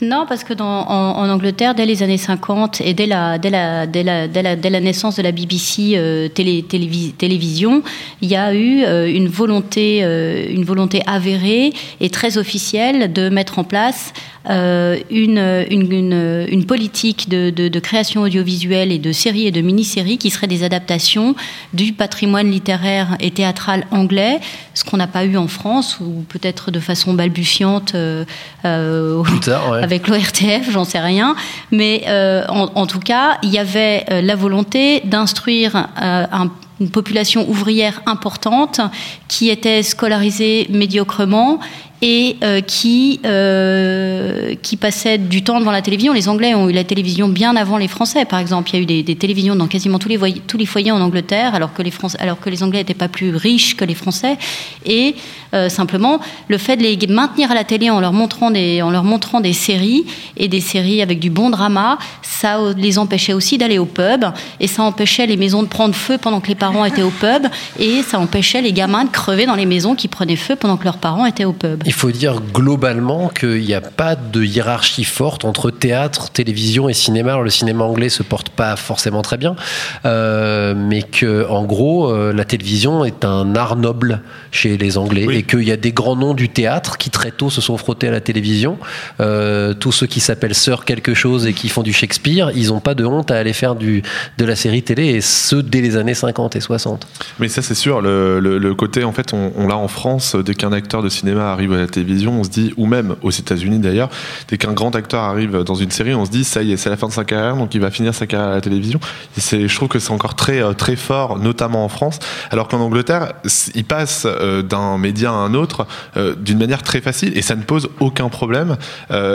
Non, 0.00 0.26
parce 0.28 0.44
que 0.44 0.54
en, 0.60 1.28
Angleterre, 1.28 1.74
dès 1.74 1.86
les 1.86 2.02
années 2.02 2.18
50 2.18 2.80
et 2.80 2.94
dès 2.94 3.06
la, 3.06 3.38
dès 3.38 3.50
la, 3.50 3.86
dès 3.86 4.02
la, 4.02 4.28
dès 4.28 4.70
la, 4.70 4.80
naissance 4.80 5.16
de 5.16 5.22
la 5.22 5.32
BBC 5.32 5.94
euh, 5.96 6.28
télé, 6.28 6.62
télévis- 6.62 7.12
télévision, 7.12 7.82
il 8.22 8.30
y 8.30 8.36
a 8.36 8.54
eu 8.54 8.84
euh, 8.84 9.08
une, 9.12 9.28
volonté, 9.28 10.00
euh, 10.02 10.46
une 10.48 10.64
volonté 10.64 11.02
avérée 11.06 11.72
et 12.00 12.10
très 12.10 12.38
officielle 12.38 13.12
de 13.12 13.28
mettre 13.28 13.58
en 13.58 13.64
place 13.64 14.12
euh, 14.50 14.98
une, 15.10 15.38
une, 15.70 15.90
une, 15.92 16.46
une 16.50 16.64
politique 16.66 17.28
de, 17.28 17.50
de, 17.50 17.68
de 17.68 17.78
création 17.80 18.22
audiovisuelle 18.22 18.92
et 18.92 18.98
de 18.98 19.10
séries 19.12 19.46
et 19.46 19.50
de 19.50 19.60
mini-séries 19.60 20.18
qui 20.18 20.30
seraient 20.30 20.46
des 20.46 20.64
adaptations 20.64 21.34
du 21.72 21.92
patrimoine 21.92 22.50
littéraire 22.50 23.16
et 23.20 23.30
théâtral 23.30 23.86
anglais, 23.90 24.40
ce 24.74 24.84
qu'on 24.84 24.96
n'a 24.98 25.06
pas 25.06 25.24
eu 25.24 25.36
en 25.36 25.48
France, 25.48 25.98
ou 26.00 26.24
peut-être 26.28 26.70
de 26.70 26.80
façon 26.80 27.14
balbutiante 27.14 27.94
euh, 27.94 28.24
euh, 28.64 29.22
Plus 29.22 29.40
tard, 29.40 29.70
ouais. 29.70 29.78
avec 29.82 30.08
l'ORTF, 30.08 30.70
j'en 30.70 30.84
sais 30.84 31.00
rien. 31.00 31.36
Mais 31.72 32.04
en, 32.48 32.70
en 32.74 32.86
tout 32.86 33.00
cas, 33.00 33.38
il 33.42 33.50
y 33.50 33.58
avait 33.58 34.04
la 34.22 34.34
volonté 34.36 35.00
d'instruire 35.04 35.88
un- 35.96 36.50
une 36.80 36.90
population 36.90 37.48
ouvrière 37.48 38.02
importante 38.04 38.80
qui 39.28 39.48
était 39.48 39.84
scolarisée 39.84 40.66
médiocrement 40.70 41.60
et 42.06 42.36
euh, 42.44 42.60
qui, 42.60 43.18
euh, 43.24 44.54
qui 44.60 44.76
passait 44.76 45.16
du 45.16 45.42
temps 45.42 45.58
devant 45.58 45.70
la 45.70 45.80
télévision. 45.80 46.12
Les 46.12 46.28
Anglais 46.28 46.54
ont 46.54 46.68
eu 46.68 46.72
la 46.74 46.84
télévision 46.84 47.28
bien 47.28 47.56
avant 47.56 47.78
les 47.78 47.88
Français, 47.88 48.26
par 48.26 48.40
exemple. 48.40 48.68
Il 48.70 48.76
y 48.76 48.78
a 48.78 48.82
eu 48.82 48.86
des, 48.86 49.02
des 49.02 49.16
télévisions 49.16 49.56
dans 49.56 49.68
quasiment 49.68 49.98
tous 49.98 50.10
les, 50.10 50.18
tous 50.46 50.58
les 50.58 50.66
foyers 50.66 50.92
en 50.92 51.00
Angleterre, 51.00 51.54
alors 51.54 51.72
que 51.72 51.80
les, 51.80 51.90
Français, 51.90 52.18
alors 52.20 52.38
que 52.40 52.50
les 52.50 52.62
Anglais 52.62 52.80
n'étaient 52.80 52.92
pas 52.92 53.08
plus 53.08 53.34
riches 53.34 53.74
que 53.74 53.86
les 53.86 53.94
Français. 53.94 54.36
Et 54.84 55.14
euh, 55.54 55.70
simplement, 55.70 56.20
le 56.48 56.58
fait 56.58 56.76
de 56.76 56.82
les 56.82 56.98
maintenir 57.08 57.50
à 57.50 57.54
la 57.54 57.64
télé 57.64 57.88
en 57.88 58.00
leur, 58.00 58.12
montrant 58.12 58.50
des, 58.50 58.82
en 58.82 58.90
leur 58.90 59.04
montrant 59.04 59.40
des 59.40 59.54
séries, 59.54 60.04
et 60.36 60.48
des 60.48 60.60
séries 60.60 61.00
avec 61.00 61.20
du 61.20 61.30
bon 61.30 61.48
drama, 61.48 61.96
ça 62.20 62.58
les 62.76 62.98
empêchait 62.98 63.32
aussi 63.32 63.56
d'aller 63.56 63.78
au 63.78 63.86
pub, 63.86 64.26
et 64.60 64.66
ça 64.66 64.82
empêchait 64.82 65.26
les 65.26 65.38
maisons 65.38 65.62
de 65.62 65.68
prendre 65.68 65.94
feu 65.94 66.18
pendant 66.18 66.40
que 66.40 66.48
les 66.48 66.54
parents 66.54 66.84
étaient 66.84 67.02
au 67.02 67.10
pub, 67.10 67.46
et 67.78 68.02
ça 68.02 68.18
empêchait 68.18 68.60
les 68.60 68.74
gamins 68.74 69.04
de 69.04 69.10
crever 69.10 69.46
dans 69.46 69.54
les 69.54 69.64
maisons 69.64 69.94
qui 69.94 70.08
prenaient 70.08 70.36
feu 70.36 70.54
pendant 70.54 70.76
que 70.76 70.84
leurs 70.84 70.98
parents 70.98 71.24
étaient 71.24 71.46
au 71.46 71.54
pub. 71.54 71.82
Faut 71.94 72.10
dire 72.10 72.40
globalement 72.52 73.28
qu'il 73.28 73.62
n'y 73.64 73.74
a 73.74 73.80
pas 73.80 74.16
de 74.16 74.42
hiérarchie 74.42 75.04
forte 75.04 75.44
entre 75.44 75.70
théâtre, 75.70 76.30
télévision 76.30 76.88
et 76.88 76.94
cinéma. 76.94 77.30
Alors, 77.32 77.42
le 77.42 77.50
cinéma 77.50 77.84
anglais 77.84 78.08
se 78.08 78.22
porte 78.22 78.48
pas 78.50 78.76
forcément 78.76 79.22
très 79.22 79.36
bien, 79.36 79.56
euh, 80.04 80.74
mais 80.76 81.02
que 81.02 81.46
en 81.48 81.64
gros, 81.64 82.10
euh, 82.10 82.32
la 82.32 82.44
télévision 82.44 83.04
est 83.04 83.24
un 83.24 83.54
art 83.56 83.76
noble 83.76 84.20
chez 84.50 84.76
les 84.76 84.98
Anglais 84.98 85.26
et 85.30 85.42
qu'il 85.42 85.62
y 85.62 85.72
a 85.72 85.76
des 85.76 85.92
grands 85.92 86.16
noms 86.16 86.34
du 86.34 86.48
théâtre 86.48 86.98
qui 86.98 87.10
très 87.10 87.30
tôt 87.30 87.50
se 87.50 87.60
sont 87.60 87.76
frottés 87.76 88.08
à 88.08 88.10
la 88.10 88.20
télévision. 88.20 88.78
Euh, 89.20 89.74
tous 89.74 89.92
ceux 89.92 90.06
qui 90.06 90.20
s'appellent 90.20 90.54
Sir 90.54 90.84
quelque 90.84 91.14
chose 91.14 91.46
et 91.46 91.52
qui 91.52 91.68
font 91.68 91.82
du 91.82 91.92
Shakespeare, 91.92 92.50
ils 92.54 92.68
n'ont 92.68 92.80
pas 92.80 92.94
de 92.94 93.04
honte 93.04 93.30
à 93.30 93.36
aller 93.36 93.52
faire 93.52 93.74
du, 93.74 94.02
de 94.38 94.44
la 94.44 94.56
série 94.56 94.82
télé 94.82 95.06
et 95.06 95.20
ce 95.20 95.56
dès 95.56 95.80
les 95.80 95.96
années 95.96 96.14
50 96.14 96.56
et 96.56 96.60
60. 96.60 97.06
Mais 97.38 97.48
ça, 97.48 97.62
c'est 97.62 97.74
sûr. 97.74 98.00
Le, 98.00 98.40
le- 98.40 98.58
le 98.58 98.74
côté, 98.74 99.04
en 99.04 99.12
fait, 99.12 99.32
on, 99.34 99.52
on 99.56 99.66
l'a 99.68 99.76
en 99.76 99.88
France. 99.88 100.36
Dès 100.36 100.54
qu'un 100.54 100.72
acteur 100.72 101.02
de 101.02 101.08
cinéma 101.08 101.50
arrive 101.52 101.72
à 101.74 101.80
la 101.80 101.86
télévision, 101.86 102.40
on 102.40 102.44
se 102.44 102.50
dit, 102.50 102.72
ou 102.76 102.86
même 102.86 103.16
aux 103.22 103.30
États-Unis 103.30 103.78
d'ailleurs, 103.78 104.10
dès 104.48 104.58
qu'un 104.58 104.72
grand 104.72 104.94
acteur 104.96 105.22
arrive 105.22 105.62
dans 105.62 105.74
une 105.74 105.90
série, 105.90 106.14
on 106.14 106.24
se 106.24 106.30
dit, 106.30 106.44
ça 106.44 106.62
y 106.62 106.72
est, 106.72 106.76
c'est 106.76 106.90
la 106.90 106.96
fin 106.96 107.08
de 107.08 107.12
sa 107.12 107.24
carrière, 107.24 107.56
donc 107.56 107.74
il 107.74 107.80
va 107.80 107.90
finir 107.90 108.14
sa 108.14 108.26
carrière 108.26 108.50
à 108.50 108.54
la 108.54 108.60
télévision. 108.60 109.00
Et 109.36 109.68
je 109.68 109.74
trouve 109.74 109.88
que 109.88 109.98
c'est 109.98 110.12
encore 110.12 110.34
très, 110.34 110.62
euh, 110.62 110.72
très 110.72 110.96
fort, 110.96 111.38
notamment 111.38 111.84
en 111.84 111.88
France. 111.88 112.18
Alors 112.50 112.68
qu'en 112.68 112.80
Angleterre, 112.80 113.32
il 113.74 113.84
passe 113.84 114.26
euh, 114.26 114.62
d'un 114.62 114.98
média 114.98 115.30
à 115.30 115.34
un 115.34 115.54
autre 115.54 115.86
euh, 116.16 116.34
d'une 116.34 116.58
manière 116.58 116.82
très 116.82 117.00
facile 117.00 117.36
et 117.36 117.42
ça 117.42 117.56
ne 117.56 117.62
pose 117.62 117.88
aucun 118.00 118.28
problème. 118.28 118.76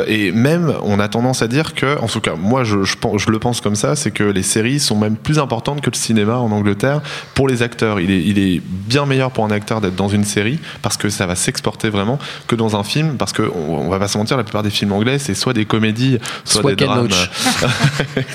Et 0.08 0.32
même, 0.32 0.74
on 0.84 1.00
a 1.00 1.08
tendance 1.08 1.42
à 1.42 1.48
dire 1.48 1.74
que, 1.74 2.00
en 2.00 2.08
tout 2.08 2.22
cas, 2.22 2.36
moi, 2.36 2.64
je, 2.64 2.84
je, 2.84 2.96
je 3.18 3.30
le 3.30 3.40
pense 3.40 3.62
comme 3.62 3.76
ça, 3.76 3.96
c'est 3.96 4.12
que 4.12 4.24
les 4.24 4.44
séries 4.44 4.80
sont 4.80 4.96
même 4.96 5.16
plus 5.16 5.40
importantes 5.40 5.82
que 5.82 5.90
le 5.90 5.96
cinéma 5.96 6.38
en 6.38 6.52
Angleterre 6.52 7.02
pour 7.34 7.48
les 7.48 7.62
acteurs. 7.62 8.00
Il 8.00 8.40
est 8.40 8.62
bien 8.64 9.06
meilleur 9.06 9.32
pour 9.32 9.46
un 9.46 9.52
acteur 9.52 9.82
d'être 9.82 9.96
dans 9.96 10.08
une 10.08 10.24
série 10.24 10.60
parce 10.82 10.98
que 10.98 11.10
ça 11.10 11.26
va 11.26 11.36
s'exporter 11.36 11.90
vraiment 11.90 12.20
que 12.48 12.56
dans 12.56 12.76
un 12.76 12.84
film 12.84 13.18
parce 13.18 13.32
que 13.34 13.44
on, 13.44 13.80
on 13.86 13.90
va 13.90 14.00
pas 14.00 14.08
se 14.08 14.18
mentir, 14.18 14.38
la 14.38 14.44
plupart 14.44 14.64
des 14.64 14.70
films 14.70 14.92
anglais, 14.92 15.20
c'est 15.20 15.36
soit 15.36 15.54
des 15.54 15.66
comédies, 15.66 16.18
soit, 16.46 16.62
Soit 16.62 16.76
des 16.76 16.86
drames. 16.86 17.08
Loach. 17.08 17.30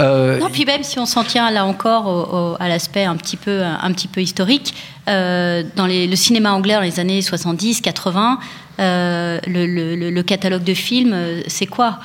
Euh, 0.00 0.38
Non, 0.38 0.48
puis 0.50 0.64
même 0.64 0.82
si 0.82 0.98
on 0.98 1.06
s'en 1.06 1.22
tient 1.22 1.50
là 1.50 1.64
encore 1.66 2.06
au- 2.06 2.36
au- 2.52 2.56
à 2.58 2.68
l'aspect 2.68 3.04
un 3.04 3.16
petit 3.16 3.36
peu, 3.36 3.62
un 3.62 3.92
petit 3.92 4.08
peu 4.08 4.20
historique, 4.22 4.74
euh, 5.08 5.62
dans 5.76 5.86
les- 5.86 6.06
le 6.06 6.16
cinéma 6.16 6.52
anglais 6.52 6.74
dans 6.74 6.80
les 6.80 6.98
années 6.98 7.20
70, 7.20 7.80
80, 7.82 8.38
euh, 8.80 9.38
le, 9.46 9.66
le- 9.66 9.94
le- 9.94 10.10
le 10.10 10.22
catalogue 10.22 10.64
de 10.64 10.74
films, 10.74 11.14
c'est 11.46 11.66
quoi? 11.66 11.98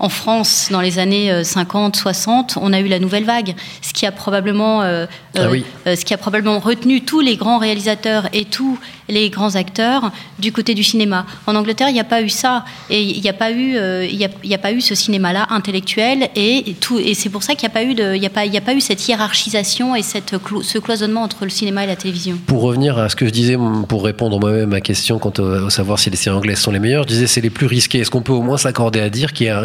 En 0.00 0.08
France, 0.08 0.68
dans 0.70 0.80
les 0.80 0.98
années 0.98 1.30
euh, 1.30 1.44
50, 1.44 1.94
60, 1.94 2.58
on 2.60 2.72
a 2.72 2.80
eu 2.80 2.88
la 2.88 2.98
nouvelle 2.98 3.24
vague, 3.24 3.54
ce 3.82 3.92
qui 3.92 4.06
a 4.06 4.12
probablement, 4.12 4.82
euh, 4.82 5.06
Ah 5.36 5.40
euh, 5.42 5.50
oui. 5.50 5.64
euh, 5.86 5.94
ce 5.94 6.04
qui 6.04 6.14
a 6.14 6.16
probablement 6.18 6.58
retenu 6.58 7.02
tous 7.02 7.20
les 7.20 7.36
grands 7.36 7.58
réalisateurs 7.58 8.28
et 8.32 8.44
tous 8.46 8.78
les 9.08 9.28
grands 9.28 9.56
acteurs 9.56 10.10
du 10.38 10.52
côté 10.52 10.74
du 10.74 10.82
cinéma. 10.84 11.26
En 11.46 11.54
Angleterre, 11.56 11.88
il 11.90 11.94
n'y 11.94 12.00
a 12.00 12.04
pas 12.04 12.22
eu 12.22 12.28
ça, 12.28 12.64
et 12.88 13.02
il 13.02 13.20
n'y 13.20 13.28
a 13.28 13.32
pas 13.32 13.50
eu, 13.50 13.76
euh, 13.76 14.06
il 14.06 14.16
y 14.16 14.24
a, 14.24 14.28
il 14.42 14.50
y 14.50 14.54
a 14.54 14.58
pas 14.58 14.72
eu 14.72 14.80
ce 14.80 14.94
cinéma-là 14.94 15.46
intellectuel, 15.50 16.28
et, 16.34 16.70
et 16.70 16.74
tout, 16.74 16.98
et 16.98 17.14
c'est 17.14 17.28
pour 17.28 17.42
ça 17.42 17.54
qu'il 17.54 17.68
n'y 17.68 17.72
a 17.72 17.74
pas 17.74 17.82
eu 17.84 17.94
de, 17.94 18.14
il 18.14 18.22
y 18.22 18.26
a 18.26 18.30
pas, 18.30 18.46
il 18.46 18.54
y 18.54 18.56
a 18.56 18.60
pas 18.60 18.74
eu 18.74 18.80
cette 18.80 19.06
hiérarchisation 19.06 19.94
et 19.96 20.02
cette 20.02 20.34
ce 20.62 20.78
cloisonnement 20.78 21.22
entre 21.22 21.44
le 21.44 21.50
cinéma 21.50 21.84
et 21.84 21.86
la 21.86 21.96
télévision. 21.96 22.38
Pour 22.46 22.62
revenir 22.62 22.98
à 22.98 23.08
ce 23.08 23.16
que 23.16 23.26
je 23.26 23.30
disais, 23.30 23.56
pour 23.88 24.04
répondre 24.04 24.38
moi-même 24.40 24.62
à 24.62 24.66
ma 24.66 24.80
question 24.80 25.18
quant 25.18 25.32
au, 25.38 25.42
au 25.66 25.70
savoir 25.70 25.98
si 25.98 26.08
les 26.08 26.16
séries 26.16 26.36
anglaises 26.36 26.60
sont 26.60 26.70
les 26.70 26.78
meilleures, 26.78 27.02
je 27.02 27.08
disais 27.08 27.26
c'est 27.26 27.40
les 27.40 27.50
plus 27.50 27.66
risquées. 27.66 27.98
Est-ce 27.98 28.10
qu'on 28.10 28.22
peut 28.22 28.32
au 28.32 28.42
moins 28.42 28.56
s'accorder 28.56 29.00
à 29.00 29.10
dire 29.10 29.32
qu'il 29.32 29.46
y 29.46 29.50
a 29.50 29.64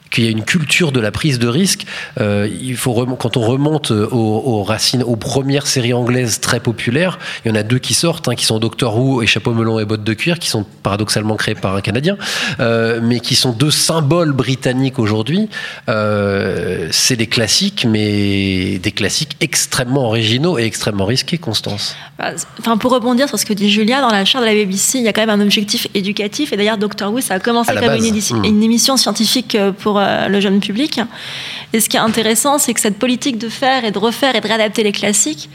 qu'il 0.11 0.25
y 0.25 0.27
a 0.27 0.31
une 0.31 0.43
culture 0.43 0.91
de 0.91 0.99
la 0.99 1.09
prise 1.11 1.39
de 1.39 1.47
risque. 1.47 1.85
Euh, 2.19 2.47
il 2.61 2.75
faut 2.75 2.93
quand 3.17 3.37
on 3.37 3.41
remonte 3.41 3.91
aux, 3.91 4.05
aux 4.45 4.63
racines, 4.63 5.03
aux 5.03 5.15
premières 5.15 5.65
séries 5.67 5.93
anglaises 5.93 6.39
très 6.39 6.59
populaires, 6.59 7.17
il 7.43 7.49
y 7.49 7.51
en 7.51 7.55
a 7.55 7.63
deux 7.63 7.79
qui 7.79 7.93
sortent, 7.93 8.27
hein, 8.27 8.35
qui 8.35 8.45
sont 8.45 8.59
Doctor 8.59 8.97
Who 8.97 9.21
et 9.23 9.27
Chapeau 9.27 9.53
melon 9.53 9.79
et 9.79 9.85
bottes 9.85 10.03
de 10.03 10.13
cuir, 10.13 10.37
qui 10.37 10.49
sont 10.49 10.65
paradoxalement 10.83 11.35
créés 11.37 11.55
par 11.55 11.75
un 11.75 11.81
Canadien, 11.81 12.17
euh, 12.59 12.99
mais 13.01 13.19
qui 13.21 13.35
sont 13.35 13.51
deux 13.53 13.71
symboles 13.71 14.33
britanniques 14.33 14.99
aujourd'hui. 14.99 15.49
Euh, 15.89 16.87
c'est 16.91 17.15
des 17.15 17.27
classiques, 17.27 17.85
mais 17.89 18.79
des 18.79 18.91
classiques 18.91 19.37
extrêmement 19.41 20.05
originaux 20.05 20.57
et 20.59 20.63
extrêmement 20.63 21.05
risqués, 21.05 21.37
Constance. 21.37 21.95
Bah, 22.17 22.31
Enfin, 22.59 22.77
pour 22.77 22.91
rebondir 22.91 23.27
sur 23.27 23.39
ce 23.39 23.45
que 23.45 23.53
dit 23.53 23.69
Julia, 23.71 24.01
dans 24.01 24.09
la 24.09 24.25
charte 24.25 24.43
de 24.43 24.49
la 24.49 24.55
BBC, 24.55 24.97
il 24.99 25.03
y 25.03 25.07
a 25.07 25.13
quand 25.13 25.25
même 25.25 25.29
un 25.29 25.41
objectif 25.43 25.87
éducatif. 25.93 26.53
Et 26.53 26.57
d'ailleurs, 26.57 26.77
Doctor 26.77 27.11
Who, 27.11 27.21
ça 27.21 27.35
a 27.35 27.39
commencé 27.39 27.73
comme 27.73 27.83
une, 27.83 27.87
base. 27.89 28.05
édition- 28.05 28.31
Mm. 28.37 28.45
une 28.45 28.63
émission 28.63 28.97
scientifique 28.97 29.55
euh, 29.55 29.71
pour 29.71 29.99
euh, 29.99 30.00
le 30.27 30.39
jeune 30.39 30.59
public. 30.59 30.99
Et 31.73 31.79
ce 31.79 31.89
qui 31.89 31.97
est 31.97 32.01
intéressant, 32.01 32.57
c'est 32.57 32.73
que 32.73 32.81
cette 32.81 32.99
politique 32.99 33.37
de 33.37 33.49
faire 33.49 33.85
et 33.85 33.91
de 33.91 33.97
refaire 33.97 34.35
et 34.35 34.41
de 34.41 34.47
réadapter 34.47 34.83
les 34.83 34.91
classiques, 34.91 35.49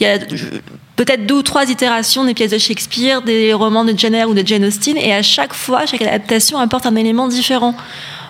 il 0.00 0.04
y 0.04 0.06
a 0.06 0.14
euh, 0.14 0.60
peut-être 0.96 1.26
deux 1.26 1.36
ou 1.36 1.42
trois 1.42 1.70
itérations 1.70 2.24
des 2.24 2.34
pièces 2.34 2.50
de 2.50 2.58
Shakespeare, 2.58 3.22
des 3.22 3.52
romans 3.52 3.84
de 3.84 3.96
Jane 3.96 4.24
ou 4.26 4.34
de 4.34 4.46
Jane 4.46 4.64
Austen, 4.64 4.96
et 4.96 5.14
à 5.14 5.22
chaque 5.22 5.54
fois, 5.54 5.86
chaque 5.86 6.02
adaptation 6.02 6.58
apporte 6.58 6.86
un 6.86 6.96
élément 6.96 7.28
différent. 7.28 7.74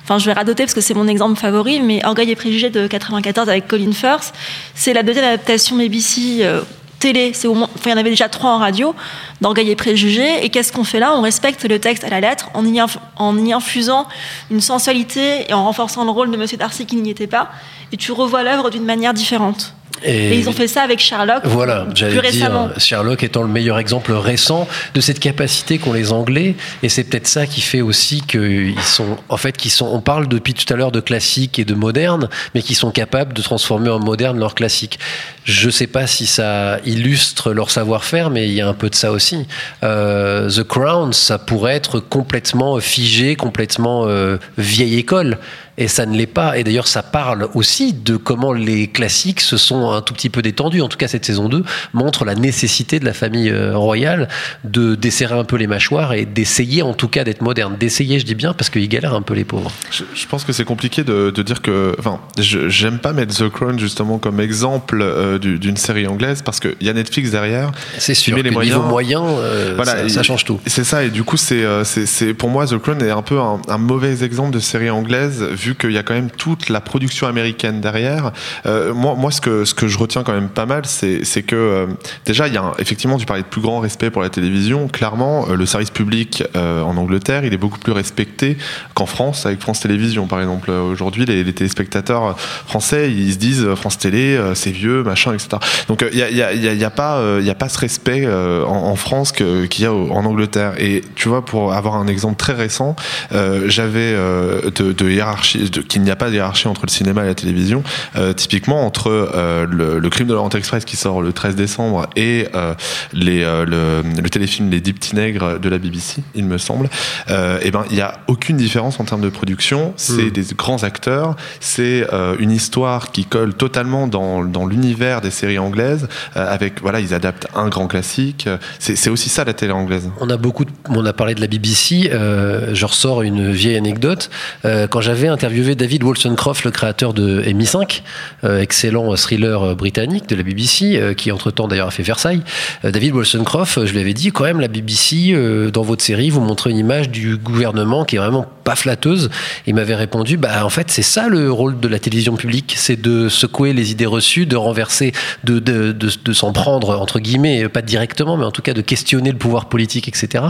enfin, 0.02 0.18
je 0.18 0.26
vais 0.26 0.32
radoter 0.32 0.64
parce 0.64 0.74
que 0.74 0.80
c'est 0.80 0.94
mon 0.94 1.08
exemple 1.08 1.38
favori, 1.38 1.80
mais 1.80 2.04
Orgueil 2.04 2.30
et 2.30 2.36
préjugés 2.36 2.70
de 2.70 2.86
94 2.86 3.48
avec 3.48 3.66
Colin 3.66 3.92
Firth, 3.92 4.32
c'est 4.74 4.92
la 4.92 5.02
deuxième 5.02 5.24
adaptation 5.24 5.76
BBC 5.76 6.38
euh, 6.42 6.62
télé. 6.98 7.32
C'est 7.34 7.48
au 7.48 7.54
moins, 7.54 7.68
enfin, 7.74 7.90
il 7.90 7.92
y 7.92 7.94
en 7.94 7.98
avait 7.98 8.10
déjà 8.10 8.28
trois 8.28 8.50
en 8.50 8.58
radio, 8.58 8.94
d'Orgueil 9.40 9.70
et 9.70 9.76
préjugés. 9.76 10.44
Et 10.44 10.48
qu'est-ce 10.50 10.72
qu'on 10.72 10.84
fait 10.84 10.98
là? 11.00 11.12
On 11.16 11.22
respecte 11.22 11.64
le 11.64 11.78
texte 11.78 12.04
à 12.04 12.08
la 12.08 12.20
lettre 12.20 12.50
en 12.54 12.64
y, 12.64 12.78
inf- 12.78 12.98
en 13.16 13.36
y 13.44 13.52
infusant 13.52 14.06
une 14.50 14.60
sensualité 14.60 15.44
et 15.48 15.54
en 15.54 15.64
renforçant 15.64 16.04
le 16.04 16.10
rôle 16.10 16.30
de 16.30 16.36
Monsieur 16.36 16.56
Darcy 16.56 16.86
qui 16.86 16.96
n'y 16.96 17.10
était 17.10 17.26
pas. 17.26 17.50
Et 17.92 17.96
tu 17.96 18.12
revois 18.12 18.42
l'œuvre 18.42 18.70
d'une 18.70 18.84
manière 18.84 19.14
différente. 19.14 19.72
Et- 20.04 20.34
Et, 20.34 20.38
ils 20.38 20.46
ont 20.46 20.52
fait 20.52 20.68
ça 20.68 20.82
avec 20.82 20.98
Sherlock. 21.00 21.40
Voilà, 21.44 21.86
plus 21.86 21.96
j'allais 21.96 22.18
récemment. 22.20 22.66
dire, 22.66 22.78
Sherlock 22.78 23.22
étant 23.22 23.40
le 23.42 23.48
meilleur 23.48 23.78
exemple 23.78 24.12
récent 24.12 24.68
de 24.94 25.00
cette 25.00 25.20
capacité 25.20 25.78
qu'ont 25.78 25.94
les 25.94 26.12
Anglais, 26.12 26.54
et 26.82 26.90
c'est 26.90 27.04
peut-être 27.04 27.26
ça 27.26 27.46
qui 27.46 27.62
fait 27.62 27.80
aussi 27.80 28.20
qu'ils 28.20 28.78
sont, 28.82 29.16
en 29.30 29.38
fait, 29.38 29.56
qu'ils 29.56 29.70
sont, 29.70 29.86
on 29.90 30.02
parle 30.02 30.28
depuis 30.28 30.52
tout 30.52 30.70
à 30.70 30.76
l'heure 30.76 30.92
de 30.92 31.00
classique 31.00 31.58
et 31.58 31.64
de 31.64 31.72
moderne, 31.74 32.28
mais 32.54 32.60
qui 32.60 32.74
sont 32.74 32.90
capables 32.90 33.32
de 33.32 33.40
transformer 33.40 33.88
en 33.88 33.98
moderne 33.98 34.38
leur 34.38 34.54
classique. 34.54 34.98
Je 35.46 35.70
sais 35.70 35.86
pas 35.86 36.08
si 36.08 36.26
ça 36.26 36.80
illustre 36.84 37.52
leur 37.52 37.70
savoir-faire, 37.70 38.30
mais 38.30 38.48
il 38.48 38.54
y 38.54 38.60
a 38.60 38.66
un 38.66 38.74
peu 38.74 38.90
de 38.90 38.96
ça 38.96 39.12
aussi. 39.12 39.46
Euh, 39.84 40.50
The 40.50 40.64
Crown, 40.64 41.12
ça 41.12 41.38
pourrait 41.38 41.76
être 41.76 42.00
complètement 42.00 42.80
figé, 42.80 43.36
complètement 43.36 44.08
euh, 44.08 44.38
vieille 44.58 44.98
école. 44.98 45.38
Et 45.78 45.88
ça 45.88 46.06
ne 46.06 46.16
l'est 46.16 46.26
pas. 46.26 46.56
Et 46.58 46.64
d'ailleurs, 46.64 46.88
ça 46.88 47.02
parle 47.02 47.48
aussi 47.54 47.92
de 47.92 48.16
comment 48.16 48.52
les 48.52 48.88
classiques 48.88 49.40
se 49.40 49.56
sont 49.56 49.90
un 49.90 50.00
tout 50.00 50.14
petit 50.14 50.30
peu 50.30 50.40
détendus. 50.42 50.80
En 50.80 50.88
tout 50.88 50.96
cas, 50.96 51.06
cette 51.06 51.24
saison 51.24 51.48
2 51.48 51.64
montre 51.92 52.24
la 52.24 52.34
nécessité 52.34 52.98
de 52.98 53.04
la 53.04 53.12
famille 53.12 53.50
euh, 53.50 53.76
royale 53.76 54.28
de 54.64 54.94
desserrer 54.94 55.38
un 55.38 55.44
peu 55.44 55.56
les 55.56 55.66
mâchoires 55.66 56.14
et 56.14 56.24
d'essayer, 56.24 56.82
en 56.82 56.94
tout 56.94 57.08
cas, 57.08 57.24
d'être 57.24 57.42
moderne. 57.42 57.76
D'essayer, 57.78 58.18
je 58.18 58.24
dis 58.24 58.34
bien, 58.34 58.54
parce 58.54 58.70
qu'ils 58.70 58.88
galèrent 58.88 59.14
un 59.14 59.22
peu 59.22 59.34
les 59.34 59.44
pauvres. 59.44 59.70
Je, 59.90 60.26
pense 60.26 60.44
que 60.44 60.52
c'est 60.52 60.64
compliqué 60.64 61.04
de, 61.04 61.30
dire 61.42 61.60
que. 61.60 61.94
Enfin, 61.98 62.20
j'aime 62.38 62.98
pas 62.98 63.12
mettre 63.12 63.34
The 63.34 63.50
Crown 63.50 63.78
justement 63.78 64.18
comme 64.18 64.40
exemple 64.40 65.35
d'une 65.38 65.76
série 65.76 66.06
anglaise 66.06 66.42
parce 66.42 66.60
qu'il 66.60 66.74
y 66.80 66.88
a 66.88 66.92
Netflix 66.92 67.30
derrière. 67.30 67.70
C'est 67.98 68.14
sûr 68.14 68.36
que 68.36 68.42
les 68.42 68.50
le 68.50 68.54
moyens. 68.54 68.76
niveau 68.76 68.88
moyen, 68.88 69.22
euh, 69.24 69.72
Voilà, 69.76 70.08
ça, 70.08 70.22
change 70.22 70.44
tout. 70.44 70.60
C'est 70.66 70.84
ça, 70.84 71.04
et 71.04 71.10
du 71.10 71.22
coup, 71.24 71.36
c'est, 71.36 71.64
euh, 71.64 71.84
c'est, 71.84 72.34
pour 72.34 72.48
moi, 72.50 72.66
The 72.66 72.78
Crown 72.78 73.02
est 73.02 73.10
un 73.10 73.22
peu 73.22 73.38
un, 73.40 73.60
un 73.68 73.78
mauvais 73.78 74.22
exemple 74.24 74.52
de 74.52 74.58
série 74.60 74.90
anglaise, 74.90 75.42
vu 75.42 75.74
qu'il 75.74 75.92
y 75.92 75.98
a 75.98 76.02
quand 76.02 76.14
même 76.14 76.30
toute 76.30 76.68
la 76.68 76.80
production 76.80 77.26
américaine 77.26 77.80
derrière. 77.80 78.32
Euh, 78.66 78.92
moi, 78.94 79.14
moi 79.16 79.30
ce, 79.30 79.40
que, 79.40 79.64
ce 79.64 79.74
que 79.74 79.88
je 79.88 79.98
retiens 79.98 80.22
quand 80.22 80.32
même 80.32 80.48
pas 80.48 80.66
mal, 80.66 80.82
c'est, 80.86 81.20
que 81.42 81.56
euh, 81.56 81.86
déjà, 82.24 82.48
il 82.48 82.54
y 82.54 82.56
a 82.56 82.62
un- 82.62 82.72
effectivement, 82.78 83.18
tu 83.18 83.26
parlais 83.26 83.42
de 83.42 83.48
plus 83.48 83.60
grand 83.60 83.80
respect 83.80 84.10
pour 84.10 84.22
la 84.22 84.28
télévision. 84.30 84.88
Clairement, 84.88 85.46
euh, 85.50 85.54
le 85.56 85.66
service 85.66 85.90
public 85.90 86.44
euh, 86.56 86.82
en 86.82 86.96
Angleterre, 86.96 87.44
il 87.44 87.52
est 87.52 87.58
beaucoup 87.58 87.78
plus 87.78 87.92
respecté 87.92 88.56
qu'en 88.94 89.06
France, 89.06 89.46
avec 89.46 89.60
France 89.60 89.80
Télévisions, 89.80 90.26
par 90.26 90.40
exemple. 90.40 90.70
Euh, 90.70 90.82
Aujourd'hui, 90.86 91.24
les, 91.26 91.42
les 91.44 91.52
téléspectateurs 91.52 92.38
français, 92.38 93.12
ils 93.12 93.32
se 93.32 93.38
disent 93.38 93.64
euh, 93.64 93.74
France 93.76 93.98
Télé, 93.98 94.36
euh, 94.36 94.54
c'est 94.54 94.70
vieux, 94.70 95.02
machin, 95.02 95.25
etc. 95.34 95.58
Donc, 95.88 96.02
euh, 96.02 96.08
il 96.12 96.16
n'y 96.18 96.22
a, 96.22 96.30
y 96.30 96.42
a, 96.68 96.72
y 96.74 96.84
a- 96.84 96.90
pas, 96.90 97.16
euh, 97.18 97.40
il 97.42 97.50
a 97.50 97.54
pas 97.54 97.68
ce 97.68 97.78
respect 97.78 98.22
euh, 98.24 98.64
en, 98.64 98.86
en 98.90 98.96
France 98.96 99.32
qu'il 99.32 99.82
y 99.82 99.86
a 99.86 99.92
en 99.92 100.24
Angleterre. 100.24 100.74
Et 100.78 101.02
tu 101.14 101.28
vois, 101.28 101.44
pour 101.44 101.72
avoir 101.74 101.96
un 101.96 102.06
exemple 102.06 102.36
très 102.36 102.52
récent, 102.54 102.96
euh, 103.32 103.64
j'avais 103.68 103.98
euh, 104.14 104.70
de, 104.70 104.92
de 104.92 105.10
hiérarchie, 105.10 105.68
de- 105.70 105.80
qu'il 105.82 106.02
n'y 106.02 106.10
a 106.10 106.16
pas 106.16 106.28
de 106.30 106.34
hiérarchie 106.34 106.68
entre 106.68 106.82
le 106.86 106.90
cinéma 106.90 107.24
et 107.24 107.26
la 107.26 107.34
télévision. 107.34 107.82
Euh, 108.16 108.32
typiquement, 108.32 108.84
entre 108.86 109.08
euh, 109.10 109.66
le, 109.68 109.98
le 109.98 110.10
Crime 110.10 110.26
de 110.28 110.32
l'Orient 110.34 110.50
Express 110.50 110.84
qui 110.84 110.96
sort 110.96 111.22
le 111.22 111.32
13 111.32 111.56
décembre 111.56 112.06
et 112.16 112.48
euh, 112.54 112.74
les, 113.12 113.42
euh, 113.42 113.64
le, 113.64 114.02
le 114.20 114.30
téléfilm 114.30 114.70
Les 114.70 114.80
Dix 114.80 114.92
Petits 114.92 115.14
Nègres 115.16 115.58
de 115.58 115.68
la 115.68 115.78
BBC, 115.78 116.22
il 116.34 116.44
me 116.44 116.58
semble, 116.58 116.88
euh, 117.30 117.58
et 117.62 117.70
ben 117.70 117.84
il 117.90 117.96
n'y 117.96 118.02
a 118.02 118.18
aucune 118.28 118.56
différence 118.56 119.00
en 119.00 119.04
termes 119.04 119.20
de 119.20 119.28
production. 119.28 119.92
C'est 119.96 120.26
Mm. 120.26 120.30
des 120.30 120.42
grands 120.56 120.82
acteurs, 120.82 121.36
c'est 121.60 122.06
euh, 122.12 122.36
une 122.38 122.50
histoire 122.50 123.10
qui 123.12 123.24
colle 123.24 123.54
totalement 123.54 124.06
dans, 124.06 124.44
dans 124.44 124.66
l'univers 124.66 125.15
des 125.20 125.30
séries 125.30 125.58
anglaises. 125.58 126.08
euh, 126.36 126.52
avec 126.52 126.80
voilà, 126.80 127.00
ils 127.00 127.12
adaptent 127.14 127.46
un 127.54 127.68
grand 127.68 127.86
classique. 127.86 128.48
C'est 128.78 129.10
aussi 129.10 129.28
ça 129.28 129.44
la 129.44 129.52
télé 129.52 129.72
anglaise. 129.72 130.10
On 130.20 130.30
a 130.30 130.36
beaucoup, 130.36 130.64
on 130.88 131.04
a 131.04 131.12
parlé 131.12 131.34
de 131.34 131.40
la 131.40 131.46
BBC. 131.46 132.10
euh, 132.12 132.74
je 132.74 132.84
ressors 132.86 133.22
une 133.22 133.50
vieille 133.52 133.76
anecdote. 133.76 134.30
Euh, 134.64 134.86
quand 134.86 135.00
j'avais 135.00 135.28
interviewé 135.28 135.74
David 135.74 136.02
Wollstonecroft, 136.04 136.64
le 136.64 136.70
créateur 136.70 137.14
de 137.14 137.42
MI5, 137.42 138.02
euh, 138.44 138.60
excellent 138.60 139.14
thriller 139.16 139.74
britannique 139.76 140.28
de 140.28 140.36
la 140.36 140.42
BBC, 140.42 141.14
qui 141.16 141.30
entre-temps 141.32 141.68
d'ailleurs 141.68 141.88
a 141.88 141.90
fait 141.90 142.02
Versailles. 142.02 142.42
David 142.84 143.12
Wollstonecroft, 143.14 143.78
euh, 143.78 143.86
je 143.86 143.92
lui 143.92 144.00
avais 144.00 144.14
dit 144.14 144.30
quand 144.32 144.44
même 144.44 144.60
la 144.60 144.68
BBC 144.68 145.34
dans 145.72 145.82
votre 145.82 146.02
série, 146.02 146.30
vous 146.30 146.40
montrez 146.40 146.70
une 146.70 146.78
image 146.78 147.10
du 147.10 147.36
gouvernement 147.36 148.04
qui 148.04 148.16
est 148.16 148.18
vraiment 148.18 148.46
pas 148.64 148.74
flatteuse. 148.76 149.30
Il 149.66 149.74
m'avait 149.74 149.94
répondu, 149.94 150.36
bah 150.36 150.64
en 150.64 150.68
fait 150.70 150.90
c'est 150.90 151.02
ça 151.02 151.28
le 151.28 151.50
rôle 151.50 151.78
de 151.80 151.88
la 151.88 151.98
télévision 151.98 152.36
publique, 152.36 152.74
c'est 152.76 153.00
de 153.00 153.28
secouer 153.28 153.72
les 153.72 153.90
idées 153.92 154.06
reçues, 154.06 154.46
de 154.46 154.56
renverser, 154.56 155.05
de, 155.44 156.32
s'en 156.32 156.52
prendre 156.52 157.00
entre 157.00 157.20
guillemets, 157.20 157.68
pas 157.68 157.82
directement, 157.82 158.36
mais 158.36 158.44
en 158.44 158.50
tout 158.50 158.62
cas 158.62 158.74
de 158.74 158.80
questionner 158.80 159.30
le 159.30 159.38
pouvoir 159.38 159.68
politique, 159.68 160.08
etc. 160.08 160.44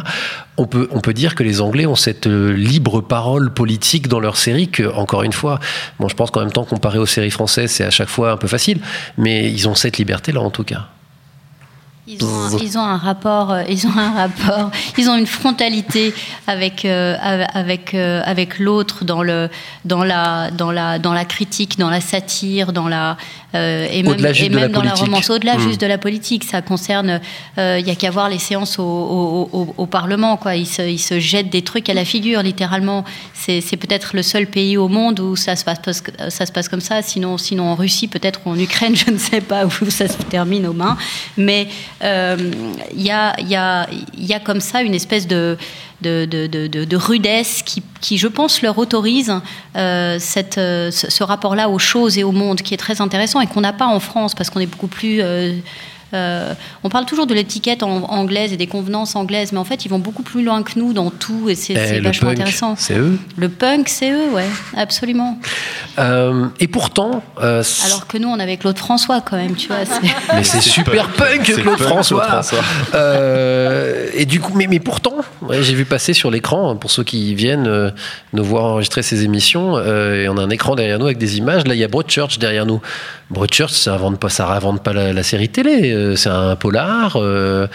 On 0.57 0.67
peut, 0.67 0.89
on 0.91 1.01
peut 1.01 1.15
dire 1.15 1.35
que 1.35 1.43
les 1.43 1.61
Anglais 1.61 1.87
ont 1.87 1.97
cette 1.97 2.27
euh, 2.27 2.53
libre 2.53 3.01
parole 3.01 3.53
politique 3.53 4.09
dans 4.09 4.21
leur 4.21 4.37
série 4.37 4.69
que, 4.69 4.85
encore 4.95 5.23
une 5.23 5.33
fois, 5.33 5.61
bon, 5.99 6.09
je 6.09 6.15
pense 6.15 6.31
qu'en 6.31 6.41
même 6.41 6.53
temps, 6.53 6.65
comparé 6.65 6.99
aux 6.99 7.07
séries 7.07 7.31
françaises, 7.31 7.71
c'est 7.71 7.85
à 7.85 7.91
chaque 7.91 8.09
fois 8.09 8.33
un 8.33 8.37
peu 8.37 8.49
facile, 8.49 8.81
mais 9.19 9.51
ils 9.51 9.69
ont 9.69 9.75
cette 9.75 9.99
liberté-là 9.99 10.41
en 10.41 10.51
tout 10.51 10.65
cas. 10.65 10.89
Ils 12.09 12.25
ont, 12.25 12.29
un, 12.45 12.57
ils 12.59 12.79
ont 12.79 12.83
un 12.83 12.97
rapport, 12.99 13.51
euh, 13.53 13.63
ils 13.69 13.85
ont 13.87 13.97
un 13.97 14.13
rapport, 14.13 14.71
ils 14.99 15.09
ont 15.11 15.17
une 15.17 15.27
frontalité 15.27 16.15
avec 16.47 16.85
euh, 16.85 17.17
avec 17.53 17.95
euh, 17.95 18.23
avec 18.25 18.61
l'autre 18.61 19.05
dans 19.05 19.25
le 19.25 19.51
dans 19.85 20.05
la 20.05 20.51
dans 20.53 20.71
la 20.71 21.01
dans 21.01 21.13
la 21.13 21.25
critique, 21.25 21.79
dans 21.79 21.91
la 21.91 22.01
satire, 22.01 22.73
dans 22.73 22.87
la 22.87 23.17
euh, 23.57 23.89
et 23.91 24.03
même, 24.05 24.19
et 24.21 24.49
même 24.49 24.59
la 24.61 24.69
dans 24.69 24.83
la 24.83 24.91
politique. 24.91 25.05
romance, 25.05 25.31
au-delà 25.31 25.57
Mm. 25.57 25.61
juste 25.61 25.81
de 25.81 25.87
la 25.87 25.99
politique. 25.99 26.45
Ça 26.45 26.63
concerne, 26.63 27.21
euh, 27.59 27.79
il 27.81 27.87
y 27.89 27.91
a 27.91 27.95
qu'à 27.97 28.11
voir 28.11 28.29
les 28.29 28.39
séances 28.39 28.79
au, 28.79 28.83
au, 28.85 29.49
au- 29.53 29.75
au 29.77 29.87
Parlement, 29.87 30.37
quoi. 30.37 30.55
Ils 30.55 30.67
se 30.67 30.83
ils 30.83 30.99
se 30.99 31.19
jettent 31.19 31.51
des 31.51 31.63
trucs 31.63 31.89
à 31.89 31.95
la 31.95 32.05
figure, 32.05 32.41
littéralement. 32.43 33.05
C'est 33.35 33.61
c'est 33.61 33.77
peut-être 33.77 34.15
le 34.15 34.23
seul 34.23 34.47
pays 34.47 34.77
au 34.77 34.87
monde 34.89 35.19
où 35.19 35.35
ça 35.35 35.57
se 35.57 35.65
passe 35.65 35.79
ça 36.29 36.47
se 36.47 36.53
passe 36.53 36.69
comme 36.69 36.81
ça. 36.81 37.03
Sinon 37.03 37.37
sinon 37.37 37.65
en 37.71 37.75
Russie, 37.75 38.07
peut-être 38.07 38.41
ou 38.47 38.51
en 38.51 38.59
Ukraine, 38.59 38.95
je 39.07 39.11
ne 39.11 39.19
sais 39.19 39.41
pas 39.41 39.65
où 39.67 39.91
ça 39.91 40.07
se 40.07 40.19
termine 40.31 40.67
aux 40.69 40.73
mains, 40.73 40.97
mais 41.37 41.67
il 42.03 43.03
y, 43.03 43.11
a, 43.11 43.39
y, 43.41 43.55
a, 43.57 43.87
y 44.17 44.33
a 44.35 44.41
comme 44.41 44.61
ça 44.61 44.83
une 44.83 44.95
espèce 44.95 45.27
de, 45.27 45.57
de, 46.03 46.27
de, 46.27 46.47
de, 46.47 46.67
de- 46.67 46.85
de 46.85 46.97
rudesse 46.97 47.63
qui, 47.63 47.83
qui, 48.01 48.19
je 48.19 48.29
pense, 48.29 48.61
leur 48.63 48.77
autorise 48.79 49.33
euh, 49.77 50.19
cette, 50.21 50.59
euh, 50.59 50.91
ce 50.91 51.25
rapport-là 51.25 51.69
aux 51.71 51.79
choses 51.79 52.19
et 52.19 52.25
au 52.25 52.33
monde 52.33 52.61
qui 52.61 52.75
est 52.75 52.79
très 52.79 53.01
intéressant 53.01 53.41
et 53.41 53.47
qu'on 53.47 53.63
n'a 53.63 53.73
pas 53.73 53.87
en 53.87 54.01
France 54.01 54.35
parce 54.35 54.51
qu'on 54.51 54.61
est 54.61 54.67
beaucoup 54.67 54.89
plus... 54.89 55.21
euh, 56.15 56.55
on 56.85 56.89
parle 56.89 57.05
toujours 57.07 57.27
de 57.27 57.35
l'étiquette 57.35 57.83
anglaise 57.83 58.53
et 58.53 58.57
des 58.57 58.67
convenances 58.67 59.17
anglaises, 59.17 59.53
mais 59.53 59.59
en 59.59 59.65
fait, 59.65 59.85
ils 59.85 59.89
vont 59.89 59.99
beaucoup 59.99 60.23
plus 60.23 60.45
loin 60.45 60.63
que 60.63 60.79
nous 60.79 60.93
dans 60.93 61.11
tout 61.11 61.49
et 61.49 61.55
c'est 61.55 61.75
Eh, 61.75 62.01
vachement 62.01 62.29
punk, 62.29 62.39
intéressant. 62.41 62.75
c'est 62.77 62.97
eux. 62.99 63.19
Le 63.37 63.49
punk, 63.49 63.89
c'est 63.89 64.13
eux, 64.13 64.31
ouais, 64.33 64.47
absolument. 64.77 65.39
Euh, 65.99 66.47
et 66.61 66.69
pourtant, 66.69 67.23
euh, 67.43 67.63
Alors 67.87 68.07
que 68.07 68.19
nous, 68.19 68.29
on 68.29 68.39
avait 68.39 68.57
Claude 68.57 68.79
François 68.79 69.21
quand 69.21 69.37
même, 69.37 69.57
tu 69.57 69.69
vois. 69.69 69.79
Mais 70.35 70.45
c'est 70.45 70.61
super 70.61 71.09
punk, 71.09 71.43
Claude 71.45 71.65
punk, 71.65 71.79
François. 71.79 72.21
Claude 72.27 72.31
François. 72.45 72.65
Euh, 72.95 74.09
et 74.15 74.25
du 74.27 74.41
coup, 74.41 74.53
mais, 74.55 74.67
mais 74.67 74.81
pourtant, 74.81 75.15
ouais, 75.43 75.63
j'ai 75.63 75.75
vu 75.75 75.85
passer 75.85 76.13
sur 76.13 76.31
l'écran, 76.31 76.71
hein, 76.71 76.77
pour 76.77 76.91
ceux 76.91 77.05
qui 77.05 77.35
viennent 77.35 77.67
euh, 77.67 77.91
nous 78.33 78.45
voir 78.45 78.65
enregistrer 78.65 79.03
ces 79.03 79.25
émissions, 79.25 79.77
euh, 79.77 80.23
et 80.23 80.29
on 80.29 80.37
a 80.37 80.43
un 80.43 80.51
écran 80.51 80.75
derrière 80.75 80.99
nous 80.99 81.07
avec 81.07 81.19
des 81.19 81.39
images. 81.39 81.67
Là, 81.67 81.75
il 81.75 81.81
y 81.81 81.85
a 81.85 81.89
Broadchurch 81.89 82.39
derrière 82.39 82.67
nous. 82.67 82.81
Broadchurch, 83.31 83.73
ça 83.73 83.95
invente 83.95 84.21
pas, 84.21 84.29
ça 84.29 84.47
réinvente 84.47 84.83
pas 84.83 84.93
la, 84.93 85.13
la 85.13 85.23
série 85.23 85.49
télé. 85.49 85.93
Euh, 85.97 86.17
c'est 86.17 86.29
un 86.29 86.55
polar. 86.57 87.17
euh, 87.17 87.67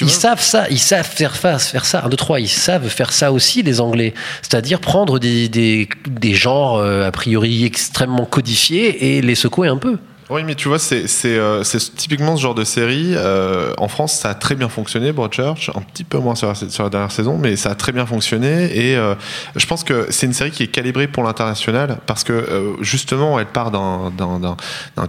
ils 0.00 0.04
vois- 0.06 0.12
savent 0.12 0.40
ça, 0.40 0.68
ils 0.70 0.78
savent 0.78 1.06
faire, 1.08 1.36
face, 1.36 1.68
faire 1.68 1.84
ça. 1.84 2.02
Un, 2.04 2.08
deux, 2.08 2.16
trois, 2.16 2.38
ils 2.40 2.48
savent 2.48 2.88
faire 2.88 3.12
ça 3.12 3.32
aussi, 3.32 3.62
les 3.62 3.80
Anglais. 3.80 4.14
C'est-à-dire 4.42 4.80
prendre 4.80 5.18
des, 5.18 5.48
des, 5.48 5.88
des 6.08 6.34
genres 6.34 6.76
euh, 6.78 7.06
a 7.06 7.10
priori 7.12 7.64
extrêmement 7.64 8.24
codifiés 8.26 9.16
et 9.16 9.22
les 9.22 9.34
secouer 9.34 9.68
un 9.68 9.76
peu. 9.78 9.98
Oui, 10.30 10.44
mais 10.44 10.54
tu 10.54 10.68
vois, 10.68 10.78
c'est 10.78 11.06
euh, 11.24 11.64
typiquement 11.96 12.36
ce 12.36 12.42
genre 12.42 12.54
de 12.54 12.62
série. 12.62 13.14
euh, 13.16 13.72
en 13.78 13.88
France, 13.88 14.12
ça 14.12 14.30
a 14.30 14.34
très 14.34 14.54
bien 14.54 14.68
fonctionné, 14.68 15.10
Broadchurch, 15.10 15.70
un 15.74 15.80
petit 15.80 16.04
peu 16.04 16.18
moins 16.18 16.36
sur 16.36 16.46
la, 16.46 16.88
dernière 16.88 17.10
saison, 17.10 17.36
mais 17.36 17.56
ça 17.56 17.70
a 17.70 17.74
très 17.74 17.90
bien 17.90 18.06
fonctionné. 18.06 18.70
Et 18.78 18.96
euh, 18.96 19.16
je 19.56 19.66
pense 19.66 19.82
que 19.82 20.06
c'est 20.10 20.26
une 20.26 20.32
série 20.32 20.52
qui 20.52 20.62
est 20.62 20.68
calibrée 20.68 21.08
pour 21.08 21.24
l'international 21.24 21.98
parce 22.06 22.22
que 22.22 22.32
euh, 22.32 22.74
justement, 22.80 23.40
elle 23.40 23.46
part 23.46 23.72
d'un- 23.72 24.56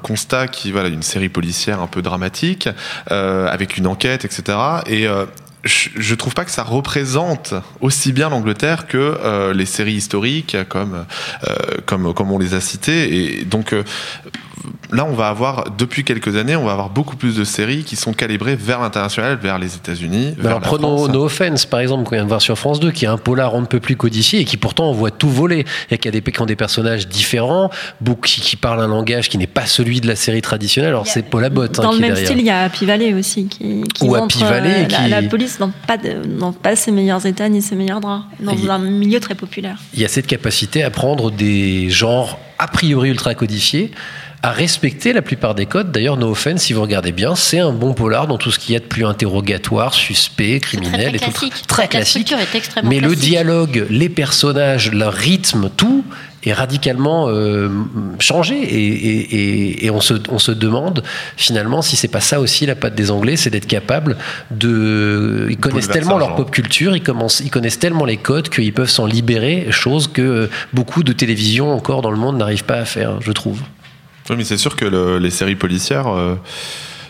constat 0.02 0.48
qui, 0.48 0.72
voilà, 0.72 0.90
une 0.90 1.04
série 1.04 1.30
policière 1.30 1.82
un 1.82 1.88
peu 1.88 2.02
dramatique, 2.02 2.68
euh, 3.12 3.48
avec 3.48 3.78
une 3.78 3.86
enquête, 3.86 4.26
etc. 4.26 4.58
Et 4.88 5.08
euh, 5.08 5.26
je 5.64 6.16
trouve 6.16 6.34
pas 6.34 6.46
que 6.46 6.52
ça 6.52 6.64
représente 6.64 7.54
aussi 7.82 8.12
bien 8.12 8.30
l'Angleterre 8.30 8.88
que 8.88 8.98
euh, 8.98 9.54
les 9.54 9.68
séries 9.68 9.94
historiques 9.94 10.58
comme 10.70 11.06
euh, 11.48 11.56
comme 11.86 12.14
comme 12.16 12.32
on 12.32 12.40
les 12.40 12.56
a 12.56 12.62
citées 12.62 13.40
et 13.40 13.46
donc 13.46 13.74
euh, 13.74 13.84
là, 14.92 15.06
on 15.06 15.14
va 15.14 15.28
avoir, 15.30 15.72
depuis 15.78 16.04
quelques 16.04 16.36
années, 16.36 16.56
on 16.56 16.66
va 16.66 16.72
avoir 16.74 16.90
beaucoup 16.90 17.16
plus 17.16 17.36
de 17.36 17.44
séries 17.44 17.84
qui 17.84 17.96
sont 17.96 18.14
calibrées 18.14 18.56
vers 18.56 18.80
l'international, 18.82 19.38
vers 19.42 19.60
les 19.60 19.76
États-Unis. 19.76 20.36
Alors 20.40 20.60
la 20.60 20.66
prenons 20.68 20.98
France. 20.98 21.10
No 21.10 21.26
Offense 21.26 21.66
par 21.66 21.80
exemple 21.80 22.04
qu'on 22.04 22.16
vient 22.16 22.24
de 22.24 22.30
voir 22.30 22.42
sur 22.42 22.58
France 22.58 22.80
2 22.80 22.92
qui 22.92 23.06
est 23.06 23.08
un 23.08 23.18
polar 23.18 23.54
on 23.54 23.62
ne 23.62 23.66
peut 23.66 23.80
plus 23.80 23.96
codifié 23.96 24.40
et 24.40 24.46
qui 24.46 24.58
pourtant 24.58 24.90
on 24.90 24.94
voit 24.94 25.12
tout 25.12 25.30
voler 25.30 25.66
et 25.90 25.98
qui 25.98 26.08
a 26.08 26.12
des, 26.12 26.22
qui 26.22 26.42
ont 26.42 26.46
des 26.46 26.56
personnages 26.56 27.08
différents 27.08 27.70
beaucoup, 28.02 28.22
qui, 28.28 28.42
qui 28.42 28.56
parlent 28.56 28.82
un 28.82 28.88
langage 28.88 29.30
qui 29.30 29.38
n'est 29.38 29.48
pas 29.48 29.66
celui 29.66 30.02
de 30.02 30.08
la 30.08 30.16
série 30.16 30.42
traditionnelle 30.42 30.90
alors 30.92 31.08
c'est 31.08 31.24
Paul 31.24 31.44
Abbott 31.46 31.80
hein, 31.80 31.84
Dans 31.84 31.92
le 31.92 32.00
même 32.00 32.10
derrière. 32.12 32.28
style, 32.28 32.40
il 32.40 32.46
y 32.46 32.50
a 32.50 32.62
Happy 32.64 32.86
Valley 32.86 33.14
aussi, 33.14 33.46
qui, 33.48 33.84
qui 33.94 34.04
Ou 34.04 34.16
montre 34.16 34.38
Valley, 34.44 34.88
euh, 34.92 35.08
la, 35.08 35.22
police 35.24 35.58
dans 35.60 35.72
pas, 35.88 35.98
de- 35.98 36.26
dans 36.40 36.52
pas 36.54 36.76
ses 36.76 36.92
meilleurs 36.92 37.26
états 37.26 37.50
ni 37.50 37.62
ses 37.62 37.76
meilleurs 37.76 38.02
draps, 38.02 38.26
dans 38.40 38.54
Et- 38.54 38.70
un 38.70 38.80
milieu 38.80 39.20
très 39.20 39.36
populaire. 39.36 39.78
il 39.94 40.00
y 40.02 40.06
a 40.06 40.08
cette 40.08 40.28
capacité 40.28 40.84
à 40.84 40.90
prendre 40.90 41.32
des 41.32 41.90
genres 41.90 42.38
a 42.60 42.68
priori 42.68 43.10
ultra 43.10 43.34
codifiés 43.36 43.92
à 44.44 44.52
respecter 44.52 45.14
la 45.14 45.22
plupart 45.22 45.54
des 45.54 45.68
codes. 45.68 45.92
D'ailleurs, 45.92 46.18
No 46.18 46.32
Offense, 46.32 46.62
si 46.64 46.74
vous 46.74 46.82
regardez 46.82 47.12
bien, 47.12 47.36
c'est 47.36 47.60
un 47.60 47.72
bon 47.72 47.94
polar 47.94 48.26
dans 48.28 48.38
tout 48.40 48.50
ce 48.52 48.58
qu'il 48.58 48.74
y 48.74 48.76
a 48.76 48.80
de 48.80 48.86
plus 48.86 49.06
interrogatoire, 49.06 49.94
suspect, 49.94 50.60
criminel 50.60 51.10
très 51.16 51.16
et 51.16 51.20
tout. 51.20 51.40
classique. 51.40 51.68
Très 51.68 51.82
La 51.84 51.88
classique. 51.88 52.28
structure 52.28 52.40
est 52.40 52.58
extrêmement 52.58 52.90
Mais 52.90 53.00
le 53.00 53.16
dialogue, 53.16 53.86
les 53.92 54.10
personnages, 54.10 54.92
leur 54.92 55.14
rythme, 55.14 55.70
tout 55.78 56.04
est 56.44 56.54
radicalement 56.54 57.28
euh, 57.30 57.70
changé 58.18 58.56
et, 58.56 58.88
et- 58.88 59.36
et- 59.36 59.86
et 59.86 59.92
on, 59.92 60.02
se, 60.02 60.16
on 60.30 60.40
se 60.40 60.52
demande 60.52 61.04
finalement 61.38 61.84
si 61.84 61.96
c'est 61.96 62.08
pas 62.08 62.20
ça 62.20 62.40
aussi 62.40 62.66
la 62.66 62.74
patte 62.74 62.96
des 62.96 63.12
Anglais, 63.12 63.36
c'est 63.36 63.52
d'être 63.52 63.68
capable 63.68 64.18
de... 64.50 65.46
Ils 65.52 65.58
connaissent 65.58 65.88
tellement 65.90 66.18
leur 66.18 66.34
pop 66.36 66.50
culture, 66.50 66.96
ils, 66.96 67.04
commencent, 67.04 67.42
ils 67.42 67.52
connaissent 67.52 67.78
tellement 67.78 68.06
les 68.06 68.18
codes 68.18 68.50
qu'ils 68.50 68.74
peuvent 68.74 68.90
s'en 68.90 69.06
libérer, 69.06 69.68
chose 69.70 70.08
que 70.12 70.50
beaucoup 70.74 71.04
de 71.04 71.14
télévisions 71.14 71.72
encore 71.72 72.02
dans 72.02 72.10
le 72.12 72.18
monde 72.18 72.38
n'arrivent 72.38 72.66
pas 72.66 72.78
à 72.78 72.86
faire, 72.86 73.22
je 73.22 73.32
trouve. 73.32 73.60
Oui, 74.30 74.36
mais 74.38 74.44
c'est 74.44 74.58
sûr 74.58 74.76
que 74.76 74.86
le- 74.86 75.18
les 75.18 75.30
séries 75.32 75.56
policières, 75.56 76.08
euh, 76.08 76.36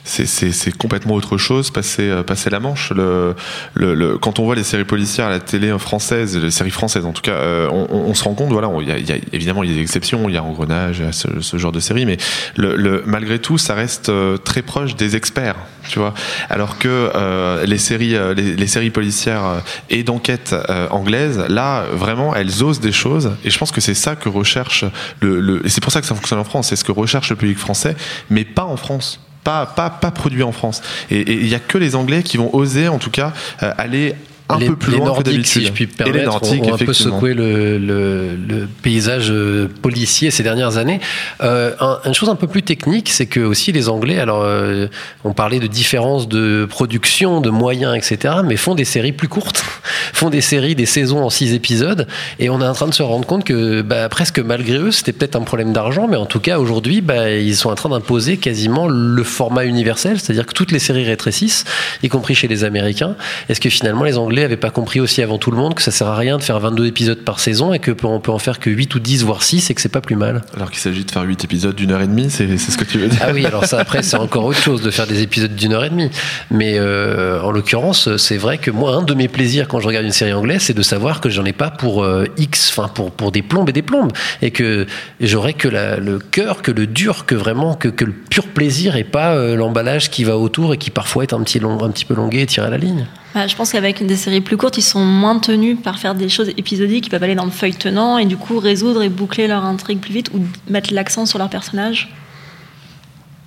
c'est- 0.04 0.78
complètement 0.78 1.14
autre 1.16 1.38
chose, 1.38 1.70
passer, 1.72 2.10
euh, 2.10 2.24
passer 2.24 2.50
la 2.50 2.60
Manche. 2.60 2.92
Le, 2.92 3.36
le- 3.74 3.94
le- 3.94 4.18
quand 4.18 4.40
on 4.40 4.46
voit 4.46 4.56
les 4.56 4.64
séries 4.64 4.84
policières 4.84 5.28
à 5.28 5.30
la 5.30 5.40
télé 5.40 5.78
française, 5.80 6.38
les 6.38 6.52
séries 6.52 6.72
françaises 6.72 7.06
en 7.06 7.12
tout 7.14 7.22
cas, 7.22 7.32
euh, 7.34 7.68
on, 7.72 7.88
on- 7.92 8.14
se 8.14 8.24
rend 8.24 8.34
compte, 8.34 8.52
voilà, 8.52 8.68
on- 8.70 8.82
y 8.82 8.92
a, 8.92 8.98
y 8.98 9.12
a- 9.12 9.18
évidemment 9.34 9.64
il 9.64 9.70
y 9.70 9.74
a 9.74 9.76
des 9.76 9.82
exceptions, 9.82 10.28
il 10.30 10.36
y 10.36 10.38
a 10.38 10.44
Engrenage, 10.44 11.00
y 11.00 11.14
ce, 11.14 11.28
ce 11.42 11.58
genre 11.58 11.72
de 11.72 11.80
séries, 11.80 12.06
mais 12.06 12.18
le, 12.58 13.04
malgré 13.06 13.40
tout, 13.40 13.58
ça 13.58 13.74
reste 13.76 14.10
euh, 14.10 14.38
très 14.38 14.62
proche 14.62 14.96
des 14.96 15.16
experts, 15.16 15.56
tu 15.88 16.00
vois. 16.00 16.14
Alors 16.50 16.78
que 16.78 16.88
euh, 17.16 17.66
les 17.66 17.78
séries, 17.78 18.16
euh, 18.16 18.34
les, 18.34 18.56
les 18.56 18.68
séries 18.68 18.90
policières 18.92 19.62
et 19.90 20.04
d'enquête 20.04 20.56
euh, 20.70 20.88
anglaises, 20.90 21.40
là, 21.50 21.86
vraiment, 21.94 22.36
elles 22.36 22.64
osent 22.64 22.80
des 22.82 22.92
choses, 22.92 23.32
et 23.46 23.50
je 23.50 23.58
pense 23.58 23.72
que 23.72 23.82
c'est 23.82 23.94
ça 23.94 24.16
que 24.16 24.30
recherche 24.30 24.86
le- 25.22 25.66
et 25.66 25.70
c'est 25.70 25.82
pour 25.82 25.92
ça 25.92 26.02
que 26.02 26.08
ça 26.08 26.16
fonctionne 26.16 26.40
en 26.40 26.44
France, 26.44 26.68
c'est 26.70 26.76
ce 26.76 26.84
que 26.84 26.92
recherche 26.92 27.30
le 27.30 27.36
public 27.36 27.58
français, 27.58 27.96
mais 28.30 28.44
pas 28.46 28.64
en 28.66 28.78
France. 28.78 29.20
Pas, 29.44 29.66
pas, 29.66 29.90
pas 29.90 30.12
produit 30.12 30.44
en 30.44 30.52
France. 30.52 30.82
Et 31.10 31.34
il 31.34 31.48
y 31.48 31.56
a 31.56 31.60
que 31.60 31.78
les 31.78 31.96
Anglais 31.96 32.24
qui 32.24 32.38
vont 32.38 32.54
oser, 32.54 32.88
en 32.88 33.00
tout 33.00 33.10
cas, 33.10 33.34
euh, 33.64 33.74
aller 33.78 34.16
un 34.54 34.60
les, 34.60 34.68
peu 34.68 34.76
plus 34.76 34.92
les 34.92 34.98
loin 34.98 35.06
que 35.08 35.12
Nordiques, 35.14 35.34
d'habitude. 35.34 35.62
si 35.62 35.66
je 35.66 35.72
puis 35.72 35.86
me 35.88 35.92
et 35.92 36.06
les 36.06 36.12
permettre, 36.12 36.26
Nordiques, 36.32 36.64
ont, 36.64 36.72
ont 36.72 36.76
un 36.76 36.78
peu 36.78 36.94
secoué 36.94 37.34
le, 37.34 37.78
le- 37.78 38.36
le 38.36 38.68
paysage 38.84 39.30
euh, 39.32 39.68
policier 39.82 40.32
ces 40.32 40.44
dernières 40.44 40.78
années. 40.78 41.00
Euh, 41.42 41.72
un- 41.80 42.00
une 42.06 42.14
chose 42.14 42.30
un 42.30 42.36
peu 42.36 42.48
plus 42.48 42.64
technique, 42.64 43.10
c'est 43.10 43.26
que 43.26 43.40
aussi 43.40 43.72
les 43.72 43.90
Anglais, 43.90 44.20
alors 44.20 44.42
euh, 44.44 44.88
on 45.24 45.34
parlait 45.34 45.60
de 45.60 45.68
différence 45.68 46.28
de 46.28 46.66
production, 46.70 47.42
de 47.42 47.50
moyens, 47.50 47.96
etc., 47.96 48.36
mais 48.46 48.56
font 48.58 48.76
des 48.76 48.86
séries 48.86 49.12
plus 49.12 49.28
courtes, 49.28 49.64
font 50.14 50.30
des 50.30 50.42
séries, 50.42 50.76
des 50.76 50.86
saisons 50.86 51.24
en 51.24 51.30
six 51.30 51.54
épisodes, 51.54 52.08
et 52.40 52.50
on 52.50 52.62
est 52.62 52.66
en 52.68 52.74
train 52.74 52.88
de 52.88 52.94
se 52.94 53.04
rendre 53.04 53.26
compte 53.26 53.44
que 53.44 53.82
bah, 53.82 54.10
presque 54.10 54.40
malgré 54.40 54.78
eux, 54.78 54.92
c'était 54.92 55.14
peut-être 55.14 55.36
un 55.36 55.42
problème 55.42 55.74
d'argent, 55.74 56.08
mais 56.08 56.18
en 56.18 56.26
tout 56.26 56.40
cas 56.40 56.60
aujourd'hui, 56.60 57.02
bah, 57.02 57.30
ils 57.32 57.56
sont 57.56 57.70
en 57.70 57.76
train 57.76 57.90
d'imposer 57.90 58.38
quasiment 58.38 58.88
le 58.88 59.24
format 59.24 59.66
universel, 59.66 60.20
c'est-à-dire 60.20 60.46
que 60.46 60.54
toutes 60.54 60.72
les 60.72 60.80
séries 60.80 61.06
rétrécissent, 61.06 61.66
y 62.04 62.10
compris 62.10 62.36
chez 62.36 62.48
les 62.48 62.64
Américains. 62.64 63.16
Est-ce 63.50 63.60
que 63.62 63.70
finalement 63.70 64.04
les 64.04 64.18
Anglais 64.18 64.41
avaient 64.44 64.58
pas 64.58 64.70
compris 64.70 65.00
aussi 65.00 65.22
avant 65.22 65.38
tout 65.38 65.52
le 65.52 65.58
monde 65.58 65.74
que 65.76 65.82
ça 65.82 65.92
sert 65.92 66.08
à 66.08 66.16
rien 66.16 66.38
de 66.38 66.44
faire 66.44 66.60
22 66.60 66.86
épisodes 66.86 67.20
par 67.20 67.40
saison 67.40 67.74
et 67.74 67.80
que 67.80 67.92
peut- 67.92 68.08
on 68.08 68.20
peut 68.20 68.32
en 68.32 68.40
faire 68.40 68.60
que 68.60 68.70
8 68.70 68.94
ou 68.96 69.00
10 69.00 69.24
voire 69.24 69.44
6 69.44 69.70
et 69.70 69.74
que 69.74 69.82
c'est 69.82 69.90
pas 69.90 70.02
plus 70.02 70.16
mal 70.16 70.42
Alors 70.56 70.70
qu'il 70.70 70.80
s'agit 70.80 71.04
de 71.06 71.12
faire 71.12 71.24
8 71.24 71.44
épisodes 71.44 71.76
d'une 71.76 71.92
heure 71.92 72.02
et 72.02 72.08
demie, 72.08 72.30
c'est 72.30 72.58
ce 72.58 72.78
que 72.78 72.84
tu 72.84 72.98
veux 73.00 73.08
dire 73.08 73.20
Ah 73.22 73.32
oui, 73.34 73.46
alors 73.46 73.66
ça 73.66 73.80
après 73.80 74.04
c'est 74.04 74.18
encore 74.18 74.46
autre 74.46 74.60
chose 74.62 74.82
de 74.82 74.92
faire 74.92 75.08
des 75.08 75.22
épisodes 75.22 75.56
d'une 75.56 75.74
heure 75.74 75.84
et 75.86 75.90
demie. 75.90 76.10
Mais 76.50 76.76
euh, 76.78 77.42
en 77.42 77.52
l'occurrence, 77.52 78.16
c'est 78.18 78.38
vrai 78.38 78.58
que 78.58 78.72
moi 78.72 78.94
un 78.96 79.02
de 79.04 79.14
mes 79.14 79.28
plaisirs 79.28 79.68
quand 79.68 79.80
je 79.80 79.88
regarde 79.88 80.06
une 80.06 80.12
série 80.12 80.34
anglaise, 80.34 80.62
c'est 80.62 80.74
de 80.74 80.82
savoir 80.84 81.22
que 81.22 81.30
j'en 81.30 81.46
ai 81.46 81.54
pas 81.54 81.70
pour 81.70 82.04
euh, 82.04 82.26
X, 82.38 82.70
enfin 82.76 82.88
pour 82.88 83.12
pour 83.12 83.32
des 83.32 83.42
plombes 83.42 83.70
et 83.70 83.74
des 83.74 83.82
plombes, 83.82 84.12
et 84.42 84.52
que 84.52 84.86
j'aurais 85.20 85.54
que 85.54 85.68
la- 85.68 85.98
le 85.98 86.20
cœur, 86.20 86.62
que 86.62 86.72
le 86.72 86.88
dur, 86.88 87.26
que 87.26 87.36
vraiment 87.36 87.76
que, 87.76 87.88
que 87.88 88.06
le 88.06 88.14
pur 88.14 88.48
plaisir 88.48 88.96
et 88.96 89.04
pas 89.04 89.34
euh, 89.36 89.56
l'emballage 89.56 90.10
qui 90.10 90.24
va 90.24 90.38
autour 90.38 90.74
et 90.74 90.78
qui 90.78 90.90
parfois 90.90 91.24
est 91.24 91.34
un 91.34 91.42
petit 91.42 91.60
long, 91.60 91.84
un 91.84 91.90
petit 91.90 92.06
peu 92.06 92.14
longué 92.16 92.42
et 92.42 92.46
tiré 92.46 92.68
à 92.68 92.70
la 92.70 92.78
ligne. 92.78 93.06
Bah, 93.34 93.48
je 93.48 93.56
pense 93.56 93.72
qu'avec 93.72 94.06
des 94.06 94.16
séries 94.18 94.42
plus 94.42 94.58
courtes, 94.58 94.78
ils 94.78 94.82
sont 94.82 95.06
moins 95.06 95.40
tenus 95.40 95.78
par 95.82 95.98
faire 96.00 96.16
des 96.16 96.28
choses 96.28 96.50
épisodiques, 96.58 97.08
ils 97.08 97.10
peuvent 97.10 97.24
aller 97.24 97.36
dans 97.36 97.46
le 97.46 97.52
feuilletonnant 97.52 98.18
et 98.18 98.26
du 98.26 98.36
coup 98.36 98.60
résoudre 98.60 99.04
et 99.04 99.10
boucler 99.10 99.48
leur 99.48 99.64
intrigue 99.64 100.00
plus 100.00 100.14
vite 100.14 100.32
ou 100.34 100.40
mettre 100.70 100.94
l'accent 100.94 101.26
sur 101.26 101.40
leur 101.40 101.50
personnage. 101.50 102.14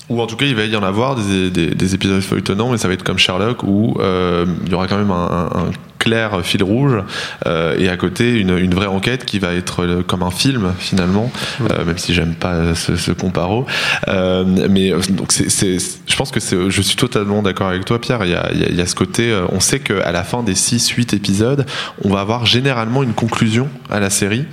Ou 0.09 0.21
en 0.21 0.27
tout 0.27 0.37
cas, 0.37 0.47
il 0.47 0.55
va 0.55 0.65
y 0.65 0.77
en 0.77 0.83
avoir 0.83 1.17
des, 1.17 1.51
des- 1.51 1.75
des 1.75 1.95
épisodes 1.95 2.21
feuilletonnants, 2.23 2.71
mais 2.71 2.79
ça 2.79 2.89
va 2.89 2.95
être 2.95 3.03
comme 3.05 3.19
Sherlock 3.19 3.63
où 3.63 3.97
euh, 4.01 4.47
il 4.67 4.73
y 4.73 4.75
aura 4.75 4.87
quand 4.87 4.99
même 4.99 5.11
un 5.11 5.71
clair 6.05 6.41
fil 6.45 6.63
rouge 6.63 6.99
euh, 7.47 7.75
et 7.79 7.89
à 7.89 7.97
côté 7.97 8.35
une, 8.39 8.57
une 8.59 8.75
vraie 8.75 8.87
enquête 8.87 9.25
qui 9.25 9.39
va 9.39 9.55
être 9.55 9.83
euh, 9.85 10.03
comme 10.07 10.23
un 10.23 10.31
film 10.31 10.73
finalement, 10.79 11.33
euh, 11.63 11.85
même 11.85 11.97
si 11.99 12.13
j'aime 12.15 12.35
pas 12.35 12.75
ce, 12.75 12.97
ce 12.97 13.11
comparo. 13.13 13.67
Euh, 14.09 14.45
mais 14.69 14.91
donc 15.11 15.33
c'est, 15.33 15.49
c'est- 15.51 15.79
je 16.07 16.17
pense 16.17 16.31
que 16.31 16.41
c'est, 16.41 16.71
je 16.71 16.83
suis 16.83 16.97
totalement 16.97 17.41
d'accord 17.43 17.69
avec 17.69 17.85
toi, 17.87 17.99
Pierre. 18.01 18.25
Il 18.25 18.31
y 18.31 18.35
a, 18.35 18.51
il 18.53 18.61
y 18.61 18.65
a- 18.65 18.69
il 18.69 18.77
y 18.77 18.81
a 18.81 18.87
ce 18.87 18.95
côté, 18.95 19.35
on 19.51 19.61
sait 19.61 19.81
qu'à 19.81 20.13
la 20.13 20.25
fin 20.25 20.43
des 20.43 20.55
6-8 20.55 21.15
épisodes, 21.15 21.65
on 22.05 22.11
va 22.11 22.21
avoir 22.21 22.45
généralement 22.47 23.03
une 23.03 23.15
conclusion 23.15 23.69
à 23.91 23.99
la 24.01 24.11
série 24.11 24.45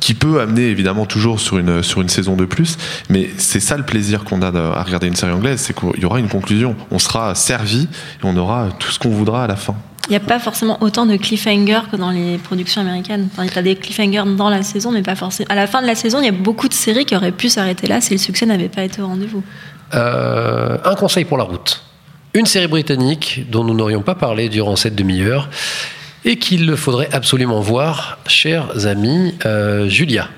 qui 0.00 0.14
peut 0.14 0.40
amener 0.40 0.66
évidemment 0.68 1.06
toujours 1.06 1.40
sur 1.40 1.58
une, 1.58 1.82
sur 1.82 2.00
une 2.02 2.08
saison 2.08 2.36
de 2.36 2.44
plus, 2.44 2.76
mais 3.10 3.30
c'est 3.38 3.60
ça 3.60 3.76
le 3.76 3.84
plaisir 3.84 4.24
qu'on 4.24 4.42
a 4.42 4.48
à 4.48 4.82
regarder 4.82 5.06
une 5.06 5.16
série 5.16 5.32
anglaise, 5.32 5.60
c'est 5.60 5.74
qu'il 5.78 6.00
y 6.00 6.04
aura 6.04 6.18
une 6.20 6.28
conclusion. 6.28 6.76
On 6.90 6.98
sera 6.98 7.34
servi 7.34 7.82
et 7.84 8.24
on 8.24 8.36
aura 8.36 8.68
tout 8.78 8.90
ce 8.90 8.98
qu'on 8.98 9.08
voudra 9.10 9.44
à 9.44 9.46
la 9.46 9.56
fin. 9.56 9.74
Il 10.08 10.10
n'y 10.10 10.16
a 10.16 10.20
pas 10.20 10.38
forcément 10.38 10.78
autant 10.80 11.04
de 11.04 11.16
cliffhangers 11.16 11.82
que 11.90 11.96
dans 11.96 12.10
les 12.10 12.38
productions 12.38 12.80
américaines. 12.80 13.28
Enfin, 13.32 13.46
tu 13.46 13.58
as 13.58 13.62
des 13.62 13.74
cliffhangers 13.74 14.22
dans 14.36 14.48
la 14.48 14.62
saison, 14.62 14.92
mais 14.92 15.02
pas 15.02 15.16
forcément. 15.16 15.48
À 15.50 15.56
la 15.56 15.66
fin 15.66 15.82
de 15.82 15.86
la 15.86 15.96
saison, 15.96 16.20
il 16.20 16.26
y 16.26 16.28
a 16.28 16.32
beaucoup 16.32 16.68
de 16.68 16.74
séries 16.74 17.04
qui 17.04 17.16
auraient 17.16 17.32
pu 17.32 17.48
s'arrêter 17.48 17.86
là 17.88 18.00
si 18.00 18.12
le 18.12 18.18
succès 18.18 18.46
n'avait 18.46 18.68
pas 18.68 18.84
été 18.84 19.02
au 19.02 19.06
rendez-vous. 19.08 19.42
Euh, 19.94 20.78
un 20.84 20.94
conseil 20.94 21.24
pour 21.24 21.38
la 21.38 21.44
route. 21.44 21.82
Une 22.34 22.46
série 22.46 22.68
britannique 22.68 23.46
dont 23.50 23.64
nous 23.64 23.74
n'aurions 23.74 24.02
pas 24.02 24.14
parlé 24.14 24.48
durant 24.48 24.76
cette 24.76 24.94
demi-heure 24.94 25.48
et 26.24 26.38
qu'il 26.38 26.76
faudrait 26.76 27.08
absolument 27.12 27.60
voir, 27.60 28.18
chers 28.26 28.86
amis. 28.86 29.34
Euh, 29.44 29.88
Julia, 29.88 30.28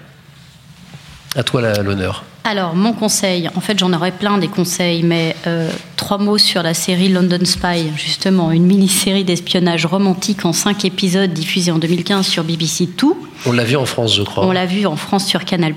à 1.37 1.43
toi 1.43 1.83
l'honneur. 1.83 2.25
Alors, 2.45 2.75
mon 2.75 2.95
conseil, 2.95 3.51
en 3.55 3.61
fait, 3.61 3.79
j'en 3.79 3.93
aurais 3.93 4.11
plein 4.11 4.38
des 4.38 4.49
conseils, 4.49 5.03
mais 5.03 5.37
euh, 5.47 5.71
trois 5.97 6.17
mots 6.17 6.38
sur 6.38 6.62
la 6.62 6.73
série 6.73 7.11
London 7.11 7.45
Spy, 7.45 7.91
justement, 7.95 8.53
une 8.53 8.64
mini-série 8.64 9.23
d'espionnage 9.25 9.85
romantique 9.85 10.47
en 10.47 10.55
cinq 10.55 10.87
épisodes 10.87 11.31
diffusée 11.31 11.73
en 11.73 11.79
2015 11.79 12.27
sur 12.27 12.45
BBC 12.45 12.87
Two. 12.87 13.19
On 13.45 13.53
l'a 13.53 13.64
vu 13.64 13.77
en 13.77 13.85
France, 13.85 14.17
je 14.17 14.23
crois. 14.23 14.47
On 14.47 14.53
l'a 14.53 14.64
vue 14.64 14.87
en 14.87 14.97
France 14.97 15.27
sur 15.27 15.45
Canal+. 15.45 15.75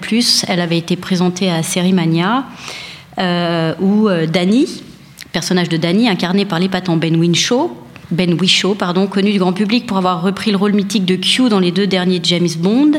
Elle 0.48 0.62
avait 0.62 0.78
été 0.78 0.96
présentée 0.96 1.52
à 1.52 1.62
Série 1.62 1.92
Mania, 1.92 2.46
euh, 3.18 3.74
où 3.82 4.08
euh, 4.08 4.26
Danny, 4.26 4.66
personnage 5.34 5.68
de 5.68 5.76
Danny, 5.76 6.08
incarné 6.08 6.46
par 6.46 6.60
l'épatant 6.60 6.96
Ben 6.96 7.18
Whishaw, 7.18 7.76
Ben 8.12 8.34
Whishaw, 8.34 8.76
pardon, 8.76 9.08
connu 9.08 9.32
du 9.32 9.40
grand 9.40 9.54
public 9.54 9.88
pour 9.88 9.98
avoir 9.98 10.22
repris 10.22 10.52
le 10.52 10.58
rôle 10.58 10.74
mythique 10.74 11.06
de 11.06 11.16
Q 11.16 11.48
dans 11.48 11.60
les 11.60 11.72
deux 11.72 11.88
derniers 11.88 12.20
James 12.24 12.50
Bond, 12.58 12.92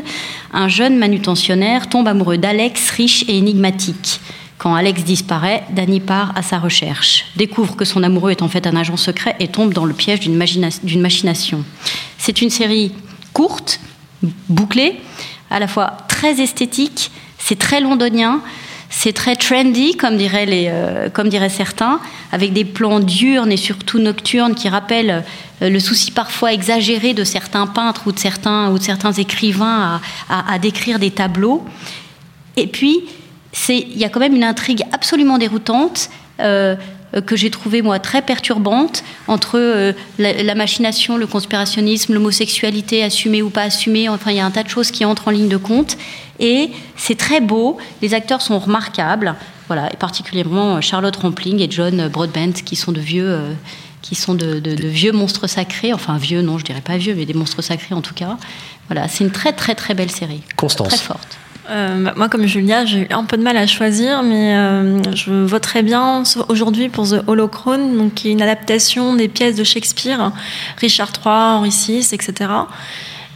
un 0.51 0.67
jeune 0.67 0.97
manutentionnaire 0.97 1.87
tombe 1.87 2.07
amoureux 2.07 2.39
d'Alex, 2.39 2.89
riche 2.89 3.23
et 3.27 3.37
énigmatique. 3.37 4.19
Quand 4.57 4.73
Alex 4.73 5.03
disparaît, 5.03 5.65
Danny 5.69 5.99
part 5.99 6.33
à 6.35 6.41
sa 6.41 6.57
recherche, 6.57 7.25
découvre 7.35 7.75
que 7.75 7.85
son 7.85 8.01
amoureux 8.01 8.31
est 8.31 8.41
en 8.41 8.47
fait 8.47 8.65
un 8.65 8.75
agent 8.75 8.97
secret 8.97 9.35
et 9.39 9.49
tombe 9.49 9.73
dans 9.73 9.85
le 9.85 9.93
piège 9.93 10.21
d'une 10.21 11.01
machination. 11.01 11.63
C'est 12.17 12.41
une 12.41 12.49
série 12.49 12.91
courte, 13.33 13.79
bouclée, 14.49 14.99
à 15.51 15.59
la 15.59 15.67
fois 15.67 15.97
très 16.07 16.41
esthétique, 16.41 17.11
c'est 17.37 17.59
très 17.59 17.81
londonien, 17.81 18.41
c'est 18.95 19.11
très 19.11 19.35
trendy, 19.35 19.97
comme 19.97 20.17
diraient, 20.17 20.45
les, 20.45 20.67
euh, 20.69 21.09
comme 21.09 21.27
diraient 21.27 21.49
certains, 21.49 21.99
avec 22.31 22.53
des 22.53 22.63
plans 22.63 22.99
diurnes 22.99 23.51
et 23.51 23.57
surtout 23.57 23.97
nocturnes 23.97 24.53
qui 24.53 24.69
rappellent 24.69 25.23
euh, 25.63 25.69
le 25.69 25.79
souci 25.79 26.11
parfois 26.11 26.53
exagéré 26.53 27.15
de 27.15 27.23
certains 27.23 27.65
peintres 27.65 28.03
ou 28.05 28.11
de 28.11 28.19
certains, 28.19 28.69
ou 28.69 28.77
de 28.77 28.83
certains 28.83 29.11
écrivains 29.11 29.99
à, 30.29 30.59
décrire 30.59 30.99
des 30.99 31.09
tableaux. 31.09 31.65
Et 32.55 32.67
puis, 32.67 33.01
il 33.67 33.97
y 33.97 34.05
a 34.05 34.09
quand 34.09 34.19
même 34.19 34.35
une 34.35 34.43
intrigue 34.43 34.83
absolument 34.91 35.39
déroutante. 35.39 36.11
Euh, 36.39 36.75
que 37.21 37.35
j'ai 37.35 37.49
trouvée, 37.49 37.81
moi, 37.81 37.99
très 37.99 38.21
perturbante 38.21 39.03
entre 39.27 39.59
euh, 39.59 39.93
la, 40.17 40.43
la 40.43 40.55
machination, 40.55 41.17
le 41.17 41.27
conspirationnisme, 41.27 42.13
l'homosexualité, 42.13 43.03
assumée 43.03 43.41
ou 43.41 43.49
pas 43.49 43.63
assumée. 43.63 44.09
Enfin, 44.09 44.31
il 44.31 44.37
y 44.37 44.39
a 44.39 44.45
un 44.45 44.51
tas 44.51 44.63
de 44.63 44.69
choses 44.69 44.91
qui 44.91 45.05
entrent 45.05 45.27
en 45.27 45.31
ligne 45.31 45.49
de 45.49 45.57
compte. 45.57 45.97
Et 46.39 46.71
c'est 46.97 47.17
très 47.17 47.41
beau. 47.41 47.77
Les 48.01 48.13
acteurs 48.13 48.41
sont 48.41 48.59
remarquables. 48.59 49.35
Voilà, 49.67 49.91
et 49.93 49.95
particulièrement 49.97 50.75
euh, 50.77 50.81
Charlotte 50.81 51.15
Rampling 51.15 51.59
et 51.61 51.67
John 51.69 52.07
Broadbent, 52.09 52.53
qui 52.65 52.75
sont 52.75 52.91
de 52.91 52.99
vieux. 53.01 53.29
euh, 53.29 53.53
qui 54.01 54.15
sont 54.15 54.33
de, 54.35 54.59
de- 54.59 54.75
de 54.75 54.87
vieux 54.87 55.13
monstres 55.13 55.47
sacrés, 55.47 55.93
enfin 55.93 56.17
vieux, 56.17 56.41
non, 56.41 56.57
je 56.57 56.65
dirais 56.65 56.81
pas 56.81 56.97
vieux, 56.97 57.15
mais 57.15 57.25
des 57.25 57.33
monstres 57.33 57.61
sacrés 57.61 57.95
en 57.95 58.01
tout 58.01 58.13
cas. 58.13 58.37
Voilà, 58.89 59.07
c'est 59.07 59.23
une 59.23 59.31
très 59.31 59.53
très 59.53 59.75
très 59.75 59.93
belle 59.93 60.11
série. 60.11 60.41
Constance. 60.57 60.89
Très 60.89 60.97
forte. 60.97 61.37
Euh, 61.69 62.03
bah, 62.03 62.13
moi, 62.15 62.29
comme 62.29 62.45
Julia, 62.45 62.85
j'ai 62.85 63.01
eu 63.01 63.07
un 63.11 63.23
peu 63.23 63.37
de 63.37 63.43
mal 63.43 63.55
à 63.57 63.67
choisir, 63.67 64.23
mais 64.23 64.55
euh, 64.55 65.01
je 65.15 65.31
voterais 65.31 65.83
bien 65.83 66.23
aujourd'hui 66.49 66.89
pour 66.89 67.07
The 67.07 67.23
Holocron, 67.27 67.93
donc 67.93 68.15
qui 68.15 68.29
est 68.29 68.31
une 68.31 68.41
adaptation 68.41 69.15
des 69.15 69.27
pièces 69.27 69.55
de 69.55 69.63
Shakespeare, 69.63 70.31
Richard 70.77 71.11
III, 71.25 71.33
Henri 71.57 71.69
VI, 71.69 72.07
etc. 72.11 72.33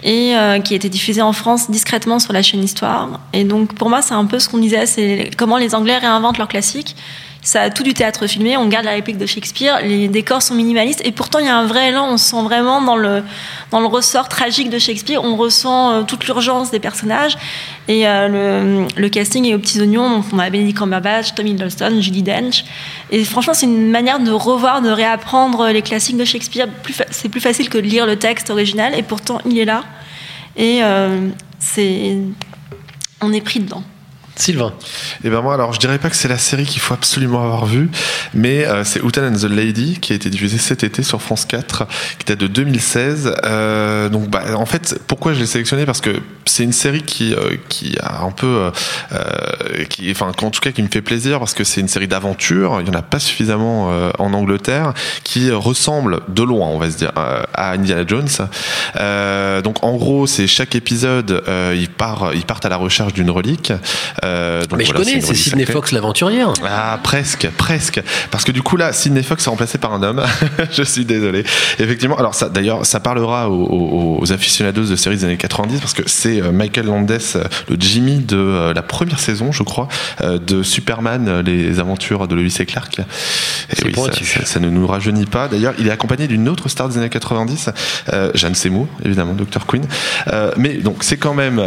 Et 0.04 0.36
euh, 0.36 0.60
qui 0.60 0.74
a 0.74 0.76
été 0.76 0.90
diffusée 0.90 1.22
en 1.22 1.34
France 1.34 1.72
discrètement 1.72 2.20
sur 2.20 2.34
la 2.34 2.42
chaîne 2.42 2.64
Histoire. 2.64 3.20
Et 3.34 3.44
donc, 3.44 3.74
pour 3.74 3.90
moi, 3.90 4.02
c'est 4.02 4.14
un 4.14 4.26
peu 4.26 4.40
ce 4.40 4.50
qu'on 4.50 4.60
disait, 4.60 4.86
c'est 4.86 5.32
comment 5.38 5.58
les 5.58 5.74
Anglais 5.74 5.98
réinventent 5.98 6.38
leurs 6.38 6.48
classiques. 6.48 6.96
Ça 7.48 7.62
a 7.62 7.70
tout 7.70 7.84
du 7.84 7.94
théâtre 7.94 8.28
filmé, 8.28 8.58
on 8.58 8.68
garde 8.68 8.84
la 8.84 8.92
réplique 8.92 9.18
de 9.18 9.26
Shakespeare, 9.26 9.80
les 9.82 10.10
décors 10.10 10.42
sont 10.42 10.54
minimalistes, 10.54 11.02
et 11.06 11.14
pourtant 11.14 11.40
il 11.40 11.46
y 11.46 11.48
a 11.48 11.56
un 11.56 11.66
vrai 11.66 11.88
élan, 11.88 12.10
on 12.12 12.18
se 12.18 12.32
sent 12.32 12.42
vraiment 12.44 12.82
dans 12.82 12.98
le, 12.98 13.24
dans 13.72 13.80
le 13.80 13.86
ressort 13.86 14.28
tragique 14.28 14.70
de 14.70 14.78
Shakespeare, 14.78 15.24
on 15.24 15.38
ressent 15.38 15.92
euh, 15.94 16.04
toute 16.04 16.26
l'urgence 16.26 16.72
des 16.72 16.82
personnages, 16.82 17.38
et 17.88 18.06
euh, 18.06 18.86
le, 18.98 19.08
casting 19.08 19.46
est 19.46 19.56
aux 19.56 19.60
petits 19.60 19.80
oignons, 19.80 20.10
donc 20.10 20.26
on 20.34 20.40
a 20.40 20.50
Benedict 20.50 20.78
Cumberbatch, 20.78 21.36
Tom 21.36 21.48
Hiddleston, 21.48 22.02
Judy 22.02 22.22
Dench, 22.22 22.66
et 23.12 23.24
franchement 23.24 23.54
c'est 23.54 23.66
une 23.66 23.92
manière 23.92 24.20
de 24.20 24.32
revoir, 24.32 24.82
de 24.82 24.90
réapprendre 24.90 25.70
les 25.70 25.82
classiques 25.82 26.18
de 26.18 26.26
Shakespeare, 26.26 26.68
c'est 27.12 27.30
plus 27.30 27.40
facile 27.40 27.70
que 27.70 27.78
de 27.78 27.84
lire 27.84 28.06
le 28.06 28.18
texte 28.18 28.50
original, 28.50 28.94
et 28.94 29.04
pourtant 29.04 29.40
il 29.46 29.58
est 29.58 29.64
là, 29.64 29.86
et 30.58 30.84
euh, 30.84 31.30
c'est... 31.60 32.18
on 33.22 33.32
est 33.32 33.40
pris 33.40 33.62
dedans. 33.62 33.84
Sylvain. 34.40 34.74
Et 35.24 35.30
ben 35.30 35.42
moi, 35.42 35.54
alors 35.54 35.74
je 35.74 35.80
dirais 35.80 35.98
pas 35.98 36.10
que 36.10 36.16
c'est 36.16 36.28
la 36.28 36.38
série 36.38 36.66
qu'il 36.66 36.82
faut 36.82 36.94
absolument 36.94 37.44
avoir 37.44 37.66
vue, 37.66 37.90
mais 38.34 38.66
euh, 38.66 38.84
c'est 38.84 39.02
Houghton 39.02 39.34
and 39.34 39.38
the 39.38 39.50
Lady 39.50 40.00
qui 40.00 40.14
a 40.14 40.16
été 40.16 40.30
diffusée 40.30 40.58
cet 40.58 40.84
été 40.84 41.04
sur 41.04 41.22
France 41.22 41.46
4, 41.46 41.88
qui 42.20 42.26
date 42.26 42.40
de 42.40 42.48
2016. 42.48 43.34
Euh, 43.44 44.10
donc 44.10 44.30
bah, 44.30 44.44
en 44.56 44.66
fait, 44.66 45.00
pourquoi 45.08 45.34
je 45.34 45.40
l'ai 45.40 45.46
sélectionné 45.46 45.86
Parce 45.86 46.02
que 46.02 46.22
c'est 46.46 46.64
une 46.64 46.74
série 46.74 47.04
qui 47.04 47.34
euh, 47.34 47.56
qui 47.70 47.98
a 48.02 48.22
un 48.22 48.32
peu, 48.32 48.72
qui, 49.90 50.12
enfin 50.12 50.32
en 50.42 50.52
tout 50.52 50.60
cas 50.62 50.72
qui 50.72 50.82
me 50.82 50.88
fait 50.88 51.02
plaisir 51.02 51.40
parce 51.40 51.54
que 51.54 51.64
c'est 51.64 51.82
une 51.82 51.88
série 51.88 52.08
d'aventure. 52.08 52.80
Il 52.82 52.88
y 52.88 52.90
en 52.90 52.98
a 52.98 53.02
pas 53.02 53.20
suffisamment 53.20 53.90
en 54.20 54.34
Angleterre, 54.34 54.94
qui 55.24 55.52
ressemble 55.52 56.22
de 56.28 56.44
loin, 56.44 56.68
on 56.68 56.78
va 56.78 56.90
se 56.90 56.98
dire, 56.98 57.12
à 57.16 57.72
Indiana 57.72 58.04
Jones. 58.06 58.28
Donc 59.64 59.84
en 59.84 59.96
gros, 59.96 60.28
c'est 60.28 60.48
chaque 60.48 60.76
épisode, 60.76 61.44
ils 61.76 61.90
partent 61.90 62.66
à 62.66 62.70
la 62.70 62.78
recherche 62.78 63.14
d'une 63.14 63.32
relique. 63.32 63.72
Euh, 64.28 64.66
donc 64.66 64.78
Mais 64.80 64.86
je 64.86 64.92
voilà, 64.92 65.06
connais, 65.06 65.16
une 65.18 65.22
c'est 65.22 65.34
Sidney. 65.36 65.66
Fox 65.66 65.92
l'aventurière. 65.92 66.54
Ah, 66.66 67.00
presque, 67.04 67.48
presque. 67.58 68.02
Parce 68.32 68.44
que 68.44 68.52
du 68.52 68.62
coup, 68.62 68.78
là, 68.78 68.92
Sidney 68.94 69.24
Fox 69.24 69.46
est 69.46 69.50
remplacé 69.50 69.78
par 69.78 69.94
un 69.94 70.04
homme. 70.04 70.22
je 70.72 70.84
suis 70.84 71.06
désolé. 71.06 71.44
Effectivement, 71.80 72.18
alors 72.18 72.36
ça, 72.36 72.50
d'ailleurs, 72.50 72.86
ça 72.86 73.00
parlera 73.00 73.50
aux, 73.50 73.64
aux, 73.64 74.18
aux 74.22 74.32
aficionados 74.34 74.86
de 74.86 74.96
séries 74.96 75.18
des 75.18 75.24
années 75.26 75.38
90 75.38 75.80
parce 75.80 75.94
que 75.94 76.04
c'est 76.08 76.42
euh, 76.42 76.52
Michael 76.52 76.86
Landes, 76.88 77.12
euh, 77.12 77.44
le 77.70 77.76
Jimmy 77.80 78.18
de 78.20 78.72
la 78.74 78.82
première 78.82 79.20
saison, 79.20 79.52
je 79.52 79.64
crois, 79.64 79.88
de 80.24 80.64
Superman, 80.64 81.42
les 81.46 81.80
aventures 81.80 82.28
de 82.28 82.36
Lois 82.36 82.46
et 82.60 82.66
Clark. 82.66 83.00
Et 83.00 83.86
oui, 83.86 83.94
ça, 83.96 84.12
ça- 84.42 84.46
ça 84.46 84.60
ne 84.60 84.70
nous 84.70 84.86
rajeunit 84.88 85.26
pas. 85.26 85.48
D'ailleurs, 85.48 85.74
il 85.80 85.88
est 85.88 85.92
accompagné 85.92 86.28
d'une 86.28 86.50
autre 86.50 86.70
star 86.70 86.90
des 86.90 86.98
années 86.98 87.10
90, 87.10 87.70
euh, 88.14 88.32
Jeanne 88.34 88.56
Seymour, 88.56 88.88
évidemment, 89.06 89.34
Dr. 89.34 89.66
Queen. 89.68 89.86
Euh, 90.32 90.52
mais 90.58 90.76
donc, 90.76 91.04
c'est 91.04 91.18
quand 91.18 91.34
même, 91.34 91.62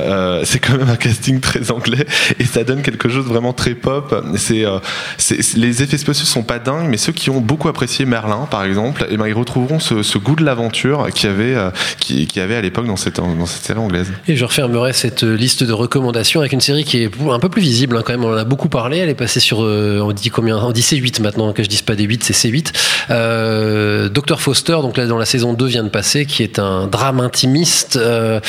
c'est 0.45 0.59
quand 0.59 0.77
même 0.77 0.89
un 0.91 0.97
casting 0.97 1.41
très 1.41 1.71
anglais 1.71 2.07
et 2.39 2.45
ça 2.51 2.65
donne 2.65 2.83
quelque 2.83 3.09
chose 3.09 3.25
de 3.25 3.31
vraiment 3.31 3.53
très 3.53 3.75
pop. 3.75 4.13
Euh, 4.13 4.81
c'est- 5.19 5.57
les 5.57 5.83
effets 5.83 5.99
spéciaux 5.99 6.27
sont 6.27 6.43
pas 6.43 6.59
dingues, 6.59 6.89
mais 6.89 6.97
ceux 6.97 7.13
qui 7.13 7.31
ont 7.31 7.41
beaucoup 7.41 7.69
apprécié 7.69 8.05
Merlin, 8.05 8.47
par 8.51 8.65
exemple, 8.65 9.07
eh 9.11 9.17
ben, 9.17 9.27
ils 9.27 9.35
retrouveront 9.35 9.79
ce, 9.79 10.19
goût 10.19 10.37
de 10.37 10.45
l'aventure 10.45 11.09
qu'il 11.15 11.31
y 11.31 11.33
avait, 11.33 11.55
euh, 11.55 11.71
qui, 11.99 12.27
qui 12.27 12.41
avait 12.41 12.57
à 12.57 12.61
l'époque 12.61 12.87
dans 12.87 12.97
cette, 12.97 13.17
dans 13.17 13.47
cette 13.47 13.65
série 13.65 13.79
anglaise. 13.79 14.13
Et 14.29 14.37
je 14.37 14.45
refermerai 14.45 14.93
cette 14.93 15.23
liste 15.23 15.65
de 15.65 15.73
recommandations 15.73 16.41
avec 16.41 16.53
une 16.53 16.61
série 16.61 16.85
qui 16.85 17.03
est 17.03 17.11
un 17.31 17.39
peu 17.39 17.49
plus 17.49 17.63
visible 17.63 17.97
hein, 17.97 18.03
quand 18.05 18.13
même. 18.13 18.25
On 18.25 18.33
en 18.33 18.37
a 18.37 18.45
beaucoup 18.45 18.69
parlé. 18.69 18.99
Elle 18.99 19.09
est 19.09 19.15
passée 19.15 19.41
sur, 19.41 19.63
euh, 19.63 20.01
on 20.03 20.13
dit 20.13 20.31
combien? 20.31 20.59
On 20.59 20.73
dit 20.73 20.83
C8 20.83 21.23
maintenant, 21.23 21.53
que 21.53 21.63
je 21.63 21.69
dise 21.69 21.83
pas 21.83 21.95
des 21.95 22.05
8, 22.05 22.25
c'est 22.25 22.35
C8. 22.35 22.73
Euh, 23.11 24.09
Dr 24.09 24.41
Foster, 24.41 24.79
donc 24.83 24.97
là 24.97 25.07
dans 25.07 25.19
la 25.19 25.25
saison 25.25 25.53
2 25.55 25.67
vient 25.67 25.85
de 25.85 25.89
passer, 25.89 26.27
qui 26.27 26.43
est 26.43 26.59
un 26.59 26.87
drame 26.87 27.21
intimiste 27.21 27.97
euh, 27.97 28.41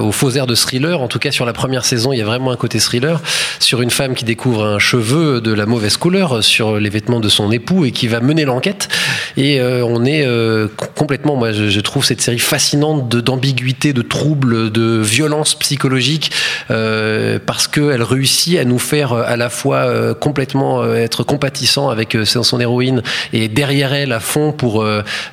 au 0.00 0.12
faux 0.12 0.30
air 0.30 0.46
de 0.46 0.54
thriller. 0.54 1.00
En 1.00 1.08
tout 1.08 1.18
cas 1.18 1.30
sur 1.30 1.44
la 1.44 1.52
première 1.52 1.84
saison, 1.84 2.12
il 2.12 2.18
y 2.18 2.22
a 2.22 2.24
vraiment 2.24 2.50
un 2.50 2.56
côté 2.56 2.78
thriller 2.78 3.20
sur 3.58 3.82
une 3.82 3.90
femme 3.90 4.14
qui 4.14 4.24
découvre 4.24 4.64
un 4.64 4.78
cheveu 4.78 5.40
de 5.40 5.52
la 5.52 5.66
mauvaise 5.66 5.96
couleur 5.96 6.42
sur 6.42 6.78
les 6.78 6.90
vêtements 6.90 7.20
de 7.20 7.28
son 7.28 7.50
époux 7.52 7.84
et 7.84 7.90
qui 7.92 8.08
va 8.08 8.20
mener 8.20 8.44
l'enquête. 8.44 8.88
Et 9.36 9.60
euh, 9.60 9.84
on 9.84 10.04
est 10.04 10.24
euh, 10.26 10.68
com- 10.76 10.88
complètement, 11.10 11.36
moi 11.36 11.52
je, 11.52 11.80
trouve 11.80 12.04
cette 12.04 12.20
série 12.20 12.38
fascinante 12.38 13.08
de 13.08 13.20
d'ambiguïté, 13.20 13.92
de 13.92 14.02
trouble, 14.02 14.70
de 14.70 15.00
violence 15.00 15.54
psychologique, 15.54 16.30
euh, 16.70 17.38
parce 17.44 17.66
qu'elle 17.66 18.02
réussit 18.02 18.58
à 18.58 18.64
nous 18.64 18.78
faire 18.78 19.12
à 19.12 19.36
la 19.36 19.48
fois 19.48 20.14
complètement 20.14 20.84
être 20.94 21.24
compatissant 21.24 21.88
avec 21.88 22.16
son 22.24 22.60
héroïne 22.60 23.02
et 23.32 23.48
derrière 23.48 23.92
elle 23.94 24.12
à 24.12 24.20
fond 24.20 24.52
pour 24.52 24.84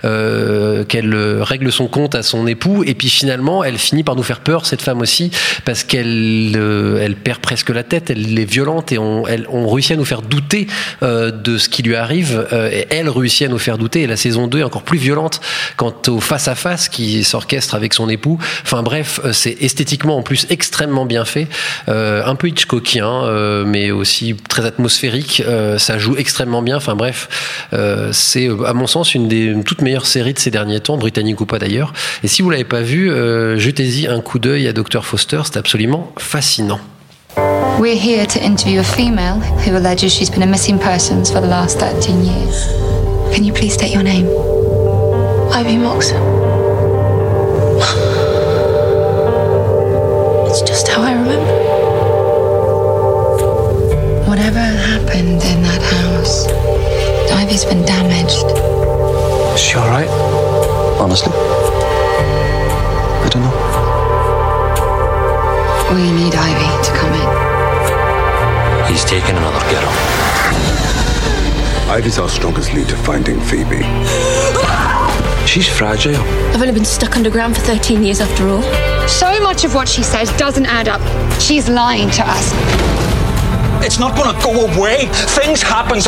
qu'elle 0.01 1.15
règle 1.41 1.71
son 1.71 1.87
compte 1.87 2.15
à 2.15 2.23
son 2.23 2.47
époux. 2.47 2.83
Et 2.85 2.93
puis 2.93 3.09
finalement, 3.09 3.63
elle 3.63 3.77
finit 3.77 4.03
par 4.03 4.15
nous 4.15 4.23
faire 4.23 4.39
peur, 4.39 4.65
cette 4.65 4.81
femme 4.81 5.01
aussi, 5.01 5.31
parce 5.65 5.83
qu'elle 5.83 6.55
elle 7.01 7.15
perd 7.15 7.39
presque 7.39 7.69
la 7.69 7.83
tête, 7.87 8.09
elle 8.09 8.37
est 8.37 8.45
violente 8.45 8.91
et 8.91 8.97
on, 8.97 9.25
elle, 9.27 9.47
réussit 9.49 9.91
à 9.91 9.95
nous 9.95 10.05
faire 10.05 10.21
douter 10.21 10.67
euh, 11.03 11.31
de 11.31 11.57
ce 11.57 11.69
qui 11.69 11.83
lui 11.83 11.95
arrive. 11.95 12.47
euh, 12.53 12.69
et 12.71 12.87
elle 12.89 13.09
réussit 13.09 13.47
à 13.47 13.49
nous 13.49 13.57
faire 13.57 13.77
douter. 13.77 14.03
Et 14.03 14.07
la 14.07 14.17
saison 14.17 14.47
2 14.47 14.59
est 14.59 14.63
encore 14.63 14.83
plus 14.83 14.97
violente 14.97 15.41
quant 15.75 15.93
au 16.07 16.19
face-à-face 16.19 16.89
qui 16.89 17.23
s'orchestre 17.23 17.75
avec 17.75 17.93
son 17.93 18.09
époux. 18.09 18.37
Enfin 18.63 18.83
bref, 18.83 19.19
euh, 19.23 19.33
c'est 19.33 19.57
esthétiquement 19.61 20.17
en 20.17 20.21
plus 20.21 20.47
extrêmement 20.49 21.05
bien 21.05 21.25
fait. 21.25 21.47
Un 21.87 22.35
peu 22.35 22.47
Hitchcockien, 22.47 23.63
mais 23.65 23.91
aussi 23.91 24.35
très 24.49 24.65
atmosphérique. 24.65 25.43
Ça 25.77 25.97
joue 25.97 26.15
extrêmement 26.17 26.61
bien. 26.61 26.77
Enfin 26.77 26.95
bref, 26.95 27.29
c'est 28.11 28.49
à 28.65 28.73
mon 28.73 28.87
sens 28.87 29.15
une 29.15 29.27
des 29.27 29.55
toutes 29.65 29.81
meilleures 29.81 30.05
séries 30.05 30.33
de 30.33 30.39
ces 30.39 30.51
derniers 30.51 30.79
temps, 30.79 30.97
britannique 30.97 31.39
ou 31.41 31.45
pas 31.45 31.59
d'ailleurs. 31.59 31.93
Et 32.23 32.27
si 32.27 32.41
vous 32.41 32.49
l'avez 32.49 32.63
pas 32.63 32.81
vu, 32.81 33.09
jetez-y 33.57 34.07
un 34.07 34.21
coup 34.21 34.39
d'œil 34.39 34.67
à 34.67 34.73
Dr 34.73 35.05
Foster. 35.05 35.41
C'est 35.45 35.57
absolument 35.57 36.11
fascinant. 36.17 36.79
We're 37.79 37.95
here 37.95 38.25
to 38.25 38.43
interview 38.43 38.79
a 38.79 38.83
female 38.83 39.39
who 39.39 39.77
alleges 39.77 40.11
she's 40.11 40.31
been 40.31 40.41
a 40.41 40.47
missing 40.47 40.79
person 40.79 41.23
for 41.23 41.39
the 41.39 41.45
last 41.45 41.77
13 41.77 42.23
years. 42.23 42.67
Can 43.35 43.43
you 43.43 43.53
please 43.53 43.75
state 43.75 43.93
your 43.93 44.01
name? 44.01 44.25
Ivy 45.53 45.77
Moxon. 45.77 46.17
It's 50.49 50.63
just 50.63 50.87
how 50.87 51.03
I 51.03 51.13
remember. 51.13 51.53
Whatever 54.27 54.57
happened 54.57 55.43
in 55.43 55.61
that 55.61 55.81
house, 55.83 56.47
Ivy's 57.31 57.63
been 57.63 57.85
damaged. 57.85 58.47
Is 59.53 59.61
she 59.61 59.77
alright? 59.77 60.09
Honestly? 60.99 61.31
I 63.21 63.29
don't 63.29 63.43
know. 63.43 63.53
We 65.93 66.11
need 66.11 66.33
Ivy 66.33 66.56
taken 69.19 69.35
another 69.35 69.59
girl. 69.71 69.91
Ivy's 71.89 72.19
our 72.19 72.29
strongest 72.29 72.71
lead 72.75 72.87
to 72.89 72.95
finding 72.97 73.39
Phoebe. 73.41 73.81
She's 75.47 75.67
fragile. 75.67 76.21
I've 76.53 76.61
only 76.61 76.73
been 76.73 76.85
stuck 76.85 77.15
underground 77.15 77.55
for 77.55 77.61
13 77.63 78.03
years 78.03 78.21
after 78.21 78.47
all. 78.47 78.61
So 79.07 79.39
much 79.41 79.63
of 79.63 79.73
what 79.73 79.87
she 79.87 80.03
says 80.03 80.29
doesn't 80.37 80.67
add 80.67 80.87
up. 80.87 81.01
She's 81.41 81.67
lying 81.67 82.11
to 82.11 82.23
us. 82.27 82.51
It's 83.83 83.97
not 83.97 84.15
gonna 84.15 84.39
go 84.43 84.67
away. 84.67 85.07
Things 85.07 85.63
happen. 85.63 85.99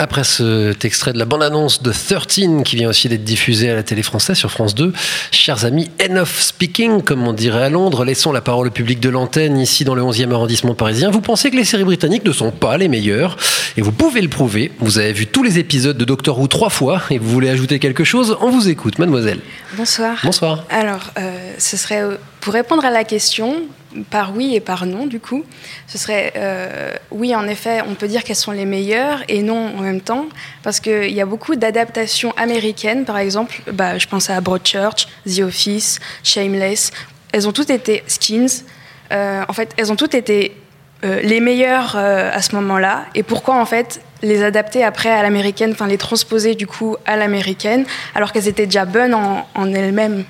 Après 0.00 0.24
cet 0.24 0.86
extrait 0.86 1.12
de 1.12 1.18
la 1.18 1.26
bande-annonce 1.26 1.82
de 1.82 1.92
13 1.92 2.62
qui 2.64 2.76
vient 2.76 2.88
aussi 2.88 3.10
d'être 3.10 3.22
diffusé 3.22 3.68
à 3.68 3.74
la 3.74 3.82
télé 3.82 4.02
française 4.02 4.34
sur 4.34 4.50
France 4.50 4.74
2, 4.74 4.94
chers 5.30 5.66
amis, 5.66 5.90
enough 6.02 6.38
speaking, 6.38 7.02
comme 7.02 7.28
on 7.28 7.34
dirait 7.34 7.64
à 7.64 7.68
Londres, 7.68 8.06
laissons 8.06 8.32
la 8.32 8.40
parole 8.40 8.68
au 8.68 8.70
public 8.70 8.98
de 8.98 9.10
l'antenne 9.10 9.58
ici 9.58 9.84
dans 9.84 9.94
le 9.94 10.00
11e 10.00 10.32
arrondissement 10.32 10.74
parisien. 10.74 11.10
Vous 11.10 11.20
pensez 11.20 11.50
que 11.50 11.56
les 11.56 11.66
séries 11.66 11.84
britanniques 11.84 12.24
ne 12.24 12.32
sont 12.32 12.50
pas 12.50 12.78
les 12.78 12.88
meilleures? 12.88 13.36
Et 13.76 13.82
vous 13.82 13.92
pouvez 13.92 14.22
le 14.22 14.30
prouver. 14.30 14.72
Vous 14.78 14.98
avez 14.98 15.12
vu 15.12 15.26
tous 15.26 15.42
les 15.42 15.58
épisodes 15.58 15.98
de 15.98 16.04
Doctor 16.06 16.38
Who 16.38 16.46
trois 16.46 16.70
fois 16.70 17.02
et 17.10 17.18
vous 17.18 17.28
voulez 17.28 17.50
ajouter 17.50 17.78
quelque 17.78 18.02
chose? 18.02 18.38
On 18.40 18.48
vous 18.48 18.70
écoute, 18.70 18.98
mademoiselle. 18.98 19.40
Bonsoir. 19.76 20.16
Bonsoir. 20.24 20.64
Alors, 20.70 21.10
euh, 21.18 21.52
ce 21.58 21.76
serait 21.76 22.00
euh, 22.00 22.14
pour 22.40 22.54
répondre 22.54 22.86
à 22.86 22.90
la 22.90 23.04
question, 23.04 23.64
par 24.10 24.34
oui 24.34 24.54
et 24.54 24.60
par 24.60 24.86
non, 24.86 25.06
du 25.06 25.20
coup. 25.20 25.44
Ce 25.86 25.98
serait, 25.98 26.32
euh, 26.36 26.92
oui, 27.10 27.34
en 27.34 27.46
effet, 27.48 27.82
on 27.86 27.94
peut 27.94 28.08
dire 28.08 28.24
qu'elles 28.24 28.36
sont 28.36 28.52
les 28.52 28.64
meilleures 28.64 29.22
et 29.28 29.42
non 29.42 29.72
en 29.76 29.80
même 29.80 30.00
temps, 30.00 30.26
parce 30.62 30.80
qu'il 30.80 31.10
y 31.10 31.20
a 31.20 31.26
beaucoup 31.26 31.56
d'adaptations 31.56 32.32
américaines, 32.36 33.04
par 33.04 33.18
exemple, 33.18 33.60
bah, 33.72 33.98
je 33.98 34.06
pense 34.06 34.30
à 34.30 34.40
Broadchurch, 34.40 35.08
The 35.26 35.40
Office, 35.40 36.00
Shameless. 36.22 36.92
Elles 37.32 37.48
ont 37.48 37.52
toutes 37.52 37.70
été 37.70 38.02
Skins. 38.06 38.64
Euh, 39.12 39.42
en 39.48 39.52
fait, 39.52 39.72
elles 39.76 39.90
ont 39.90 39.96
toutes 39.96 40.14
été 40.14 40.56
euh, 41.04 41.20
les 41.22 41.40
meilleures 41.40 41.96
à 41.96 42.42
ce 42.42 42.54
moment-là. 42.56 43.06
Et 43.14 43.22
pourquoi, 43.22 43.60
en 43.60 43.66
fait, 43.66 44.00
les 44.22 44.42
adapter 44.42 44.84
après 44.84 45.10
à 45.10 45.22
l'américaine, 45.22 45.72
enfin 45.72 45.86
les 45.86 45.96
transposer 45.96 46.54
du 46.54 46.66
coup 46.66 46.96
à 47.06 47.16
l'américaine, 47.16 47.86
alors 48.14 48.32
qu'elles 48.32 48.48
étaient 48.48 48.66
déjà 48.66 48.84
bonnes 48.84 49.14
en 49.14 49.74
elles-mêmes? 49.74 50.24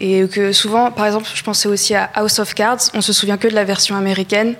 Et 0.00 0.26
que 0.28 0.52
souvent, 0.52 0.90
par 0.90 1.06
exemple, 1.06 1.28
je 1.34 1.42
pensais 1.42 1.68
aussi 1.68 1.94
à 1.94 2.04
House 2.14 2.38
of 2.38 2.54
Cards, 2.54 2.78
on 2.94 3.00
se 3.00 3.12
souvient 3.12 3.36
que 3.36 3.48
de 3.48 3.54
la 3.54 3.64
version 3.64 3.96
américaine 3.96 4.54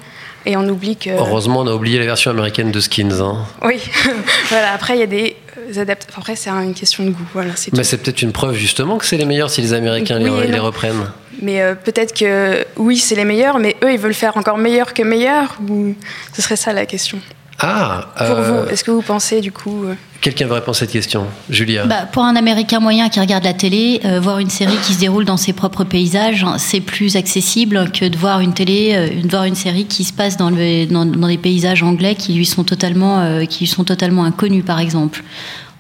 et 0.46 0.56
on 0.56 0.68
oublie 0.68 0.96
que. 0.96 1.10
Heureusement, 1.10 1.60
on 1.60 1.66
a 1.66 1.72
oublié 1.74 1.98
la 1.98 2.04
version 2.04 2.30
américaine 2.30 2.70
de 2.70 2.80
Skins. 2.80 3.20
hein. 3.20 3.44
Oui, 3.62 3.80
voilà. 4.48 4.72
Après, 4.72 4.96
il 4.96 5.00
y 5.00 5.02
a 5.02 5.06
des 5.06 5.36
adaptations. 5.78 6.18
Après, 6.20 6.36
c'est 6.36 6.50
une 6.50 6.74
question 6.74 7.04
de 7.04 7.10
goût. 7.10 7.26
Voilà, 7.32 7.52
Mais 7.72 7.84
c'est 7.84 7.98
peut-être 7.98 8.22
une 8.22 8.32
preuve 8.32 8.54
justement 8.54 8.98
que 8.98 9.04
c'est 9.04 9.16
les 9.16 9.24
meilleurs 9.26 9.50
si 9.50 9.60
les 9.62 9.72
Américains 9.72 10.18
les- 10.18 10.28
Oui 10.30 10.58
reprennent. 10.58 11.10
Mais 11.42 11.62
euh, 11.62 11.74
peut-être 11.74 12.14
que 12.14 12.66
oui, 12.76 12.98
c'est 12.98 13.14
les 13.14 13.24
meilleurs, 13.24 13.58
mais 13.58 13.76
eux, 13.82 13.92
ils 13.92 13.98
veulent 13.98 14.12
faire 14.14 14.36
encore 14.36 14.58
meilleur 14.58 14.92
que 14.92 15.02
meilleur. 15.02 15.58
Ou 15.68 15.94
ce 16.34 16.42
serait 16.42 16.56
ça 16.56 16.72
la 16.72 16.84
question. 16.86 17.18
Ah, 17.62 18.06
Pour 18.16 18.26
euh, 18.38 18.62
vous, 18.64 18.70
est-ce 18.70 18.82
que 18.84 18.90
vous 18.90 19.02
pensez 19.02 19.40
du 19.40 19.52
coup 19.52 19.84
euh, 19.84 19.94
quelqu'un 20.22 20.46
veut 20.46 20.54
répondre 20.54 20.76
à 20.76 20.80
cette 20.80 20.90
question 20.92 21.26
Julia 21.50 21.84
Bah, 21.86 22.06
pour 22.10 22.24
un 22.24 22.36
Américain 22.36 22.80
moyen 22.80 23.08
qui 23.08 23.20
regarde 23.20 23.44
la 23.44 23.52
télé, 23.54 24.00
euh, 24.04 24.18
voir 24.20 24.38
une 24.38 24.48
série 24.50 24.76
qui 24.86 24.94
se 24.94 25.00
déroule 25.00 25.24
dans 25.24 25.36
ses 25.36 25.52
propres 25.52 25.84
paysages, 25.84 26.44
c'est 26.58 26.80
plus 26.80 27.16
accessible 27.16 27.90
que 27.92 28.06
de 28.06 28.16
voir 28.16 28.40
une 28.40 28.54
télé, 28.54 28.92
euh, 28.94 29.22
de 29.22 29.28
voir 29.28 29.44
une 29.44 29.54
série 29.54 29.84
qui 29.86 30.04
se 30.04 30.12
passe 30.12 30.36
dans, 30.36 30.50
le, 30.50 30.86
dans, 30.86 31.04
dans 31.04 31.28
des 31.28 31.38
paysages 31.38 31.82
anglais 31.82 32.14
qui 32.14 32.32
lui 32.34 32.46
sont 32.46 32.64
totalement, 32.64 33.20
euh, 33.20 33.44
qui 33.44 33.60
lui 33.60 33.66
sont 33.66 33.84
totalement 33.84 34.24
inconnus, 34.24 34.64
par 34.64 34.80
exemple. 34.80 35.22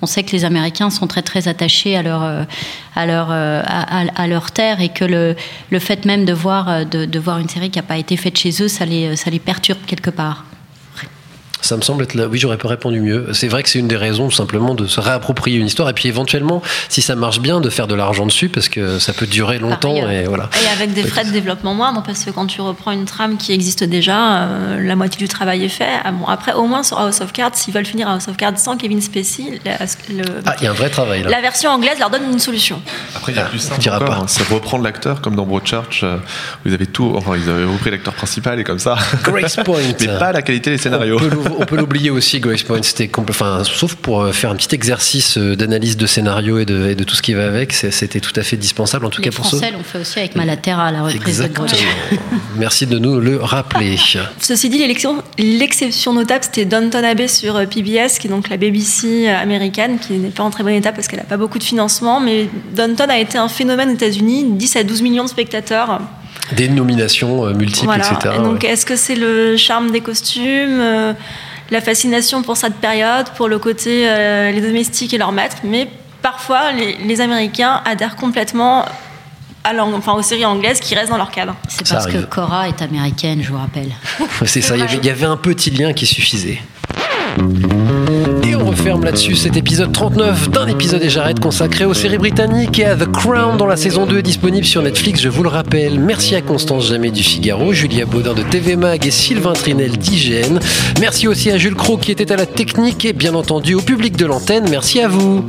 On 0.02 0.06
sait 0.06 0.22
que 0.22 0.32
les 0.32 0.44
Américains 0.46 0.88
sont 0.90 1.06
très 1.06 1.20
très 1.22 1.46
attachés 1.46 1.94
à 1.94 2.02
leur 2.02 2.22
à 2.22 3.06
leur 3.06 3.30
à, 3.30 3.60
à- 3.60 4.22
à 4.22 4.26
leur 4.26 4.50
terre 4.50 4.80
et 4.80 4.88
que 4.88 5.04
le, 5.04 5.36
le 5.70 5.78
fait 5.78 6.06
même 6.06 6.24
de 6.24 6.32
voir 6.32 6.86
de, 6.86 7.04
de 7.04 7.18
voir 7.18 7.38
une 7.38 7.50
série 7.50 7.68
qui 7.68 7.78
n'a 7.78 7.82
pas 7.82 7.98
été 7.98 8.16
faite 8.16 8.38
chez 8.38 8.62
eux, 8.62 8.68
ça 8.68 8.86
les 8.86 9.14
ça 9.16 9.28
les 9.28 9.38
perturbe 9.38 9.78
quelque 9.86 10.08
part. 10.08 10.46
Ça 11.62 11.76
me 11.76 11.82
semble 11.82 12.02
être 12.04 12.14
là. 12.14 12.26
Oui, 12.28 12.38
j'aurais 12.38 12.56
pas 12.56 12.68
répondu 12.68 13.00
mieux. 13.00 13.28
C'est 13.32 13.48
vrai 13.48 13.62
que 13.62 13.68
c'est 13.68 13.78
une 13.78 13.88
des 13.88 13.96
raisons, 13.96 14.28
tout 14.28 14.34
simplement, 14.34 14.74
de 14.74 14.86
se 14.86 15.00
réapproprier 15.00 15.58
une 15.58 15.66
histoire 15.66 15.88
et 15.88 15.92
puis 15.92 16.08
éventuellement, 16.08 16.62
si 16.88 17.02
ça 17.02 17.14
marche 17.14 17.40
bien, 17.40 17.60
de 17.60 17.68
faire 17.70 17.86
de 17.86 17.94
l'argent 17.94 18.26
dessus 18.26 18.48
parce 18.48 18.68
que 18.68 18.98
ça 18.98 19.12
peut 19.12 19.26
durer 19.26 19.58
longtemps 19.58 20.08
et 20.08 20.24
voilà. 20.24 20.48
Et 20.64 20.68
avec 20.72 20.92
des 20.94 21.02
frais 21.04 21.24
de 21.24 21.30
développement 21.30 21.74
moindres, 21.74 22.02
parce 22.02 22.24
que 22.24 22.30
quand 22.30 22.46
tu 22.46 22.60
reprends 22.60 22.92
une 22.92 23.04
trame 23.04 23.36
qui 23.36 23.52
existe 23.52 23.84
déjà, 23.84 24.42
euh, 24.44 24.80
la 24.86 24.96
moitié 24.96 25.18
du 25.18 25.28
travail 25.28 25.64
est 25.64 25.68
fait. 25.68 25.88
Ah 26.04 26.12
bon, 26.12 26.26
après, 26.26 26.52
au 26.54 26.66
moins 26.66 26.82
sur 26.82 26.98
House 26.98 27.20
of 27.20 27.32
Cards, 27.32 27.54
s'ils 27.54 27.74
veulent 27.74 27.84
finir 27.86 28.08
House 28.08 28.28
of 28.28 28.36
Cards 28.36 28.58
sans 28.58 28.76
Kevin 28.76 29.00
Spacey, 29.00 29.60
le- 29.64 30.22
Ah, 30.46 30.54
il 30.60 30.64
y 30.64 30.66
a 30.66 30.70
un 30.70 30.74
vrai 30.74 30.88
travail 30.90 31.22
là. 31.22 31.30
la 31.30 31.40
version 31.40 31.70
anglaise 31.70 31.98
leur 31.98 32.10
donne 32.10 32.22
une 32.32 32.38
solution. 32.38 32.80
Après, 33.14 33.32
il 33.32 33.36
y 33.36 33.40
a 33.40 33.44
plus 33.44 33.58
simple 33.58 33.80
encore, 33.88 34.04
pas. 34.08 34.14
hein, 34.22 34.24
c'est 34.26 34.46
reprendre 34.48 34.84
l'acteur 34.84 35.20
comme 35.20 35.36
dans 35.36 35.44
Broadchurch. 35.46 36.02
euh, 36.04 36.16
Vous 36.64 36.72
avez 36.72 36.86
tout, 36.86 37.12
enfin, 37.16 37.32
ils 37.36 37.48
avaient 37.50 37.64
repris 37.64 37.90
l'acteur 37.90 38.14
principal 38.14 38.58
et 38.60 38.64
comme 38.64 38.78
ça. 38.78 38.96
Grace 39.24 39.56
Point. 39.64 39.80
Mais 40.00 40.06
pas 40.18 40.32
la 40.32 40.42
qualité 40.42 40.70
des 40.70 40.78
scénarios. 40.78 41.18
On 41.50 41.54
peut 41.54 41.56
l'ou- 41.56 41.62
On 41.62 41.66
peut 41.66 41.76
l'oublier 41.76 42.10
aussi, 42.10 42.40
Grace 42.40 42.62
Point. 42.62 42.82
C'était 42.82 43.06
compl- 43.06 43.30
enfin, 43.30 43.62
sauf 43.64 43.94
pour 43.94 44.20
euh, 44.22 44.32
faire 44.32 44.50
un 44.50 44.56
petit 44.56 44.74
exercice 44.74 45.38
euh, 45.38 45.56
d'analyse 45.56 45.96
de 45.96 46.06
scénario 46.06 46.58
et 46.58 46.64
de, 46.64 46.88
et 46.90 46.94
de 46.94 47.04
tout 47.04 47.14
ce 47.14 47.22
qui 47.22 47.34
va 47.34 47.46
avec, 47.46 47.72
c'est- 47.72 47.90
c'était 47.90 48.20
tout 48.20 48.32
à 48.36 48.42
fait 48.42 48.56
dispensable, 48.56 49.06
en 49.06 49.10
tout 49.10 49.20
Les 49.22 49.28
cas 49.30 49.36
pour 49.36 49.44
ceux. 49.46 49.58
Français 49.58 49.72
l'ont 49.72 49.82
fait 49.82 49.98
aussi 50.00 50.18
avec 50.18 50.36
Malaterra, 50.36 50.90
la 50.92 51.02
reprise 51.02 51.22
de 51.22 51.28
Exactement. 51.28 51.66
Broadchurch. 51.66 52.20
Merci 52.56 52.86
de 52.86 52.98
nous 52.98 53.20
le 53.20 53.36
rappeler. 53.36 53.96
Ceci 54.40 54.68
dit, 54.68 54.78
l'élection- 54.78 55.22
l'exception 55.38 56.12
notable, 56.12 56.44
c'était 56.44 56.64
Downton 56.64 57.04
Abbey 57.04 57.28
sur 57.28 57.56
euh, 57.56 57.66
PBS, 57.66 58.18
qui 58.18 58.26
est 58.26 58.30
donc 58.30 58.48
la 58.48 58.56
BBC 58.56 59.28
américaine, 59.28 59.98
qui 59.98 60.14
n'est 60.14 60.28
pas 60.30 60.42
en 60.42 60.50
très 60.50 60.62
bon 60.64 60.70
état 60.74 60.92
parce 60.92 61.08
qu'elle 61.08 61.18
n'a 61.20 61.24
pas 61.24 61.36
beaucoup 61.36 61.58
de 61.58 61.64
financement. 61.64 62.20
Mais 62.20 62.48
Downton 62.74 63.10
a 63.10 63.18
été 63.18 63.38
un 63.38 63.48
phénomène 63.48 63.90
aux 63.90 63.94
États-Unis, 63.94 64.44
10 64.52 64.76
à 64.76 64.84
12 64.84 65.02
millions 65.02 65.24
de 65.24 65.28
spectateurs. 65.28 66.00
Des 66.56 66.68
nominations 66.68 67.46
euh, 67.46 67.54
multiples, 67.54 67.86
Voilà. 67.86 68.04
etc. 68.10 68.34
Et 68.36 68.42
donc, 68.42 68.62
ouais. 68.62 68.68
est-ce 68.70 68.84
que 68.86 68.96
c'est 68.96 69.14
le 69.14 69.56
charme 69.56 69.90
des 69.90 70.00
costumes, 70.00 70.80
euh, 70.80 71.12
la 71.70 71.80
fascination 71.80 72.42
pour 72.42 72.56
cette 72.56 72.74
période, 72.76 73.28
pour 73.36 73.48
le 73.48 73.58
côté 73.58 74.08
euh, 74.08 74.50
les 74.50 74.60
domestiques 74.60 75.14
et 75.14 75.18
leurs 75.18 75.32
maîtres 75.32 75.58
Mais 75.64 75.88
parfois, 76.22 76.72
les, 76.72 76.96
les 77.04 77.20
Américains 77.20 77.80
adhèrent 77.84 78.16
complètement 78.16 78.84
à 79.62 79.74
enfin, 79.84 80.12
aux 80.14 80.22
séries 80.22 80.46
anglaises 80.46 80.80
qui 80.80 80.94
restent 80.94 81.10
dans 81.10 81.16
leur 81.18 81.30
cadre. 81.30 81.54
C'est 81.68 81.86
parce 81.88 82.06
que. 82.06 82.18
Cora 82.24 82.68
est 82.68 82.80
américaine, 82.82 83.42
je 83.42 83.50
vous 83.50 83.58
rappelle. 83.58 83.90
C'est 84.46 84.60
ça, 84.62 84.74
il 84.76 84.80
y, 84.80 84.82
avait, 84.82 84.96
il 84.96 85.04
y 85.04 85.10
avait 85.10 85.26
un 85.26 85.36
petit 85.36 85.70
lien 85.70 85.92
qui 85.92 86.06
suffisait. 86.06 86.60
Et 88.44 88.54
on 88.54 88.64
referme 88.64 89.04
là-dessus 89.04 89.36
cet 89.36 89.56
épisode 89.56 89.92
39 89.92 90.50
d'un 90.50 90.66
épisode 90.66 91.02
et 91.02 91.08
j'arrête 91.08 91.40
consacré 91.40 91.84
aux 91.84 91.94
séries 91.94 92.18
britanniques 92.18 92.78
et 92.78 92.84
à 92.84 92.96
The 92.96 93.10
Crown 93.10 93.56
dont 93.56 93.66
la 93.66 93.76
saison 93.76 94.06
2 94.06 94.18
est 94.18 94.22
disponible 94.22 94.66
sur 94.66 94.82
Netflix, 94.82 95.20
je 95.20 95.28
vous 95.28 95.42
le 95.42 95.48
rappelle. 95.48 95.98
Merci 95.98 96.34
à 96.34 96.42
Constance 96.42 96.88
Jamais 96.88 97.10
du 97.10 97.22
Figaro, 97.22 97.72
Julia 97.72 98.06
Baudin 98.06 98.34
de 98.34 98.42
TV 98.42 98.76
Mag 98.76 99.06
et 99.06 99.10
Sylvain 99.10 99.52
Trinel 99.52 99.96
d'IGN. 99.96 100.58
Merci 101.00 101.28
aussi 101.28 101.50
à 101.50 101.58
Jules 101.58 101.74
Cro 101.74 101.96
qui 101.96 102.10
était 102.10 102.32
à 102.32 102.36
la 102.36 102.46
technique 102.46 103.04
et 103.04 103.12
bien 103.12 103.34
entendu 103.34 103.74
au 103.74 103.80
public 103.80 104.16
de 104.16 104.26
l'antenne. 104.26 104.68
Merci 104.68 105.00
à 105.00 105.08
vous. 105.08 105.44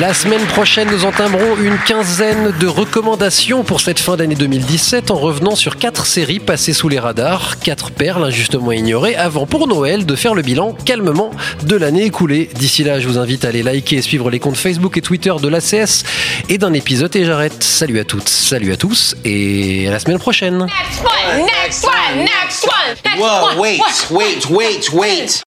La 0.00 0.12
semaine 0.12 0.44
prochaine, 0.48 0.90
nous 0.90 1.06
entamerons 1.06 1.56
une 1.56 1.78
quinzaine 1.78 2.52
de 2.60 2.66
recommandations 2.66 3.64
pour 3.64 3.80
cette 3.80 3.98
fin 3.98 4.16
d'année 4.16 4.34
2017 4.34 5.10
en 5.10 5.14
revenant 5.14 5.54
sur 5.54 5.78
quatre 5.78 6.04
séries 6.04 6.38
passées 6.38 6.74
sous 6.74 6.90
les 6.90 6.98
radars, 6.98 7.58
quatre 7.60 7.90
perles 7.90 8.24
injustement 8.24 8.72
ignorées, 8.72 9.16
avant 9.16 9.46
pour 9.46 9.66
Noël 9.66 10.04
de 10.04 10.14
faire 10.14 10.34
le 10.34 10.42
bilan 10.42 10.74
calmement 10.84 11.30
de 11.62 11.76
l'année 11.76 12.04
écoulée. 12.04 12.50
D'ici 12.56 12.84
là, 12.84 13.00
je 13.00 13.08
vous 13.08 13.16
invite 13.16 13.46
à 13.46 13.48
aller 13.48 13.62
liker 13.62 13.96
et 13.96 14.02
suivre 14.02 14.28
les 14.28 14.38
comptes 14.38 14.58
Facebook 14.58 14.98
et 14.98 15.02
Twitter 15.02 15.32
de 15.40 15.48
l'ACS 15.48 16.04
et 16.50 16.58
d'un 16.58 16.74
épisode 16.74 17.16
et 17.16 17.24
j'arrête. 17.24 17.62
Salut 17.62 17.98
à 17.98 18.04
toutes, 18.04 18.28
salut 18.28 18.72
à 18.72 18.76
tous 18.76 19.16
et 19.24 19.88
à 19.88 19.92
la 19.92 19.98
semaine 19.98 20.18
prochaine. 20.18 20.58
Next 20.58 21.04
one, 21.04 21.46
next 21.46 21.84
one, 21.86 22.18
next 22.18 22.64
one, 22.64 22.96
next 23.02 23.18
Whoa, 23.18 23.46
one. 23.46 23.58
wait, 23.58 23.80
one. 24.10 24.18
wait, 24.18 24.50
wait, 24.50 24.92
wait. 24.92 25.45